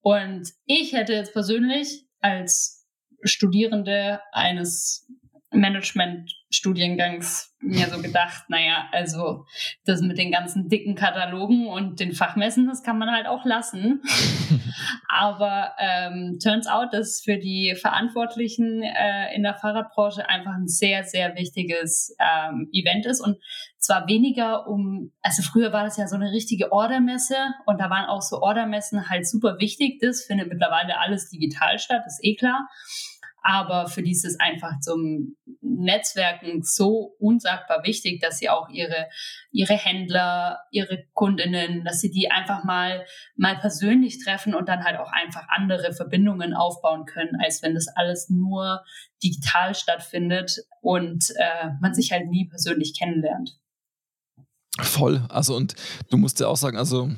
Und 0.00 0.48
ich 0.64 0.94
hätte 0.94 1.12
jetzt 1.12 1.34
persönlich 1.34 2.06
als 2.20 2.86
Studierende 3.22 4.20
eines 4.32 5.06
Management-Studiengangs 5.52 7.54
mir 7.60 7.86
so 7.86 8.02
gedacht, 8.02 8.44
naja, 8.48 8.88
also 8.90 9.46
das 9.84 10.00
mit 10.00 10.18
den 10.18 10.32
ganzen 10.32 10.68
dicken 10.68 10.96
Katalogen 10.96 11.68
und 11.68 12.00
den 12.00 12.12
Fachmessen, 12.12 12.66
das 12.66 12.82
kann 12.82 12.98
man 12.98 13.10
halt 13.10 13.26
auch 13.26 13.44
lassen. 13.44 14.02
Aber 15.08 15.72
ähm, 15.78 16.38
turns 16.42 16.66
out, 16.66 16.92
dass 16.92 17.20
für 17.20 17.38
die 17.38 17.76
Verantwortlichen 17.80 18.82
äh, 18.82 19.34
in 19.34 19.42
der 19.42 19.54
Fahrradbranche 19.54 20.28
einfach 20.28 20.52
ein 20.52 20.66
sehr, 20.66 21.04
sehr 21.04 21.36
wichtiges 21.36 22.16
ähm, 22.18 22.68
Event 22.72 23.06
ist. 23.06 23.20
Und 23.20 23.38
zwar 23.78 24.08
weniger 24.08 24.66
um, 24.66 25.12
also 25.22 25.42
früher 25.42 25.72
war 25.72 25.84
das 25.84 25.96
ja 25.96 26.08
so 26.08 26.16
eine 26.16 26.32
richtige 26.32 26.72
Ordermesse 26.72 27.36
und 27.66 27.80
da 27.80 27.90
waren 27.90 28.06
auch 28.06 28.22
so 28.22 28.40
Ordermessen 28.40 29.08
halt 29.08 29.28
super 29.28 29.58
wichtig. 29.58 30.00
Das 30.00 30.22
findet 30.22 30.48
mittlerweile 30.48 30.98
alles 30.98 31.30
digital 31.30 31.78
statt, 31.78 32.02
ist 32.06 32.20
eh 32.22 32.34
klar. 32.34 32.68
Aber 33.42 33.86
für 33.88 34.02
die 34.02 34.12
ist 34.12 34.24
es 34.24 34.38
einfach 34.38 34.80
zum 34.80 35.36
Netzwerken 35.60 36.62
so 36.62 37.14
unsagbar 37.18 37.84
wichtig, 37.84 38.20
dass 38.20 38.38
sie 38.38 38.48
auch 38.48 38.68
ihre, 38.68 39.08
ihre 39.50 39.74
Händler, 39.74 40.60
ihre 40.70 41.04
Kundinnen, 41.12 41.84
dass 41.84 42.00
sie 42.00 42.10
die 42.10 42.30
einfach 42.30 42.64
mal, 42.64 43.04
mal 43.36 43.58
persönlich 43.58 44.22
treffen 44.22 44.54
und 44.54 44.68
dann 44.68 44.84
halt 44.84 44.98
auch 44.98 45.10
einfach 45.10 45.46
andere 45.48 45.92
Verbindungen 45.92 46.54
aufbauen 46.54 47.04
können, 47.04 47.36
als 47.42 47.62
wenn 47.62 47.74
das 47.74 47.88
alles 47.88 48.28
nur 48.28 48.82
digital 49.22 49.74
stattfindet 49.74 50.58
und 50.80 51.24
äh, 51.36 51.70
man 51.80 51.94
sich 51.94 52.12
halt 52.12 52.28
nie 52.28 52.48
persönlich 52.48 52.96
kennenlernt. 52.98 53.58
Voll. 54.80 55.24
Also, 55.28 55.54
und 55.54 55.74
du 56.10 56.16
musst 56.16 56.40
ja 56.40 56.48
auch 56.48 56.56
sagen, 56.56 56.78
also, 56.78 57.10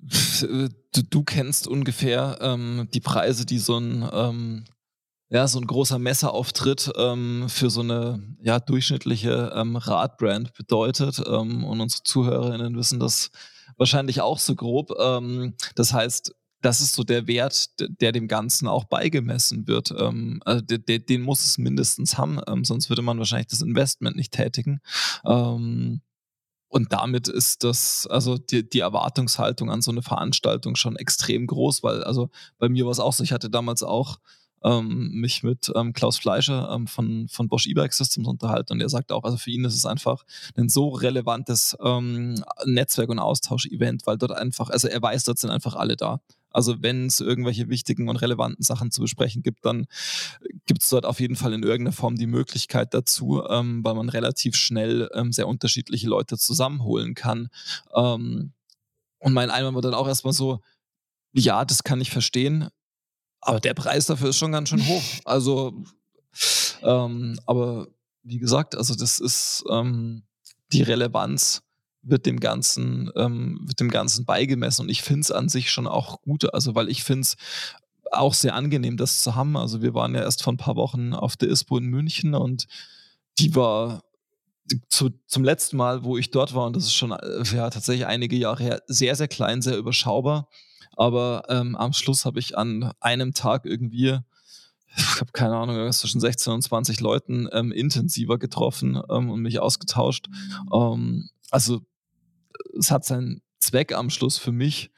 du, 0.00 1.02
du 1.08 1.22
kennst 1.22 1.68
ungefähr 1.68 2.38
ähm, 2.40 2.88
die 2.92 3.00
Preise, 3.00 3.46
die 3.46 3.58
so 3.58 3.78
ein 3.78 4.08
ähm, 4.12 4.64
ja, 5.34 5.48
so 5.48 5.58
ein 5.58 5.66
großer 5.66 5.98
Messerauftritt 5.98 6.92
ähm, 6.96 7.46
für 7.48 7.68
so 7.68 7.80
eine 7.80 8.22
ja, 8.40 8.60
durchschnittliche 8.60 9.52
ähm, 9.56 9.74
Radbrand 9.74 10.52
bedeutet. 10.52 11.20
Ähm, 11.26 11.64
und 11.64 11.80
unsere 11.80 12.04
Zuhörerinnen 12.04 12.76
wissen 12.76 13.00
das 13.00 13.30
wahrscheinlich 13.76 14.20
auch 14.20 14.38
so 14.38 14.54
grob. 14.54 14.92
Ähm, 14.96 15.54
das 15.74 15.92
heißt, 15.92 16.32
das 16.60 16.80
ist 16.80 16.94
so 16.94 17.02
der 17.02 17.26
Wert, 17.26 17.70
der 18.00 18.12
dem 18.12 18.28
Ganzen 18.28 18.68
auch 18.68 18.84
beigemessen 18.84 19.66
wird. 19.66 19.92
Ähm, 19.98 20.40
also 20.44 20.60
de, 20.60 20.78
de, 20.78 21.00
den 21.00 21.22
muss 21.22 21.44
es 21.44 21.58
mindestens 21.58 22.16
haben, 22.16 22.40
ähm, 22.46 22.64
sonst 22.64 22.88
würde 22.88 23.02
man 23.02 23.18
wahrscheinlich 23.18 23.48
das 23.48 23.60
Investment 23.60 24.14
nicht 24.14 24.32
tätigen. 24.32 24.80
Und 25.24 26.92
damit 26.92 27.28
ist 27.28 27.64
das, 27.64 28.06
also 28.08 28.36
die, 28.36 28.68
die 28.68 28.80
Erwartungshaltung 28.80 29.70
an 29.70 29.82
so 29.82 29.90
eine 29.90 30.02
Veranstaltung 30.02 30.76
schon 30.76 30.96
extrem 30.96 31.46
groß, 31.46 31.82
weil, 31.82 32.04
also 32.04 32.30
bei 32.58 32.68
mir 32.68 32.84
war 32.84 32.92
es 32.92 33.00
auch 33.00 33.12
so, 33.12 33.24
ich 33.24 33.32
hatte 33.32 33.50
damals 33.50 33.82
auch 33.82 34.18
ähm, 34.64 35.10
mich 35.12 35.42
mit 35.42 35.70
ähm, 35.74 35.92
Klaus 35.92 36.18
Fleischer 36.18 36.70
ähm, 36.74 36.86
von, 36.86 37.28
von 37.28 37.48
Bosch 37.48 37.66
E-Bike 37.66 37.92
Systems 37.92 38.26
unterhalten 38.26 38.72
und 38.72 38.80
er 38.80 38.88
sagt 38.88 39.12
auch, 39.12 39.24
also 39.24 39.36
für 39.36 39.50
ihn 39.50 39.64
ist 39.64 39.74
es 39.74 39.84
einfach 39.84 40.24
ein 40.56 40.68
so 40.68 40.88
relevantes 40.88 41.76
ähm, 41.82 42.42
Netzwerk- 42.64 43.10
und 43.10 43.18
Austausch-Event, 43.18 44.06
weil 44.06 44.18
dort 44.18 44.32
einfach, 44.32 44.70
also 44.70 44.88
er 44.88 45.00
weiß, 45.00 45.24
dort 45.24 45.38
sind 45.38 45.50
einfach 45.50 45.76
alle 45.76 45.96
da. 45.96 46.20
Also 46.50 46.82
wenn 46.82 47.06
es 47.06 47.18
irgendwelche 47.20 47.68
wichtigen 47.68 48.08
und 48.08 48.16
relevanten 48.16 48.62
Sachen 48.62 48.92
zu 48.92 49.00
besprechen 49.00 49.42
gibt, 49.42 49.66
dann 49.66 49.86
gibt 50.66 50.82
es 50.82 50.88
dort 50.88 51.04
auf 51.04 51.18
jeden 51.18 51.34
Fall 51.34 51.52
in 51.52 51.64
irgendeiner 51.64 51.92
Form 51.92 52.14
die 52.14 52.28
Möglichkeit 52.28 52.94
dazu, 52.94 53.42
ähm, 53.48 53.84
weil 53.84 53.94
man 53.94 54.08
relativ 54.08 54.54
schnell 54.54 55.10
ähm, 55.14 55.32
sehr 55.32 55.48
unterschiedliche 55.48 56.08
Leute 56.08 56.38
zusammenholen 56.38 57.14
kann. 57.14 57.48
Ähm, 57.94 58.52
und 59.18 59.32
mein 59.32 59.50
Einwand 59.50 59.74
war 59.74 59.82
dann 59.82 59.94
auch 59.94 60.06
erstmal 60.06 60.32
so, 60.32 60.60
ja, 61.32 61.64
das 61.64 61.82
kann 61.82 62.00
ich 62.00 62.10
verstehen. 62.10 62.68
Aber 63.44 63.60
der 63.60 63.74
Preis 63.74 64.06
dafür 64.06 64.30
ist 64.30 64.38
schon 64.38 64.52
ganz 64.52 64.68
schön 64.70 64.86
hoch. 64.86 65.02
Also, 65.24 65.84
ähm, 66.82 67.38
aber 67.46 67.88
wie 68.22 68.38
gesagt, 68.38 68.76
also 68.76 68.94
das 68.94 69.20
ist 69.20 69.64
ähm, 69.70 70.24
die 70.72 70.82
Relevanz 70.82 71.62
wird 72.02 72.26
dem 72.26 72.40
Ganzen, 72.40 73.10
ähm, 73.16 73.60
wird 73.62 73.80
dem 73.80 73.90
Ganzen 73.90 74.24
beigemessen. 74.24 74.82
Und 74.82 74.88
ich 74.90 75.02
finde 75.02 75.20
es 75.20 75.30
an 75.30 75.48
sich 75.48 75.70
schon 75.70 75.86
auch 75.86 76.20
gut. 76.22 76.52
Also, 76.52 76.74
weil 76.74 76.88
ich 76.88 77.04
finde 77.04 77.22
es 77.22 77.36
auch 78.10 78.34
sehr 78.34 78.54
angenehm, 78.54 78.96
das 78.96 79.22
zu 79.22 79.34
haben. 79.34 79.56
Also, 79.56 79.82
wir 79.82 79.94
waren 79.94 80.14
ja 80.14 80.20
erst 80.20 80.42
vor 80.42 80.52
ein 80.52 80.58
paar 80.58 80.76
Wochen 80.76 81.14
auf 81.14 81.36
der 81.36 81.48
ISPO 81.48 81.78
in 81.78 81.86
München 81.86 82.34
und 82.34 82.66
die 83.38 83.54
war 83.54 84.02
zu, 84.88 85.10
zum 85.26 85.44
letzten 85.44 85.76
Mal, 85.76 86.04
wo 86.04 86.16
ich 86.16 86.30
dort 86.30 86.54
war, 86.54 86.66
und 86.66 86.76
das 86.76 86.84
ist 86.84 86.94
schon 86.94 87.12
äh, 87.12 87.42
ja, 87.54 87.68
tatsächlich 87.70 88.06
einige 88.06 88.36
Jahre 88.36 88.62
her, 88.62 88.82
sehr, 88.86 89.14
sehr 89.14 89.28
klein, 89.28 89.62
sehr 89.62 89.76
überschaubar. 89.76 90.48
Aber 90.96 91.44
ähm, 91.48 91.76
am 91.76 91.92
Schluss 91.92 92.24
habe 92.24 92.38
ich 92.38 92.56
an 92.56 92.92
einem 93.00 93.34
Tag 93.34 93.66
irgendwie, 93.66 94.18
ich 94.96 95.20
habe 95.20 95.32
keine 95.32 95.56
Ahnung, 95.56 95.92
zwischen 95.92 96.20
16 96.20 96.52
und 96.52 96.62
20 96.62 97.00
Leuten 97.00 97.48
ähm, 97.52 97.72
intensiver 97.72 98.38
getroffen 98.38 99.00
ähm, 99.10 99.30
und 99.30 99.40
mich 99.40 99.60
ausgetauscht. 99.60 100.26
Ähm, 100.72 101.30
also 101.50 101.80
es 102.78 102.90
hat 102.90 103.04
seinen 103.04 103.42
Zweck 103.58 103.92
am 103.92 104.10
Schluss 104.10 104.38
für 104.38 104.52
mich 104.52 104.90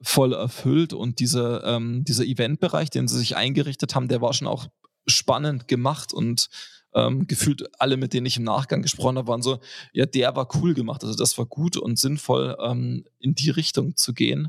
voll 0.00 0.32
erfüllt 0.32 0.92
und 0.92 1.20
dieser, 1.20 1.64
ähm, 1.64 2.04
dieser 2.04 2.24
Eventbereich, 2.24 2.90
den 2.90 3.08
sie 3.08 3.18
sich 3.18 3.36
eingerichtet 3.36 3.94
haben, 3.94 4.08
der 4.08 4.20
war 4.20 4.32
schon 4.32 4.48
auch 4.48 4.66
spannend 5.06 5.68
gemacht 5.68 6.12
und 6.12 6.48
ähm, 6.94 7.26
gefühlt 7.26 7.64
alle, 7.80 7.96
mit 7.96 8.12
denen 8.12 8.26
ich 8.26 8.36
im 8.36 8.44
Nachgang 8.44 8.82
gesprochen 8.82 9.16
habe, 9.16 9.28
waren 9.28 9.42
so, 9.42 9.60
ja, 9.92 10.06
der 10.06 10.36
war 10.36 10.48
cool 10.56 10.74
gemacht. 10.74 11.02
Also 11.04 11.16
das 11.16 11.38
war 11.38 11.46
gut 11.46 11.76
und 11.76 11.98
sinnvoll, 11.98 12.56
ähm, 12.60 13.04
in 13.18 13.34
die 13.34 13.50
Richtung 13.50 13.96
zu 13.96 14.12
gehen. 14.12 14.48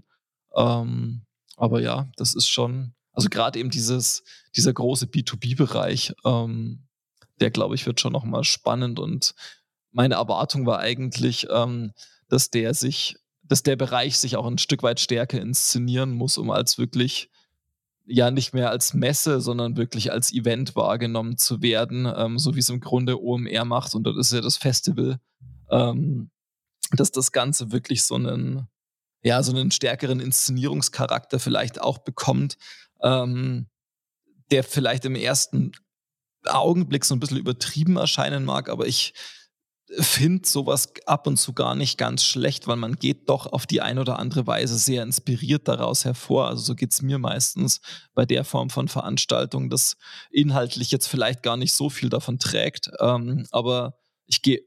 Ähm, 0.56 1.26
aber 1.58 1.82
ja, 1.82 2.10
das 2.18 2.36
ist 2.36 2.48
schon, 2.48 2.94
also 3.12 3.30
gerade 3.30 3.60
eben 3.60 3.70
dieses, 3.70 4.24
dieser 4.56 4.74
große 4.74 5.06
B2B-Bereich, 5.06 6.14
ähm, 6.26 6.88
der 7.40 7.52
glaube 7.52 7.76
ich 7.76 7.86
wird 7.86 8.00
schon 8.00 8.14
nochmal 8.14 8.44
spannend 8.44 9.00
und 9.00 9.34
meine 9.92 10.16
Erwartung 10.16 10.66
war 10.66 10.80
eigentlich, 10.80 11.48
ähm, 11.50 11.94
dass 12.28 12.50
der 12.50 12.74
sich, 12.74 13.16
dass 13.44 13.64
der 13.64 13.76
Bereich 13.76 14.18
sich 14.18 14.36
auch 14.36 14.48
ein 14.48 14.58
Stück 14.58 14.84
weit 14.84 15.00
stärker 15.00 15.40
inszenieren 15.40 16.12
muss, 16.12 16.38
um 16.38 16.50
als 16.50 16.78
wirklich 16.78 17.30
ja 18.06 18.32
nicht 18.32 18.54
mehr 18.54 18.70
als 18.70 18.94
Messe, 18.94 19.40
sondern 19.40 19.78
wirklich 19.78 20.12
als 20.12 20.34
Event 20.34 20.76
wahrgenommen 20.76 21.38
zu 21.38 21.62
werden, 21.62 22.12
ähm, 22.16 22.40
so 22.40 22.56
wie 22.56 22.60
es 22.60 22.70
im 22.70 22.80
Grunde 22.80 23.22
OMR 23.22 23.66
macht. 23.66 23.96
Und 23.96 24.06
das 24.06 24.18
ist 24.18 24.34
ja 24.34 24.42
das 24.42 24.58
Festival, 24.58 25.20
ähm, 25.70 26.30
dass 26.92 27.12
das 27.12 27.32
Ganze 27.32 27.72
wirklich 27.72 28.04
so 28.04 28.16
einen, 28.16 28.68
ja, 29.24 29.42
so 29.42 29.52
einen 29.52 29.72
stärkeren 29.72 30.20
Inszenierungscharakter 30.20 31.40
vielleicht 31.40 31.82
auch 31.82 32.00
bekommt, 32.00 32.58
ähm, 33.02 33.68
der 34.52 34.64
vielleicht 34.64 35.06
im 35.06 35.16
ersten 35.16 35.72
Augenblick 36.46 37.06
so 37.06 37.16
ein 37.16 37.20
bisschen 37.20 37.38
übertrieben 37.38 37.96
erscheinen 37.96 38.44
mag, 38.44 38.70
aber 38.70 38.86
ich 38.86 39.14
finde 40.00 40.48
sowas 40.48 40.94
ab 41.06 41.28
und 41.28 41.38
zu 41.38 41.54
gar 41.54 41.76
nicht 41.76 41.98
ganz 41.98 42.24
schlecht, 42.24 42.68
weil 42.68 42.78
man 42.78 42.96
geht 42.96 43.30
doch 43.30 43.52
auf 43.52 43.66
die 43.66 43.82
eine 43.82 44.02
oder 44.02 44.18
andere 44.18 44.48
Weise 44.48 44.78
sehr 44.78 45.04
inspiriert 45.04 45.68
daraus 45.68 46.06
hervor. 46.06 46.48
Also 46.48 46.64
so 46.64 46.76
geht 46.76 46.94
es 46.94 47.02
mir 47.02 47.20
meistens 47.20 47.82
bei 48.14 48.26
der 48.26 48.44
Form 48.44 48.70
von 48.70 48.88
Veranstaltung, 48.88 49.70
dass 49.70 49.98
inhaltlich 50.32 50.92
jetzt 50.92 51.08
vielleicht 51.08 51.44
gar 51.44 51.58
nicht 51.58 51.74
so 51.74 51.90
viel 51.90 52.10
davon 52.10 52.40
trägt. 52.40 52.90
Ähm, 53.00 53.46
aber 53.52 53.98
ich 54.26 54.42
gehe 54.42 54.64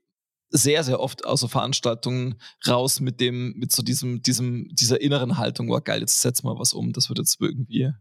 sehr, 0.49 0.85
sehr 0.85 1.01
oft 1.01 1.25
aus 1.25 1.41
so 1.41 1.49
Veranstaltungen 1.49 2.37
raus 2.67 3.01
mit 3.01 3.21
dem, 3.21 3.55
mit 3.57 3.73
so 3.73 3.83
diesem, 3.83 4.23
diesem, 4.23 4.69
dieser 4.73 5.01
inneren 5.01 5.39
Haltung, 5.39 5.71
oh 5.71 5.81
geil, 5.81 6.01
jetzt 6.01 6.21
setz 6.21 6.43
mal 6.43 6.59
was 6.59 6.73
um, 6.73 6.93
das 6.93 7.09
wird 7.09 7.19
jetzt 7.19 7.41
irgendwie 7.41 7.93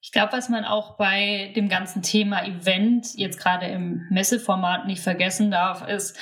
ich 0.00 0.12
glaube, 0.12 0.32
was 0.32 0.48
man 0.48 0.64
auch 0.64 0.96
bei 0.96 1.52
dem 1.56 1.68
ganzen 1.68 2.02
Thema 2.02 2.44
Event 2.44 3.14
jetzt 3.16 3.38
gerade 3.38 3.66
im 3.66 4.06
Messeformat 4.10 4.86
nicht 4.86 5.02
vergessen 5.02 5.50
darf, 5.50 5.86
ist, 5.86 6.16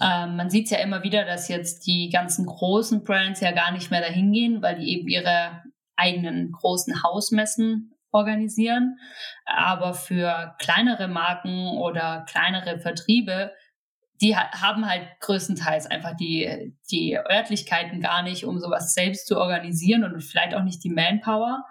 ähm, 0.00 0.36
man 0.36 0.50
sieht 0.50 0.66
es 0.66 0.70
ja 0.70 0.78
immer 0.78 1.02
wieder, 1.02 1.24
dass 1.24 1.48
jetzt 1.48 1.86
die 1.86 2.10
ganzen 2.10 2.46
großen 2.46 3.02
Brands 3.02 3.40
ja 3.40 3.52
gar 3.52 3.72
nicht 3.72 3.90
mehr 3.90 4.02
dahin 4.02 4.32
gehen, 4.32 4.62
weil 4.62 4.78
die 4.78 4.90
eben 4.90 5.08
ihre 5.08 5.62
eigenen 5.96 6.52
großen 6.52 7.02
Hausmessen 7.02 7.93
organisieren. 8.14 8.98
Aber 9.44 9.92
für 9.92 10.54
kleinere 10.58 11.08
Marken 11.08 11.76
oder 11.76 12.24
kleinere 12.28 12.78
Vertriebe, 12.78 13.52
die 14.20 14.36
haben 14.36 14.88
halt 14.88 15.08
größtenteils 15.20 15.86
einfach 15.86 16.16
die, 16.16 16.74
die 16.90 17.18
Örtlichkeiten 17.18 18.00
gar 18.00 18.22
nicht, 18.22 18.44
um 18.44 18.58
sowas 18.60 18.94
selbst 18.94 19.26
zu 19.26 19.38
organisieren 19.38 20.04
und 20.04 20.22
vielleicht 20.22 20.54
auch 20.54 20.62
nicht 20.62 20.82
die 20.84 20.90
Manpower. 20.90 21.64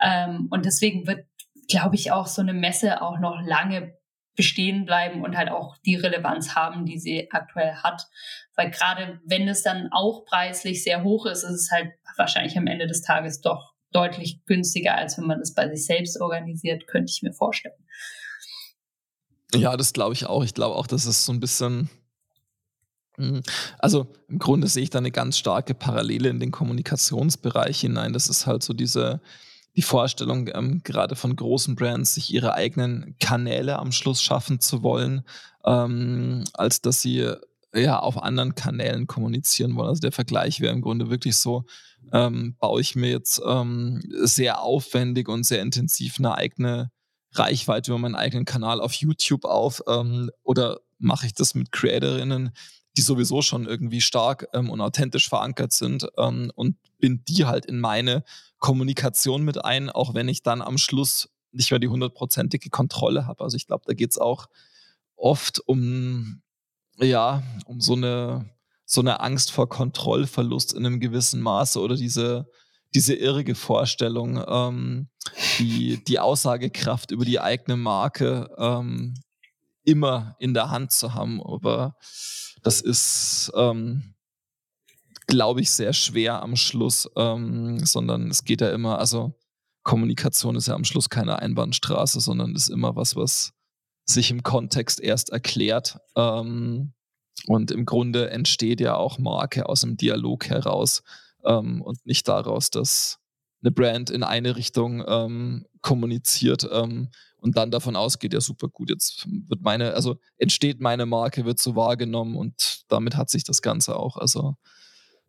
Ähm, 0.00 0.48
und 0.50 0.64
deswegen 0.64 1.06
wird, 1.06 1.26
glaube 1.68 1.94
ich, 1.94 2.10
auch 2.10 2.26
so 2.26 2.42
eine 2.42 2.54
Messe 2.54 3.02
auch 3.02 3.18
noch 3.20 3.40
lange 3.46 3.94
bestehen 4.36 4.84
bleiben 4.84 5.22
und 5.22 5.36
halt 5.36 5.50
auch 5.50 5.76
die 5.84 5.94
Relevanz 5.94 6.56
haben, 6.56 6.86
die 6.86 6.98
sie 6.98 7.30
aktuell 7.30 7.74
hat. 7.74 8.06
Weil 8.56 8.70
gerade 8.70 9.20
wenn 9.24 9.46
es 9.46 9.62
dann 9.62 9.90
auch 9.92 10.24
preislich 10.24 10.82
sehr 10.82 11.04
hoch 11.04 11.26
ist, 11.26 11.44
ist 11.44 11.50
es 11.50 11.70
halt 11.70 11.92
wahrscheinlich 12.16 12.56
am 12.56 12.66
Ende 12.66 12.86
des 12.86 13.02
Tages 13.02 13.40
doch 13.42 13.73
deutlich 13.94 14.44
günstiger, 14.44 14.96
als 14.96 15.16
wenn 15.16 15.26
man 15.26 15.38
das 15.38 15.54
bei 15.54 15.68
sich 15.74 15.86
selbst 15.86 16.20
organisiert, 16.20 16.86
könnte 16.86 17.10
ich 17.10 17.22
mir 17.22 17.32
vorstellen. 17.32 17.74
Ja, 19.54 19.76
das 19.76 19.92
glaube 19.92 20.14
ich 20.14 20.26
auch. 20.26 20.42
Ich 20.44 20.54
glaube 20.54 20.74
auch, 20.74 20.86
dass 20.86 21.06
es 21.06 21.24
so 21.24 21.32
ein 21.32 21.40
bisschen, 21.40 21.88
hm, 23.16 23.42
also 23.78 24.12
im 24.28 24.38
Grunde 24.38 24.66
sehe 24.66 24.82
ich 24.82 24.90
da 24.90 24.98
eine 24.98 25.12
ganz 25.12 25.38
starke 25.38 25.74
Parallele 25.74 26.28
in 26.28 26.40
den 26.40 26.50
Kommunikationsbereich 26.50 27.80
hinein. 27.80 28.12
Das 28.12 28.28
ist 28.28 28.46
halt 28.46 28.64
so 28.64 28.72
diese, 28.72 29.20
die 29.76 29.82
Vorstellung, 29.82 30.50
ähm, 30.52 30.80
gerade 30.82 31.14
von 31.14 31.36
großen 31.36 31.76
Brands, 31.76 32.14
sich 32.14 32.32
ihre 32.34 32.54
eigenen 32.54 33.16
Kanäle 33.20 33.78
am 33.78 33.92
Schluss 33.92 34.20
schaffen 34.20 34.58
zu 34.58 34.82
wollen, 34.82 35.22
ähm, 35.64 36.42
als 36.54 36.82
dass 36.82 37.00
sie 37.00 37.32
ja 37.72 37.98
auf 37.98 38.20
anderen 38.20 38.54
Kanälen 38.56 39.06
kommunizieren 39.06 39.76
wollen. 39.76 39.88
Also 39.88 40.00
der 40.00 40.12
Vergleich 40.12 40.60
wäre 40.60 40.72
im 40.72 40.80
Grunde 40.80 41.10
wirklich 41.10 41.36
so, 41.36 41.64
ähm, 42.14 42.56
baue 42.60 42.80
ich 42.80 42.94
mir 42.94 43.10
jetzt 43.10 43.42
ähm, 43.44 44.00
sehr 44.22 44.62
aufwendig 44.62 45.28
und 45.28 45.44
sehr 45.44 45.60
intensiv 45.60 46.18
eine 46.18 46.36
eigene 46.36 46.92
Reichweite 47.32 47.90
über 47.90 47.98
meinen 47.98 48.14
eigenen 48.14 48.44
Kanal 48.44 48.80
auf 48.80 48.94
YouTube 48.94 49.44
auf 49.44 49.82
ähm, 49.88 50.30
oder 50.44 50.80
mache 50.98 51.26
ich 51.26 51.34
das 51.34 51.56
mit 51.56 51.72
Creatorinnen, 51.72 52.52
die 52.96 53.02
sowieso 53.02 53.42
schon 53.42 53.66
irgendwie 53.66 54.00
stark 54.00 54.46
ähm, 54.52 54.70
und 54.70 54.80
authentisch 54.80 55.28
verankert 55.28 55.72
sind 55.72 56.06
ähm, 56.16 56.52
und 56.54 56.76
bin 56.98 57.24
die 57.26 57.46
halt 57.46 57.66
in 57.66 57.80
meine 57.80 58.22
Kommunikation 58.58 59.42
mit 59.42 59.64
ein, 59.64 59.90
auch 59.90 60.14
wenn 60.14 60.28
ich 60.28 60.44
dann 60.44 60.62
am 60.62 60.78
Schluss 60.78 61.28
nicht 61.50 61.72
mehr 61.72 61.80
die 61.80 61.88
hundertprozentige 61.88 62.70
Kontrolle 62.70 63.26
habe. 63.26 63.42
Also 63.42 63.56
ich 63.56 63.66
glaube, 63.66 63.84
da 63.86 63.94
geht 63.94 64.12
es 64.12 64.18
auch 64.18 64.46
oft 65.16 65.60
um, 65.66 66.42
ja, 66.98 67.42
um 67.66 67.80
so 67.80 67.94
eine, 67.94 68.48
so 68.94 69.00
eine 69.00 69.20
Angst 69.20 69.50
vor 69.52 69.68
Kontrollverlust 69.68 70.72
in 70.72 70.86
einem 70.86 71.00
gewissen 71.00 71.40
Maße 71.40 71.80
oder 71.80 71.96
diese, 71.96 72.46
diese 72.94 73.14
irrige 73.14 73.54
Vorstellung, 73.54 74.42
ähm, 74.46 75.08
die, 75.58 76.02
die 76.04 76.18
Aussagekraft 76.18 77.10
über 77.10 77.24
die 77.24 77.40
eigene 77.40 77.76
Marke 77.76 78.48
ähm, 78.56 79.14
immer 79.84 80.36
in 80.38 80.54
der 80.54 80.70
Hand 80.70 80.92
zu 80.92 81.14
haben. 81.14 81.42
Aber 81.42 81.96
das 82.62 82.80
ist, 82.80 83.52
ähm, 83.54 84.14
glaube 85.26 85.60
ich, 85.60 85.70
sehr 85.70 85.92
schwer 85.92 86.42
am 86.42 86.56
Schluss, 86.56 87.10
ähm, 87.16 87.84
sondern 87.84 88.30
es 88.30 88.44
geht 88.44 88.60
ja 88.60 88.70
immer, 88.70 88.98
also 88.98 89.34
Kommunikation 89.82 90.56
ist 90.56 90.68
ja 90.68 90.74
am 90.74 90.84
Schluss 90.84 91.10
keine 91.10 91.40
Einbahnstraße, 91.40 92.20
sondern 92.20 92.54
ist 92.54 92.68
immer 92.68 92.96
was, 92.96 93.16
was 93.16 93.52
sich 94.06 94.30
im 94.30 94.42
Kontext 94.42 95.00
erst 95.00 95.30
erklärt. 95.30 95.98
Ähm, 96.16 96.94
und 97.46 97.70
im 97.70 97.84
Grunde 97.84 98.30
entsteht 98.30 98.80
ja 98.80 98.96
auch 98.96 99.18
Marke 99.18 99.68
aus 99.68 99.82
dem 99.82 99.96
Dialog 99.96 100.48
heraus 100.48 101.02
ähm, 101.44 101.82
und 101.82 102.04
nicht 102.06 102.26
daraus, 102.28 102.70
dass 102.70 103.18
eine 103.62 103.70
Brand 103.70 104.10
in 104.10 104.22
eine 104.22 104.56
Richtung 104.56 105.04
ähm, 105.06 105.66
kommuniziert 105.80 106.68
ähm, 106.70 107.10
und 107.38 107.56
dann 107.56 107.70
davon 107.70 107.96
ausgeht, 107.96 108.32
ja 108.32 108.40
super 108.40 108.68
gut, 108.68 108.90
jetzt 108.90 109.26
wird 109.26 109.62
meine, 109.62 109.94
also 109.94 110.18
entsteht 110.38 110.80
meine 110.80 111.06
Marke, 111.06 111.44
wird 111.44 111.58
so 111.58 111.76
wahrgenommen 111.76 112.36
und 112.36 112.84
damit 112.88 113.16
hat 113.16 113.30
sich 113.30 113.44
das 113.44 113.62
Ganze 113.62 113.96
auch. 113.96 114.16
Also 114.16 114.54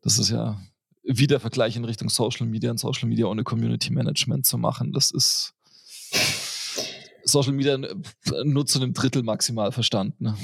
das 0.02 0.18
ist 0.18 0.30
ja 0.30 0.62
wieder 1.04 1.40
Vergleich 1.40 1.76
in 1.76 1.86
Richtung 1.86 2.10
Social 2.10 2.48
Media 2.48 2.72
und 2.72 2.80
Social 2.80 3.08
Media 3.08 3.26
ohne 3.26 3.44
Community 3.44 3.92
Management 3.92 4.46
zu 4.46 4.58
machen. 4.58 4.92
Das 4.92 5.12
ist 5.12 5.54
Social 7.24 7.54
Media 7.54 7.78
nur 8.44 8.66
zu 8.66 8.80
einem 8.80 8.94
Drittel 8.94 9.24
maximal 9.24 9.72
verstanden. 9.72 10.36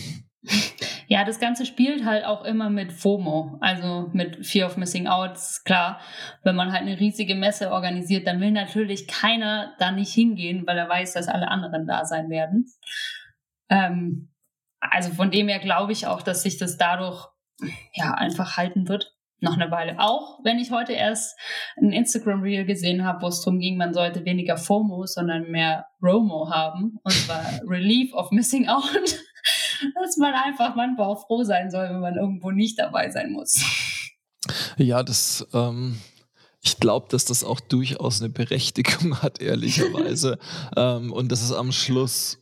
Ja, 1.12 1.26
das 1.26 1.42
Ganze 1.42 1.66
spielt 1.66 2.06
halt 2.06 2.24
auch 2.24 2.46
immer 2.46 2.70
mit 2.70 2.94
FOMO, 2.94 3.58
also 3.60 4.10
mit 4.14 4.46
Fear 4.46 4.68
of 4.68 4.78
Missing 4.78 5.08
Out. 5.08 5.38
Klar, 5.66 6.00
wenn 6.44 6.56
man 6.56 6.72
halt 6.72 6.84
eine 6.84 7.02
riesige 7.02 7.36
Messe 7.36 7.74
organisiert, 7.74 8.26
dann 8.26 8.40
will 8.40 8.52
natürlich 8.52 9.10
keiner 9.10 9.76
da 9.78 9.92
nicht 9.92 10.14
hingehen, 10.14 10.66
weil 10.66 10.78
er 10.78 10.88
weiß, 10.88 11.12
dass 11.12 11.28
alle 11.28 11.50
anderen 11.50 11.86
da 11.86 12.06
sein 12.06 12.30
werden. 12.30 12.68
Ähm, 13.68 14.32
also 14.80 15.10
von 15.12 15.32
dem 15.32 15.50
her 15.50 15.60
glaube 15.60 15.92
ich 15.92 16.08
auch, 16.08 16.22
dass 16.22 16.44
sich 16.44 16.58
das 16.58 16.78
dadurch 16.78 17.28
ja 17.94 18.14
einfach 18.14 18.56
halten 18.56 18.88
wird 18.88 19.14
noch 19.42 19.58
eine 19.58 19.70
Weile. 19.70 20.00
Auch 20.00 20.40
wenn 20.46 20.60
ich 20.60 20.72
heute 20.72 20.94
erst 20.94 21.38
ein 21.76 21.92
Instagram-Reel 21.92 22.64
gesehen 22.64 23.04
habe, 23.04 23.24
wo 23.24 23.28
es 23.28 23.42
darum 23.42 23.60
ging, 23.60 23.76
man 23.76 23.94
sollte 23.94 24.24
weniger 24.24 24.56
FOMO, 24.56 25.06
sondern 25.08 25.52
mehr 25.52 25.88
ROMO 26.02 26.50
haben. 26.50 27.00
Und 27.04 27.12
zwar 27.12 27.44
Relief 27.68 28.14
of 28.14 28.32
Missing 28.32 28.70
Out. 28.70 29.20
Dass 29.96 30.18
man 30.18 30.34
einfach 30.34 30.76
manchmal 30.76 31.08
auch 31.08 31.26
froh 31.26 31.44
sein 31.44 31.72
soll, 31.72 31.90
wenn 31.90 32.00
man 32.00 32.16
irgendwo 32.16 32.52
nicht 32.52 32.80
dabei 32.80 33.10
sein 33.12 33.32
muss. 33.32 33.64
Ja, 34.78 35.04
das, 35.04 35.46
ähm, 35.54 36.00
ich 36.62 36.78
glaube, 36.78 37.08
dass 37.10 37.26
das 37.26 37.44
auch 37.44 37.60
durchaus 37.60 38.22
eine 38.22 38.30
Berechtigung 38.30 39.22
hat, 39.22 39.42
ehrlicherweise. 39.42 40.38
ähm, 40.76 41.12
und 41.12 41.32
das 41.32 41.42
ist 41.42 41.52
am 41.52 41.72
Schluss, 41.72 42.40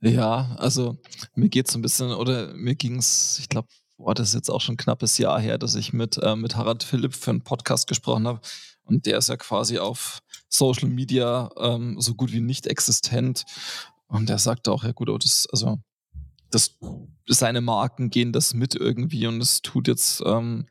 ja, 0.00 0.56
also 0.58 0.98
mir 1.34 1.48
geht 1.48 1.68
es 1.68 1.74
ein 1.74 1.82
bisschen, 1.82 2.10
oder 2.12 2.52
mir 2.54 2.74
ging 2.74 2.98
es, 2.98 3.38
ich 3.38 3.48
glaube, 3.48 3.68
boah, 3.96 4.14
das 4.14 4.30
ist 4.30 4.34
jetzt 4.34 4.50
auch 4.50 4.60
schon 4.60 4.74
ein 4.74 4.78
knappes 4.78 5.18
Jahr 5.18 5.40
her, 5.40 5.58
dass 5.58 5.74
ich 5.76 5.92
mit, 5.92 6.18
äh, 6.18 6.34
mit 6.34 6.56
Harald 6.56 6.82
Philipp 6.82 7.14
für 7.14 7.30
einen 7.30 7.44
Podcast 7.44 7.86
gesprochen 7.86 8.26
habe. 8.26 8.40
Und 8.84 9.06
der 9.06 9.18
ist 9.18 9.28
ja 9.28 9.36
quasi 9.36 9.78
auf 9.78 10.20
Social 10.48 10.88
Media 10.88 11.50
ähm, 11.56 12.00
so 12.00 12.14
gut 12.14 12.32
wie 12.32 12.40
nicht 12.40 12.66
existent. 12.66 13.44
Und 14.08 14.28
der 14.28 14.38
sagte 14.38 14.72
auch, 14.72 14.82
ja 14.82 14.90
gut, 14.90 15.08
oh, 15.08 15.18
das, 15.18 15.46
also 15.52 15.78
das, 16.54 16.78
seine 17.26 17.60
Marken 17.60 18.10
gehen 18.10 18.32
das 18.32 18.54
mit 18.54 18.74
irgendwie 18.74 19.26
und 19.26 19.40
es 19.40 19.62
tut 19.62 19.88
jetzt 19.88 20.22
ähm, 20.24 20.66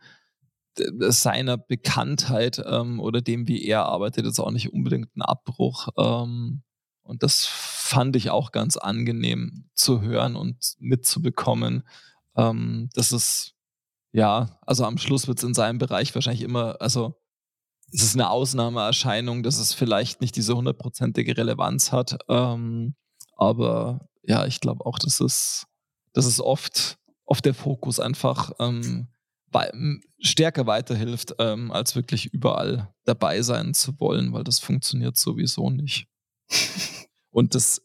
seiner 0.76 1.58
Bekanntheit 1.58 2.62
ähm, 2.66 3.00
oder 3.00 3.22
dem, 3.22 3.48
wie 3.48 3.66
er 3.66 3.86
arbeitet, 3.86 4.26
jetzt 4.26 4.40
auch 4.40 4.52
nicht 4.52 4.72
unbedingt 4.72 5.10
einen 5.16 5.24
Abbruch. 5.24 5.90
Ähm, 5.98 6.64
und 7.04 7.24
das 7.24 7.46
fand 7.46 8.16
ich 8.16 8.30
auch 8.30 8.52
ganz 8.52 8.78
angenehm 8.78 9.70
zu 9.74 10.02
hören 10.02 10.36
und 10.36 10.76
mitzubekommen, 10.80 11.84
ähm, 12.38 12.90
dass 12.94 13.12
es 13.12 13.54
ja, 14.14 14.60
also 14.66 14.86
am 14.86 14.98
Schluss 14.98 15.28
wird 15.28 15.38
es 15.38 15.44
in 15.44 15.54
seinem 15.54 15.78
Bereich 15.78 16.14
wahrscheinlich 16.14 16.44
immer, 16.44 16.76
also 16.82 17.16
es 17.94 18.04
ist 18.04 18.16
eine 18.16 18.30
Ausnahmeerscheinung, 18.30 19.44
dass 19.44 19.58
es 19.58 19.74
vielleicht 19.74 20.22
nicht 20.22 20.36
diese 20.36 20.56
hundertprozentige 20.56 21.36
Relevanz 21.38 21.92
hat. 21.92 22.18
Ähm, 22.30 22.96
aber 23.36 24.08
ja, 24.24 24.46
ich 24.46 24.60
glaube 24.60 24.86
auch, 24.86 25.00
dass 25.00 25.20
es, 25.20 25.66
dass 26.14 26.26
es 26.26 26.40
oft, 26.40 26.98
oft 27.26 27.46
der 27.46 27.54
Fokus 27.54 28.00
einfach 28.00 28.52
ähm, 28.60 29.08
stärker 30.20 30.66
weiterhilft, 30.66 31.36
ähm, 31.40 31.72
als 31.72 31.96
wirklich 31.96 32.28
überall 32.28 32.94
dabei 33.06 33.42
sein 33.42 33.74
zu 33.74 34.00
wollen, 34.00 34.34
weil 34.34 34.44
das 34.44 34.60
funktioniert 34.60 35.18
sowieso 35.18 35.70
nicht. 35.70 36.08
Und 37.32 37.56
das 37.56 37.82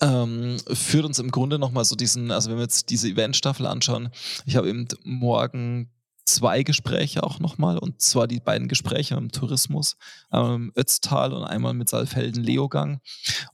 ähm, 0.00 0.58
führt 0.72 1.04
uns 1.04 1.18
im 1.18 1.30
Grunde 1.30 1.58
nochmal 1.58 1.84
so 1.84 1.96
diesen, 1.96 2.30
also 2.30 2.50
wenn 2.50 2.56
wir 2.56 2.64
jetzt 2.64 2.90
diese 2.90 3.08
Eventstaffel 3.08 3.66
anschauen, 3.66 4.10
ich 4.44 4.56
habe 4.56 4.68
eben 4.68 4.86
morgen 5.04 5.90
zwei 6.26 6.62
Gespräche 6.62 7.22
auch 7.22 7.38
nochmal, 7.38 7.78
und 7.78 8.00
zwar 8.02 8.26
die 8.26 8.40
beiden 8.40 8.68
Gespräche 8.68 9.14
im 9.14 9.30
Tourismus, 9.30 9.96
einmal 10.28 10.56
im 10.56 10.72
Ötztal 10.76 11.32
und 11.32 11.44
einmal 11.44 11.72
mit 11.72 11.88
Saalfelden-Leogang. 11.88 13.00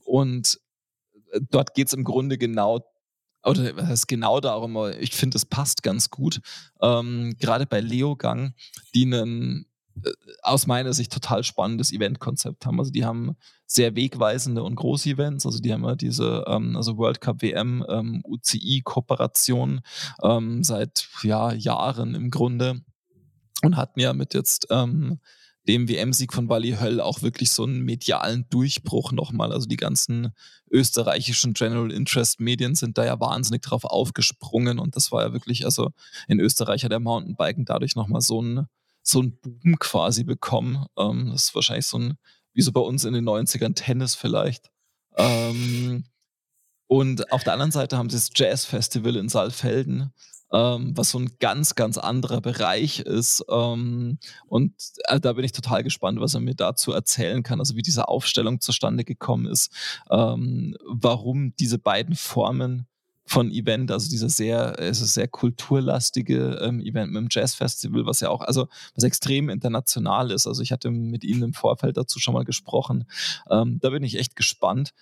Und 0.03 0.59
äh, 1.31 1.39
dort 1.49 1.75
geht 1.75 1.87
es 1.87 1.93
im 1.93 2.03
Grunde 2.03 2.37
genau 2.37 2.79
oder 3.43 3.75
was 3.75 3.87
heißt 3.87 4.07
genau 4.07 4.39
darum, 4.39 4.77
ich 4.99 5.15
finde, 5.15 5.37
es 5.37 5.45
passt 5.45 5.83
ganz 5.83 6.09
gut. 6.09 6.39
Ähm, 6.81 7.35
Gerade 7.39 7.65
bei 7.65 7.81
Leogang, 7.81 8.53
die 8.95 9.05
einen 9.05 9.65
äh, 10.03 10.11
aus 10.41 10.67
meiner 10.67 10.93
Sicht 10.93 11.11
total 11.11 11.43
spannendes 11.43 11.91
Eventkonzept 11.91 12.65
haben. 12.65 12.79
Also 12.79 12.91
die 12.91 13.05
haben 13.05 13.35
sehr 13.65 13.95
wegweisende 13.95 14.63
und 14.63 14.75
große 14.75 15.09
Events. 15.09 15.45
Also 15.45 15.59
die 15.59 15.73
haben 15.73 15.83
ja 15.83 15.95
diese 15.95 16.43
ähm, 16.47 16.75
also 16.75 16.97
World 16.97 17.21
Cup 17.21 17.41
WM 17.41 17.85
ähm, 17.89 18.23
UCI 18.25 18.81
Kooperation 18.83 19.81
ähm, 20.23 20.63
seit 20.63 21.07
ja, 21.23 21.53
Jahren 21.53 22.15
im 22.15 22.31
Grunde 22.31 22.81
und 23.63 23.77
hatten 23.77 23.99
ja 23.99 24.13
mit 24.13 24.33
jetzt 24.33 24.67
ähm, 24.69 25.19
dem 25.67 25.87
WM-Sieg 25.87 26.33
von 26.33 26.47
Bali 26.47 26.77
Höll 26.79 26.99
auch 26.99 27.21
wirklich 27.21 27.51
so 27.51 27.63
einen 27.63 27.83
medialen 27.83 28.45
Durchbruch 28.49 29.11
nochmal. 29.11 29.53
Also 29.53 29.67
die 29.67 29.77
ganzen 29.77 30.33
österreichischen 30.69 31.53
General 31.53 31.91
Interest 31.91 32.39
Medien 32.39 32.75
sind 32.75 32.97
da 32.97 33.05
ja 33.05 33.19
wahnsinnig 33.19 33.61
drauf 33.61 33.85
aufgesprungen 33.85 34.79
und 34.79 34.95
das 34.95 35.11
war 35.11 35.23
ja 35.23 35.33
wirklich, 35.33 35.65
also 35.65 35.91
in 36.27 36.39
Österreich 36.39 36.83
hat 36.83 36.91
der 36.91 36.99
Mountainbiken 36.99 37.65
dadurch 37.65 37.95
nochmal 37.95 38.21
so 38.21 38.41
ein 38.41 38.67
so 39.03 39.21
ein 39.21 39.37
Boom 39.39 39.77
quasi 39.79 40.23
bekommen. 40.23 40.85
Ähm, 40.97 41.29
das 41.31 41.45
ist 41.45 41.55
wahrscheinlich 41.55 41.87
so 41.87 41.99
ein, 41.99 42.17
wie 42.53 42.61
so 42.61 42.71
bei 42.71 42.81
uns 42.81 43.03
in 43.03 43.13
den 43.13 43.27
90ern 43.27 43.75
Tennis 43.75 44.15
vielleicht. 44.15 44.71
Ähm, 45.17 46.05
und 46.87 47.31
auf 47.31 47.43
der 47.43 47.53
anderen 47.53 47.71
Seite 47.71 47.97
haben 47.97 48.09
sie 48.09 48.17
das 48.17 48.29
Jazz-Festival 48.33 49.15
in 49.17 49.29
Saalfelden, 49.29 50.13
ähm, 50.53 50.95
was 50.95 51.09
so 51.09 51.19
ein 51.19 51.31
ganz, 51.39 51.75
ganz 51.75 51.97
anderer 51.97 52.39
Bereich 52.39 52.99
ist. 52.99 53.43
Ähm, 53.49 54.19
und 54.47 54.73
äh, 55.05 55.19
da 55.19 55.33
bin 55.33 55.43
ich 55.43 55.51
total 55.51 55.83
gespannt, 55.83 56.19
was 56.21 56.35
er 56.35 56.41
mir 56.41 56.55
dazu 56.55 56.91
erzählen 56.91 57.43
kann, 57.43 57.59
also 57.59 57.75
wie 57.75 57.81
diese 57.81 58.07
Aufstellung 58.07 58.61
zustande 58.61 59.03
gekommen 59.03 59.47
ist, 59.47 59.73
ähm, 60.11 60.77
warum 60.85 61.55
diese 61.57 61.79
beiden 61.79 62.15
Formen 62.15 62.87
von 63.25 63.51
Event, 63.51 63.89
also 63.89 64.09
dieser 64.09 64.29
sehr, 64.29 64.77
es 64.79 65.01
ist 65.01 65.13
sehr 65.13 65.29
kulturlastige 65.29 66.59
ähm, 66.61 66.81
Event 66.81 67.13
mit 67.13 67.21
dem 67.21 67.27
Jazzfestival, 67.31 68.05
was 68.05 68.19
ja 68.19 68.29
auch, 68.29 68.41
also 68.41 68.67
was 68.95 69.05
extrem 69.05 69.49
international 69.49 70.29
ist. 70.29 70.45
Also 70.45 70.61
ich 70.61 70.71
hatte 70.71 70.91
mit 70.91 71.23
Ihnen 71.23 71.41
im 71.41 71.53
Vorfeld 71.53 71.97
dazu 71.97 72.19
schon 72.19 72.33
mal 72.33 72.43
gesprochen. 72.43 73.05
Ähm, 73.49 73.79
da 73.81 73.89
bin 73.89 74.03
ich 74.03 74.19
echt 74.19 74.35
gespannt. 74.35 74.93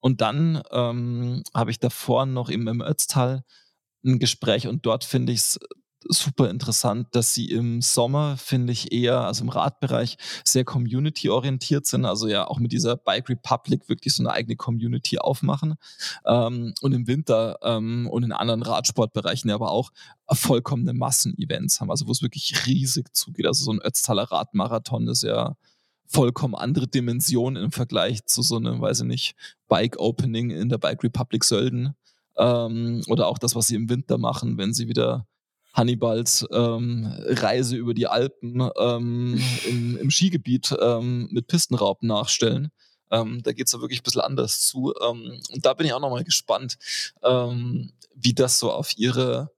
Und 0.00 0.20
dann 0.20 0.62
ähm, 0.70 1.42
habe 1.54 1.70
ich 1.70 1.78
davor 1.80 2.26
noch 2.26 2.50
im, 2.50 2.68
im 2.68 2.82
Ötztal 2.82 3.44
ein 4.04 4.18
Gespräch 4.18 4.66
und 4.66 4.86
dort 4.86 5.04
finde 5.04 5.32
ich 5.32 5.40
es 5.40 5.60
super 6.06 6.48
interessant, 6.50 7.08
dass 7.12 7.34
sie 7.34 7.50
im 7.50 7.82
Sommer, 7.82 8.36
finde 8.36 8.72
ich, 8.72 8.92
eher, 8.92 9.20
also 9.20 9.42
im 9.44 9.48
Radbereich, 9.48 10.16
sehr 10.44 10.64
community-orientiert 10.64 11.86
sind. 11.86 12.04
Also 12.04 12.28
ja 12.28 12.46
auch 12.46 12.58
mit 12.58 12.72
dieser 12.72 12.96
Bike 12.96 13.28
Republic 13.28 13.88
wirklich 13.88 14.14
so 14.14 14.22
eine 14.22 14.32
eigene 14.32 14.56
Community 14.56 15.18
aufmachen. 15.18 15.74
Ähm, 16.24 16.74
und 16.80 16.92
im 16.92 17.06
Winter 17.06 17.58
ähm, 17.62 18.08
und 18.10 18.22
in 18.22 18.32
anderen 18.32 18.62
Radsportbereichen 18.62 19.50
ja 19.50 19.56
aber 19.56 19.70
auch 19.70 19.90
vollkommene 20.30 20.92
Massenevents 20.92 21.80
haben, 21.80 21.90
also 21.90 22.06
wo 22.06 22.12
es 22.12 22.22
wirklich 22.22 22.66
riesig 22.66 23.14
zugeht. 23.14 23.46
Also 23.46 23.64
so 23.64 23.72
ein 23.72 23.80
Ötztaler 23.80 24.24
Radmarathon 24.24 25.08
ist 25.08 25.22
ja 25.22 25.56
vollkommen 26.06 26.54
andere 26.54 26.88
Dimension 26.88 27.56
im 27.56 27.70
Vergleich 27.70 28.24
zu 28.24 28.42
so 28.42 28.56
einem, 28.56 28.80
weiß 28.80 29.00
ich 29.00 29.06
nicht, 29.06 29.34
Bike-Opening 29.68 30.50
in 30.50 30.68
der 30.70 30.78
Bike 30.78 31.04
Republic 31.04 31.44
Sölden. 31.44 31.94
Ähm, 32.38 33.02
oder 33.08 33.26
auch 33.26 33.38
das, 33.38 33.54
was 33.54 33.66
sie 33.66 33.74
im 33.74 33.90
Winter 33.90 34.18
machen, 34.18 34.58
wenn 34.58 34.72
sie 34.72 34.88
wieder 34.88 35.26
Hannibals 35.74 36.46
ähm, 36.50 37.12
Reise 37.26 37.76
über 37.76 37.94
die 37.94 38.06
Alpen 38.06 38.68
ähm, 38.78 39.40
im, 39.68 39.96
im, 39.98 40.10
Skigebiet 40.10 40.74
ähm, 40.80 41.28
mit 41.30 41.46
Pistenraub 41.46 42.02
nachstellen. 42.02 42.70
Ähm, 43.10 43.42
da 43.42 43.52
geht 43.52 43.66
es 43.66 43.72
ja 43.72 43.80
wirklich 43.80 44.00
ein 44.00 44.04
bisschen 44.04 44.20
anders 44.20 44.60
zu. 44.62 44.94
Ähm, 45.02 45.40
und 45.52 45.64
da 45.64 45.74
bin 45.74 45.86
ich 45.86 45.92
auch 45.92 46.00
nochmal 46.00 46.24
gespannt, 46.24 46.78
ähm, 47.22 47.92
wie 48.14 48.34
das 48.34 48.58
so 48.58 48.72
auf 48.72 48.96
ihre 48.96 49.50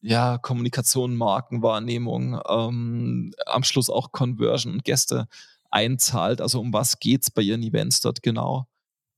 ja, 0.00 0.38
Kommunikation, 0.38 1.16
Markenwahrnehmung, 1.16 2.40
am 2.44 3.32
Schluss 3.62 3.90
auch 3.90 4.12
Conversion 4.12 4.74
und 4.74 4.84
Gäste 4.84 5.26
einzahlt. 5.70 6.40
Also 6.40 6.60
um 6.60 6.72
was 6.72 7.00
geht 7.00 7.22
es 7.22 7.30
bei 7.30 7.42
ihren 7.42 7.62
Events 7.62 8.00
dort 8.00 8.22
genau? 8.22 8.68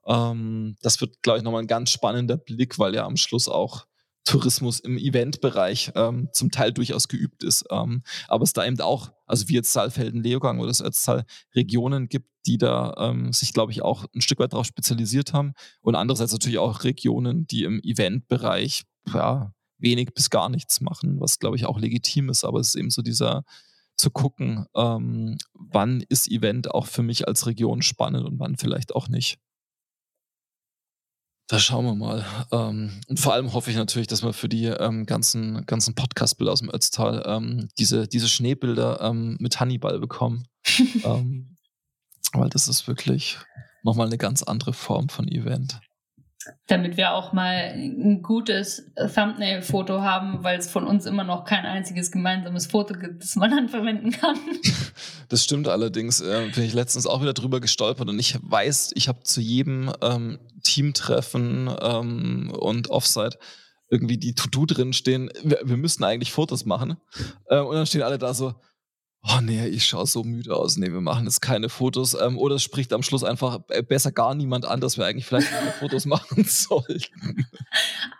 Das 0.07 1.01
wird, 1.01 1.23
glaube 1.23 1.39
ich, 1.39 1.45
nochmal 1.45 1.63
ein 1.63 1.69
ganz 1.69 1.91
spannender 1.91 2.37
Blick, 2.37 2.79
weil 2.79 2.95
ja 2.95 3.05
am 3.05 3.17
Schluss 3.17 3.49
auch 3.49 3.87
Tourismus 4.25 4.81
im 4.81 4.99
Eventbereich 4.99 5.93
ähm, 5.95 6.29
zum 6.33 6.51
Teil 6.51 6.73
durchaus 6.73 7.09
geübt 7.09 7.43
ist. 7.43 7.65
Ähm, 7.71 8.03
aber 8.29 8.45
es 8.45 8.53
da 8.53 8.67
eben 8.67 8.81
auch, 8.81 9.13
also 9.27 9.49
wie 9.49 9.55
jetzt 9.55 9.73
Saalfelden, 9.73 10.23
Leogang 10.23 10.59
oder 10.59 10.69
das 10.69 10.83
Ötztal, 10.83 11.25
Regionen 11.55 12.09
gibt, 12.09 12.29
die 12.47 12.59
da 12.59 12.95
ähm, 12.99 13.33
sich, 13.33 13.53
glaube 13.53 13.73
ich, 13.73 13.83
auch 13.83 14.07
ein 14.15 14.21
Stück 14.21 14.39
weit 14.39 14.53
darauf 14.53 14.67
spezialisiert 14.67 15.33
haben. 15.33 15.53
Und 15.81 15.95
andererseits 15.95 16.33
natürlich 16.33 16.59
auch 16.59 16.85
Regionen, 16.85 17.47
die 17.47 17.65
im 17.65 17.81
Eventbereich 17.83 18.85
ja, 19.13 19.53
wenig 19.79 20.11
bis 20.15 20.31
gar 20.31 20.49
nichts 20.49 20.81
machen, 20.81 21.21
was, 21.21 21.39
glaube 21.39 21.57
ich, 21.57 21.67
auch 21.67 21.79
legitim 21.79 22.29
ist. 22.29 22.45
Aber 22.45 22.61
es 22.61 22.69
ist 22.69 22.75
eben 22.77 22.91
so 22.91 23.03
dieser 23.03 23.45
zu 23.97 24.11
gucken, 24.11 24.67
ähm, 24.75 25.37
wann 25.53 26.03
ist 26.09 26.31
Event 26.31 26.71
auch 26.71 26.87
für 26.87 27.03
mich 27.03 27.29
als 27.29 27.47
Region 27.47 27.83
spannend 27.83 28.25
und 28.25 28.39
wann 28.39 28.57
vielleicht 28.57 28.95
auch 28.95 29.09
nicht. 29.09 29.39
Da 31.51 31.59
schauen 31.59 31.85
wir 31.85 31.97
mal. 31.97 32.25
Ähm, 32.53 33.01
und 33.09 33.19
vor 33.19 33.35
allem 33.35 33.53
hoffe 33.53 33.73
ich 33.73 33.77
natürlich, 33.77 34.07
dass 34.07 34.23
wir 34.23 34.33
für 34.33 34.49
die 34.49 34.67
ähm, 34.67 35.05
ganzen, 35.05 35.67
ganzen 35.67 35.97
Podcast-Bilder 35.97 36.53
aus 36.53 36.61
dem 36.61 36.73
Ötztal 36.73 37.25
ähm, 37.27 37.69
diese, 37.77 38.07
diese 38.07 38.29
Schneebilder 38.29 39.01
ähm, 39.01 39.37
mit 39.41 39.59
Hannibal 39.59 39.99
bekommen. 39.99 40.47
Ähm, 41.05 41.57
weil 42.33 42.51
das 42.51 42.69
ist 42.69 42.87
wirklich 42.87 43.39
nochmal 43.83 44.07
eine 44.07 44.19
ganz 44.19 44.45
andere 44.45 44.73
Form 44.73 45.09
von 45.09 45.27
Event 45.27 45.81
damit 46.67 46.97
wir 46.97 47.13
auch 47.13 47.33
mal 47.33 47.73
ein 47.75 48.23
gutes 48.23 48.91
Thumbnail-Foto 48.97 50.01
haben, 50.01 50.43
weil 50.43 50.59
es 50.59 50.71
von 50.71 50.85
uns 50.87 51.05
immer 51.05 51.25
noch 51.25 51.45
kein 51.45 51.67
einziges 51.67 52.11
gemeinsames 52.11 52.67
Foto 52.67 52.95
gibt, 52.95 53.23
das 53.23 53.37
man 53.37 53.51
dann 53.51 53.69
verwenden 53.69 54.11
kann. 54.11 54.37
Das 55.29 55.45
stimmt 55.45 55.69
allerdings. 55.69 56.21
Äh, 56.21 56.49
bin 56.53 56.65
ich 56.65 56.75
letztens 56.75 57.07
auch 57.07 57.23
wieder 57.23 57.33
drüber 57.33 57.61
gestolpert 57.61 58.09
und 58.09 58.19
ich 58.19 58.37
weiß, 58.43 58.91
ich 58.97 59.07
habe 59.07 59.23
zu 59.23 59.41
jedem 59.41 59.93
ähm, 60.03 60.41
Teamtreffen 60.61 61.71
ähm, 61.81 62.53
und 62.53 62.91
Offsite 62.91 63.39
irgendwie 63.91 64.19
die 64.19 64.35
To-Do 64.35 64.67
drin 64.67 64.93
stehen. 64.93 65.31
Wir, 65.43 65.61
wir 65.65 65.77
müssten 65.77 66.05
eigentlich 66.05 66.33
Fotos 66.33 66.65
machen. 66.65 66.97
Äh, 67.47 67.59
und 67.59 67.75
dann 67.75 67.87
stehen 67.87 68.03
alle 68.03 68.19
da 68.19 68.33
so, 68.35 68.55
oh 69.23 69.41
nee, 69.43 69.67
ich 69.67 69.87
schaue 69.87 70.07
so 70.07 70.23
müde 70.23 70.55
aus. 70.57 70.77
Nee, 70.77 70.93
wir 70.93 71.01
machen 71.01 71.25
jetzt 71.25 71.41
keine 71.41 71.69
Fotos. 71.69 72.15
Ähm, 72.15 72.39
oder 72.39 72.55
es 72.57 72.63
spricht 72.63 72.93
am 72.93 73.03
Schluss 73.03 73.25
einfach 73.25 73.59
besser 73.89 74.13
gar 74.13 74.35
niemand 74.35 74.65
an, 74.65 74.81
dass 74.81 74.97
wir 74.97 75.07
eigentlich 75.07 75.27
vielleicht 75.27 75.51
keine 75.51 75.73
Fotos 75.73 76.07
machen 76.07 76.45
sollten. 76.45 77.47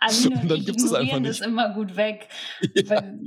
Also, 0.01 0.31
und 0.31 0.49
dann 0.49 0.65
gibt 0.65 0.81
es 0.81 0.93
einfach 0.93 1.21
nicht. 1.21 1.41
das 1.41 1.47
immer 1.47 1.73
gut 1.73 1.97
weg. 1.97 2.29
Ja. 2.75 2.91
Weil, 2.91 3.19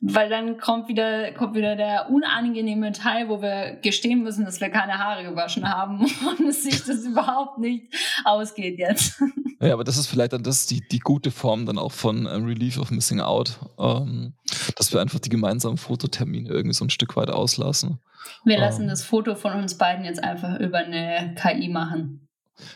weil 0.00 0.28
dann 0.28 0.58
kommt 0.58 0.88
wieder, 0.88 1.32
kommt 1.32 1.54
wieder 1.54 1.74
der 1.74 2.10
unangenehme 2.10 2.92
Teil, 2.92 3.28
wo 3.28 3.40
wir 3.40 3.78
gestehen 3.82 4.22
müssen, 4.22 4.44
dass 4.44 4.60
wir 4.60 4.68
keine 4.68 4.98
Haare 4.98 5.24
gewaschen 5.24 5.68
haben 5.68 6.00
und 6.38 6.48
es 6.48 6.62
sich 6.64 6.84
das 6.84 7.04
überhaupt 7.04 7.58
nicht 7.58 7.94
ausgeht 8.24 8.78
jetzt. 8.78 9.22
Ja, 9.58 9.72
aber 9.72 9.84
das 9.84 9.96
ist 9.96 10.08
vielleicht 10.08 10.34
dann 10.34 10.42
das 10.42 10.66
die, 10.66 10.86
die 10.86 10.98
gute 10.98 11.30
Form 11.30 11.64
dann 11.64 11.78
auch 11.78 11.92
von 11.92 12.28
ähm, 12.30 12.44
Relief 12.44 12.78
of 12.78 12.90
Missing 12.90 13.20
Out, 13.20 13.58
ähm, 13.78 14.34
dass 14.76 14.92
wir 14.92 15.00
einfach 15.00 15.18
die 15.18 15.30
gemeinsamen 15.30 15.78
Fototermine 15.78 16.50
irgendwie 16.50 16.74
so 16.74 16.84
ein 16.84 16.90
Stück 16.90 17.16
weit 17.16 17.30
auslassen. 17.30 17.98
Wir 18.44 18.58
lassen 18.58 18.82
ähm, 18.82 18.88
das 18.88 19.02
Foto 19.02 19.34
von 19.34 19.54
uns 19.54 19.78
beiden 19.78 20.04
jetzt 20.04 20.22
einfach 20.22 20.60
über 20.60 20.80
eine 20.80 21.34
KI 21.36 21.70
machen. 21.70 22.28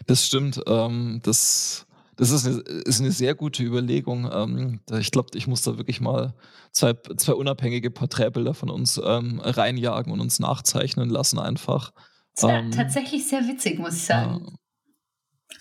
Das 0.06 0.24
stimmt. 0.24 0.62
Ähm, 0.66 1.20
das 1.22 1.86
das 2.20 2.30
ist 2.32 2.46
eine, 2.46 2.58
ist 2.58 3.00
eine 3.00 3.12
sehr 3.12 3.34
gute 3.34 3.62
Überlegung. 3.62 4.30
Ähm, 4.30 4.80
ich 4.98 5.10
glaube, 5.10 5.30
ich 5.34 5.46
muss 5.46 5.62
da 5.62 5.78
wirklich 5.78 6.02
mal 6.02 6.34
zwei, 6.70 6.92
zwei 7.16 7.32
unabhängige 7.32 7.90
Porträtbilder 7.90 8.52
von 8.52 8.68
uns 8.68 9.00
ähm, 9.02 9.40
reinjagen 9.40 10.12
und 10.12 10.20
uns 10.20 10.38
nachzeichnen 10.38 11.08
lassen 11.08 11.38
einfach. 11.38 11.92
Das 12.34 12.44
wäre 12.44 12.58
ähm, 12.58 12.70
tatsächlich 12.72 13.26
sehr 13.26 13.48
witzig, 13.48 13.78
muss 13.78 13.94
ich 13.94 14.02
sagen. 14.02 14.54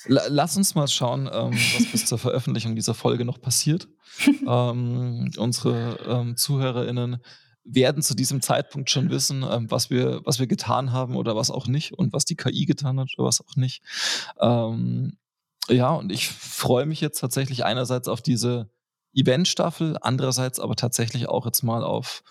Lass 0.06 0.58
uns 0.58 0.76
mal 0.76 0.90
schauen, 0.90 1.30
ähm, 1.32 1.54
was 1.54 1.92
bis 1.92 2.06
zur 2.06 2.18
Veröffentlichung 2.18 2.76
dieser 2.76 2.94
Folge 2.94 3.24
noch 3.24 3.40
passiert. 3.40 3.88
ähm, 4.48 5.32
unsere 5.38 5.98
ähm, 6.06 6.36
ZuhörerInnen 6.36 7.24
werden 7.64 8.02
zu 8.02 8.16
diesem 8.16 8.42
Zeitpunkt 8.42 8.90
schon 8.90 9.10
wissen, 9.10 9.46
ähm, 9.50 9.72
was, 9.72 9.90
wir, 9.90 10.22
was 10.26 10.40
wir 10.40 10.48
getan 10.48 10.92
haben 10.92 11.16
oder 11.16 11.38
was 11.38 11.52
auch 11.52 11.68
nicht 11.68 11.94
und 11.94 12.12
was 12.12 12.26
die 12.26 12.36
KI 12.36 12.66
getan 12.66 13.00
hat 13.00 13.12
oder 13.18 13.28
was 13.28 13.40
auch 13.40 13.56
nicht. 13.56 13.82
Ja, 15.70 15.92
und 15.92 16.12
ich 16.12 16.28
freue 16.28 16.86
mich 16.86 17.00
jetzt 17.00 17.20
tatsächlich 17.20 17.64
einerseits 17.64 18.08
auf 18.08 18.22
diese 18.22 18.70
Event-Staffel, 19.14 19.98
andererseits 20.02 20.60
aber 20.60 20.76
tatsächlich 20.76 21.30
auch 21.30 21.46
jetzt 21.46 21.64
mal 21.64 21.84
auf 21.84 22.24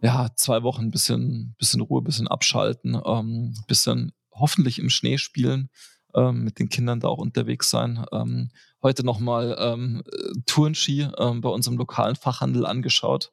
ja, 0.00 0.28
zwei 0.36 0.62
Wochen 0.62 0.82
ein 0.82 0.90
bisschen, 0.90 1.54
bisschen 1.58 1.80
Ruhe, 1.80 2.02
bisschen 2.02 2.28
abschalten, 2.28 3.00
ähm, 3.06 3.54
bisschen 3.66 4.12
hoffentlich 4.32 4.78
im 4.78 4.90
Schnee 4.90 5.16
spielen, 5.16 5.70
ähm, 6.14 6.44
mit 6.44 6.58
den 6.58 6.68
Kindern 6.68 7.00
da 7.00 7.08
auch 7.08 7.18
unterwegs 7.18 7.70
sein. 7.70 8.04
Ähm, 8.12 8.50
heute 8.82 9.04
nochmal 9.04 9.56
ähm, 9.58 10.02
Tourenski 10.46 11.08
ähm, 11.18 11.40
bei 11.40 11.48
unserem 11.48 11.78
lokalen 11.78 12.16
Fachhandel 12.16 12.66
angeschaut. 12.66 13.32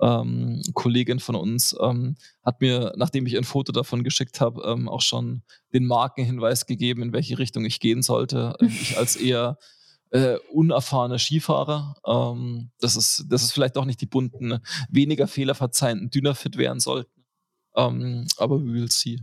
Ähm, 0.00 0.62
Kollegin 0.74 1.18
von 1.18 1.34
uns 1.34 1.76
ähm, 1.80 2.16
hat 2.44 2.60
mir, 2.60 2.92
nachdem 2.96 3.26
ich 3.26 3.36
ein 3.36 3.44
Foto 3.44 3.72
davon 3.72 4.04
geschickt 4.04 4.40
habe, 4.40 4.62
ähm, 4.64 4.88
auch 4.88 5.00
schon 5.00 5.42
den 5.72 5.86
Markenhinweis 5.86 6.66
gegeben, 6.66 7.02
in 7.02 7.12
welche 7.12 7.38
Richtung 7.38 7.64
ich 7.64 7.80
gehen 7.80 8.02
sollte. 8.02 8.54
Ähm, 8.60 8.68
ich 8.80 8.96
als 8.96 9.16
eher 9.16 9.58
äh, 10.10 10.36
unerfahrener 10.52 11.18
Skifahrer. 11.18 11.96
Ähm, 12.06 12.70
das, 12.80 12.96
ist, 12.96 13.26
das 13.28 13.42
ist 13.42 13.52
vielleicht 13.52 13.76
auch 13.76 13.84
nicht 13.84 14.00
die 14.00 14.06
bunten, 14.06 14.60
weniger 14.88 15.26
fehlerverzeihenden 15.26 16.10
Dynafit 16.10 16.56
werden 16.56 16.80
sollten. 16.80 17.24
Ähm, 17.74 18.26
aber 18.36 18.60
we 18.60 18.72
will 18.72 18.90
see. 18.90 19.20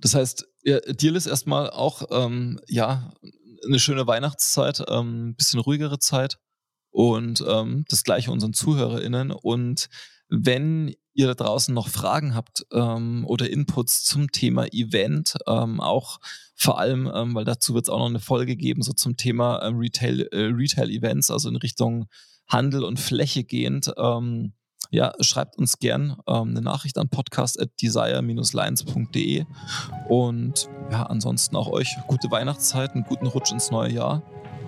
Das 0.00 0.14
heißt, 0.14 0.46
ja, 0.62 0.80
dir 0.80 1.14
ist 1.14 1.26
erstmal 1.26 1.70
auch 1.70 2.02
ja 2.68 3.12
eine 3.66 3.78
schöne 3.78 4.06
Weihnachtszeit, 4.06 4.88
ein 4.88 5.34
bisschen 5.36 5.60
ruhigere 5.60 5.98
Zeit 5.98 6.38
und 6.96 7.44
ähm, 7.46 7.84
das 7.90 8.04
gleiche 8.04 8.30
unseren 8.30 8.54
ZuhörerInnen. 8.54 9.30
Und 9.30 9.90
wenn 10.30 10.94
ihr 11.12 11.26
da 11.26 11.34
draußen 11.34 11.74
noch 11.74 11.88
Fragen 11.88 12.34
habt 12.34 12.64
ähm, 12.72 13.26
oder 13.26 13.50
Inputs 13.50 14.02
zum 14.02 14.32
Thema 14.32 14.64
Event, 14.72 15.36
ähm, 15.46 15.78
auch 15.82 16.20
vor 16.54 16.78
allem, 16.78 17.10
ähm, 17.14 17.34
weil 17.34 17.44
dazu 17.44 17.74
wird 17.74 17.84
es 17.84 17.90
auch 17.90 17.98
noch 17.98 18.06
eine 18.06 18.18
Folge 18.18 18.56
geben, 18.56 18.80
so 18.80 18.94
zum 18.94 19.18
Thema 19.18 19.62
ähm, 19.62 19.76
Retail, 19.76 20.26
äh, 20.32 20.46
Retail 20.46 20.88
Events, 20.88 21.30
also 21.30 21.50
in 21.50 21.56
Richtung 21.56 22.06
Handel 22.48 22.82
und 22.82 22.98
Fläche 22.98 23.44
gehend. 23.44 23.92
Ähm, 23.98 24.54
ja, 24.90 25.12
schreibt 25.20 25.58
uns 25.58 25.78
gern 25.78 26.16
ähm, 26.26 26.48
eine 26.48 26.62
Nachricht 26.62 26.96
an 26.96 27.10
podcast 27.10 27.60
at 27.60 27.68
desire-lines.de 27.82 29.44
und 30.08 30.70
ja, 30.90 31.02
ansonsten 31.02 31.56
auch 31.56 31.68
euch 31.68 31.94
gute 32.06 32.30
Weihnachtszeit, 32.30 32.92
einen 32.92 33.04
guten 33.04 33.26
Rutsch 33.26 33.52
ins 33.52 33.70
neue 33.70 33.92
Jahr 33.92 34.22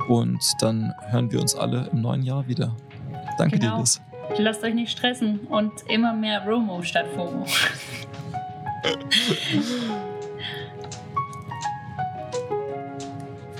und 0.06 0.40
dann 0.60 0.94
hören 1.10 1.32
wir 1.32 1.40
uns 1.40 1.54
alle 1.54 1.88
im 1.92 2.02
neuen 2.02 2.22
Jahr 2.22 2.46
wieder. 2.46 2.74
Danke 3.36 3.58
genau. 3.58 3.76
dir, 3.76 3.80
Liz. 3.80 4.00
Lasst 4.36 4.62
euch 4.62 4.74
nicht 4.74 4.90
stressen 4.90 5.40
und 5.48 5.72
immer 5.88 6.12
mehr 6.12 6.46
Romo 6.46 6.82
statt 6.82 7.06
FOMO. 7.14 7.46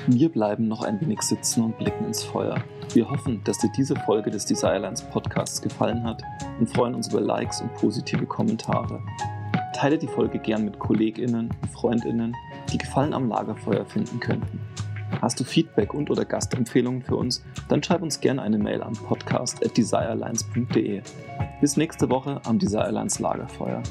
Wir 0.07 0.28
bleiben 0.30 0.68
noch 0.68 0.82
ein 0.82 1.01
wenig 1.01 1.20
sitzen 1.22 1.64
und 1.64 1.76
blicken 1.76 2.07
ins 2.07 2.22
Feuer. 2.22 2.57
Wir 2.95 3.11
hoffen, 3.11 3.43
dass 3.45 3.59
dir 3.59 3.70
diese 3.76 3.95
Folge 3.95 4.30
des 4.30 4.47
Desirelines 4.47 5.03
Podcasts 5.03 5.61
gefallen 5.61 6.03
hat 6.05 6.22
und 6.59 6.66
freuen 6.66 6.95
uns 6.95 7.09
über 7.09 7.20
Likes 7.20 7.61
und 7.61 7.74
positive 7.74 8.24
Kommentare. 8.24 9.03
Teile 9.74 9.99
die 9.99 10.07
Folge 10.07 10.39
gern 10.39 10.64
mit 10.64 10.78
KollegInnen 10.78 11.51
und 11.51 11.70
FreundInnen, 11.70 12.34
die 12.72 12.78
Gefallen 12.78 13.12
am 13.12 13.28
Lagerfeuer 13.28 13.84
finden 13.84 14.18
könnten. 14.18 14.61
Hast 15.20 15.40
du 15.40 15.44
Feedback 15.44 15.94
und 15.94 16.11
oder 16.11 16.24
Gastempfehlungen 16.24 17.02
für 17.02 17.16
uns? 17.16 17.42
Dann 17.68 17.82
schreib 17.82 18.02
uns 18.02 18.20
gerne 18.20 18.42
eine 18.42 18.59
Mail 18.59 18.82
an 18.82 18.92
podcast@desirelines.de. 18.92 21.02
Bis 21.61 21.76
nächste 21.76 22.09
Woche 22.11 22.40
am 22.44 22.59
Desirelines 22.59 23.18
Lagerfeuer. 23.18 23.82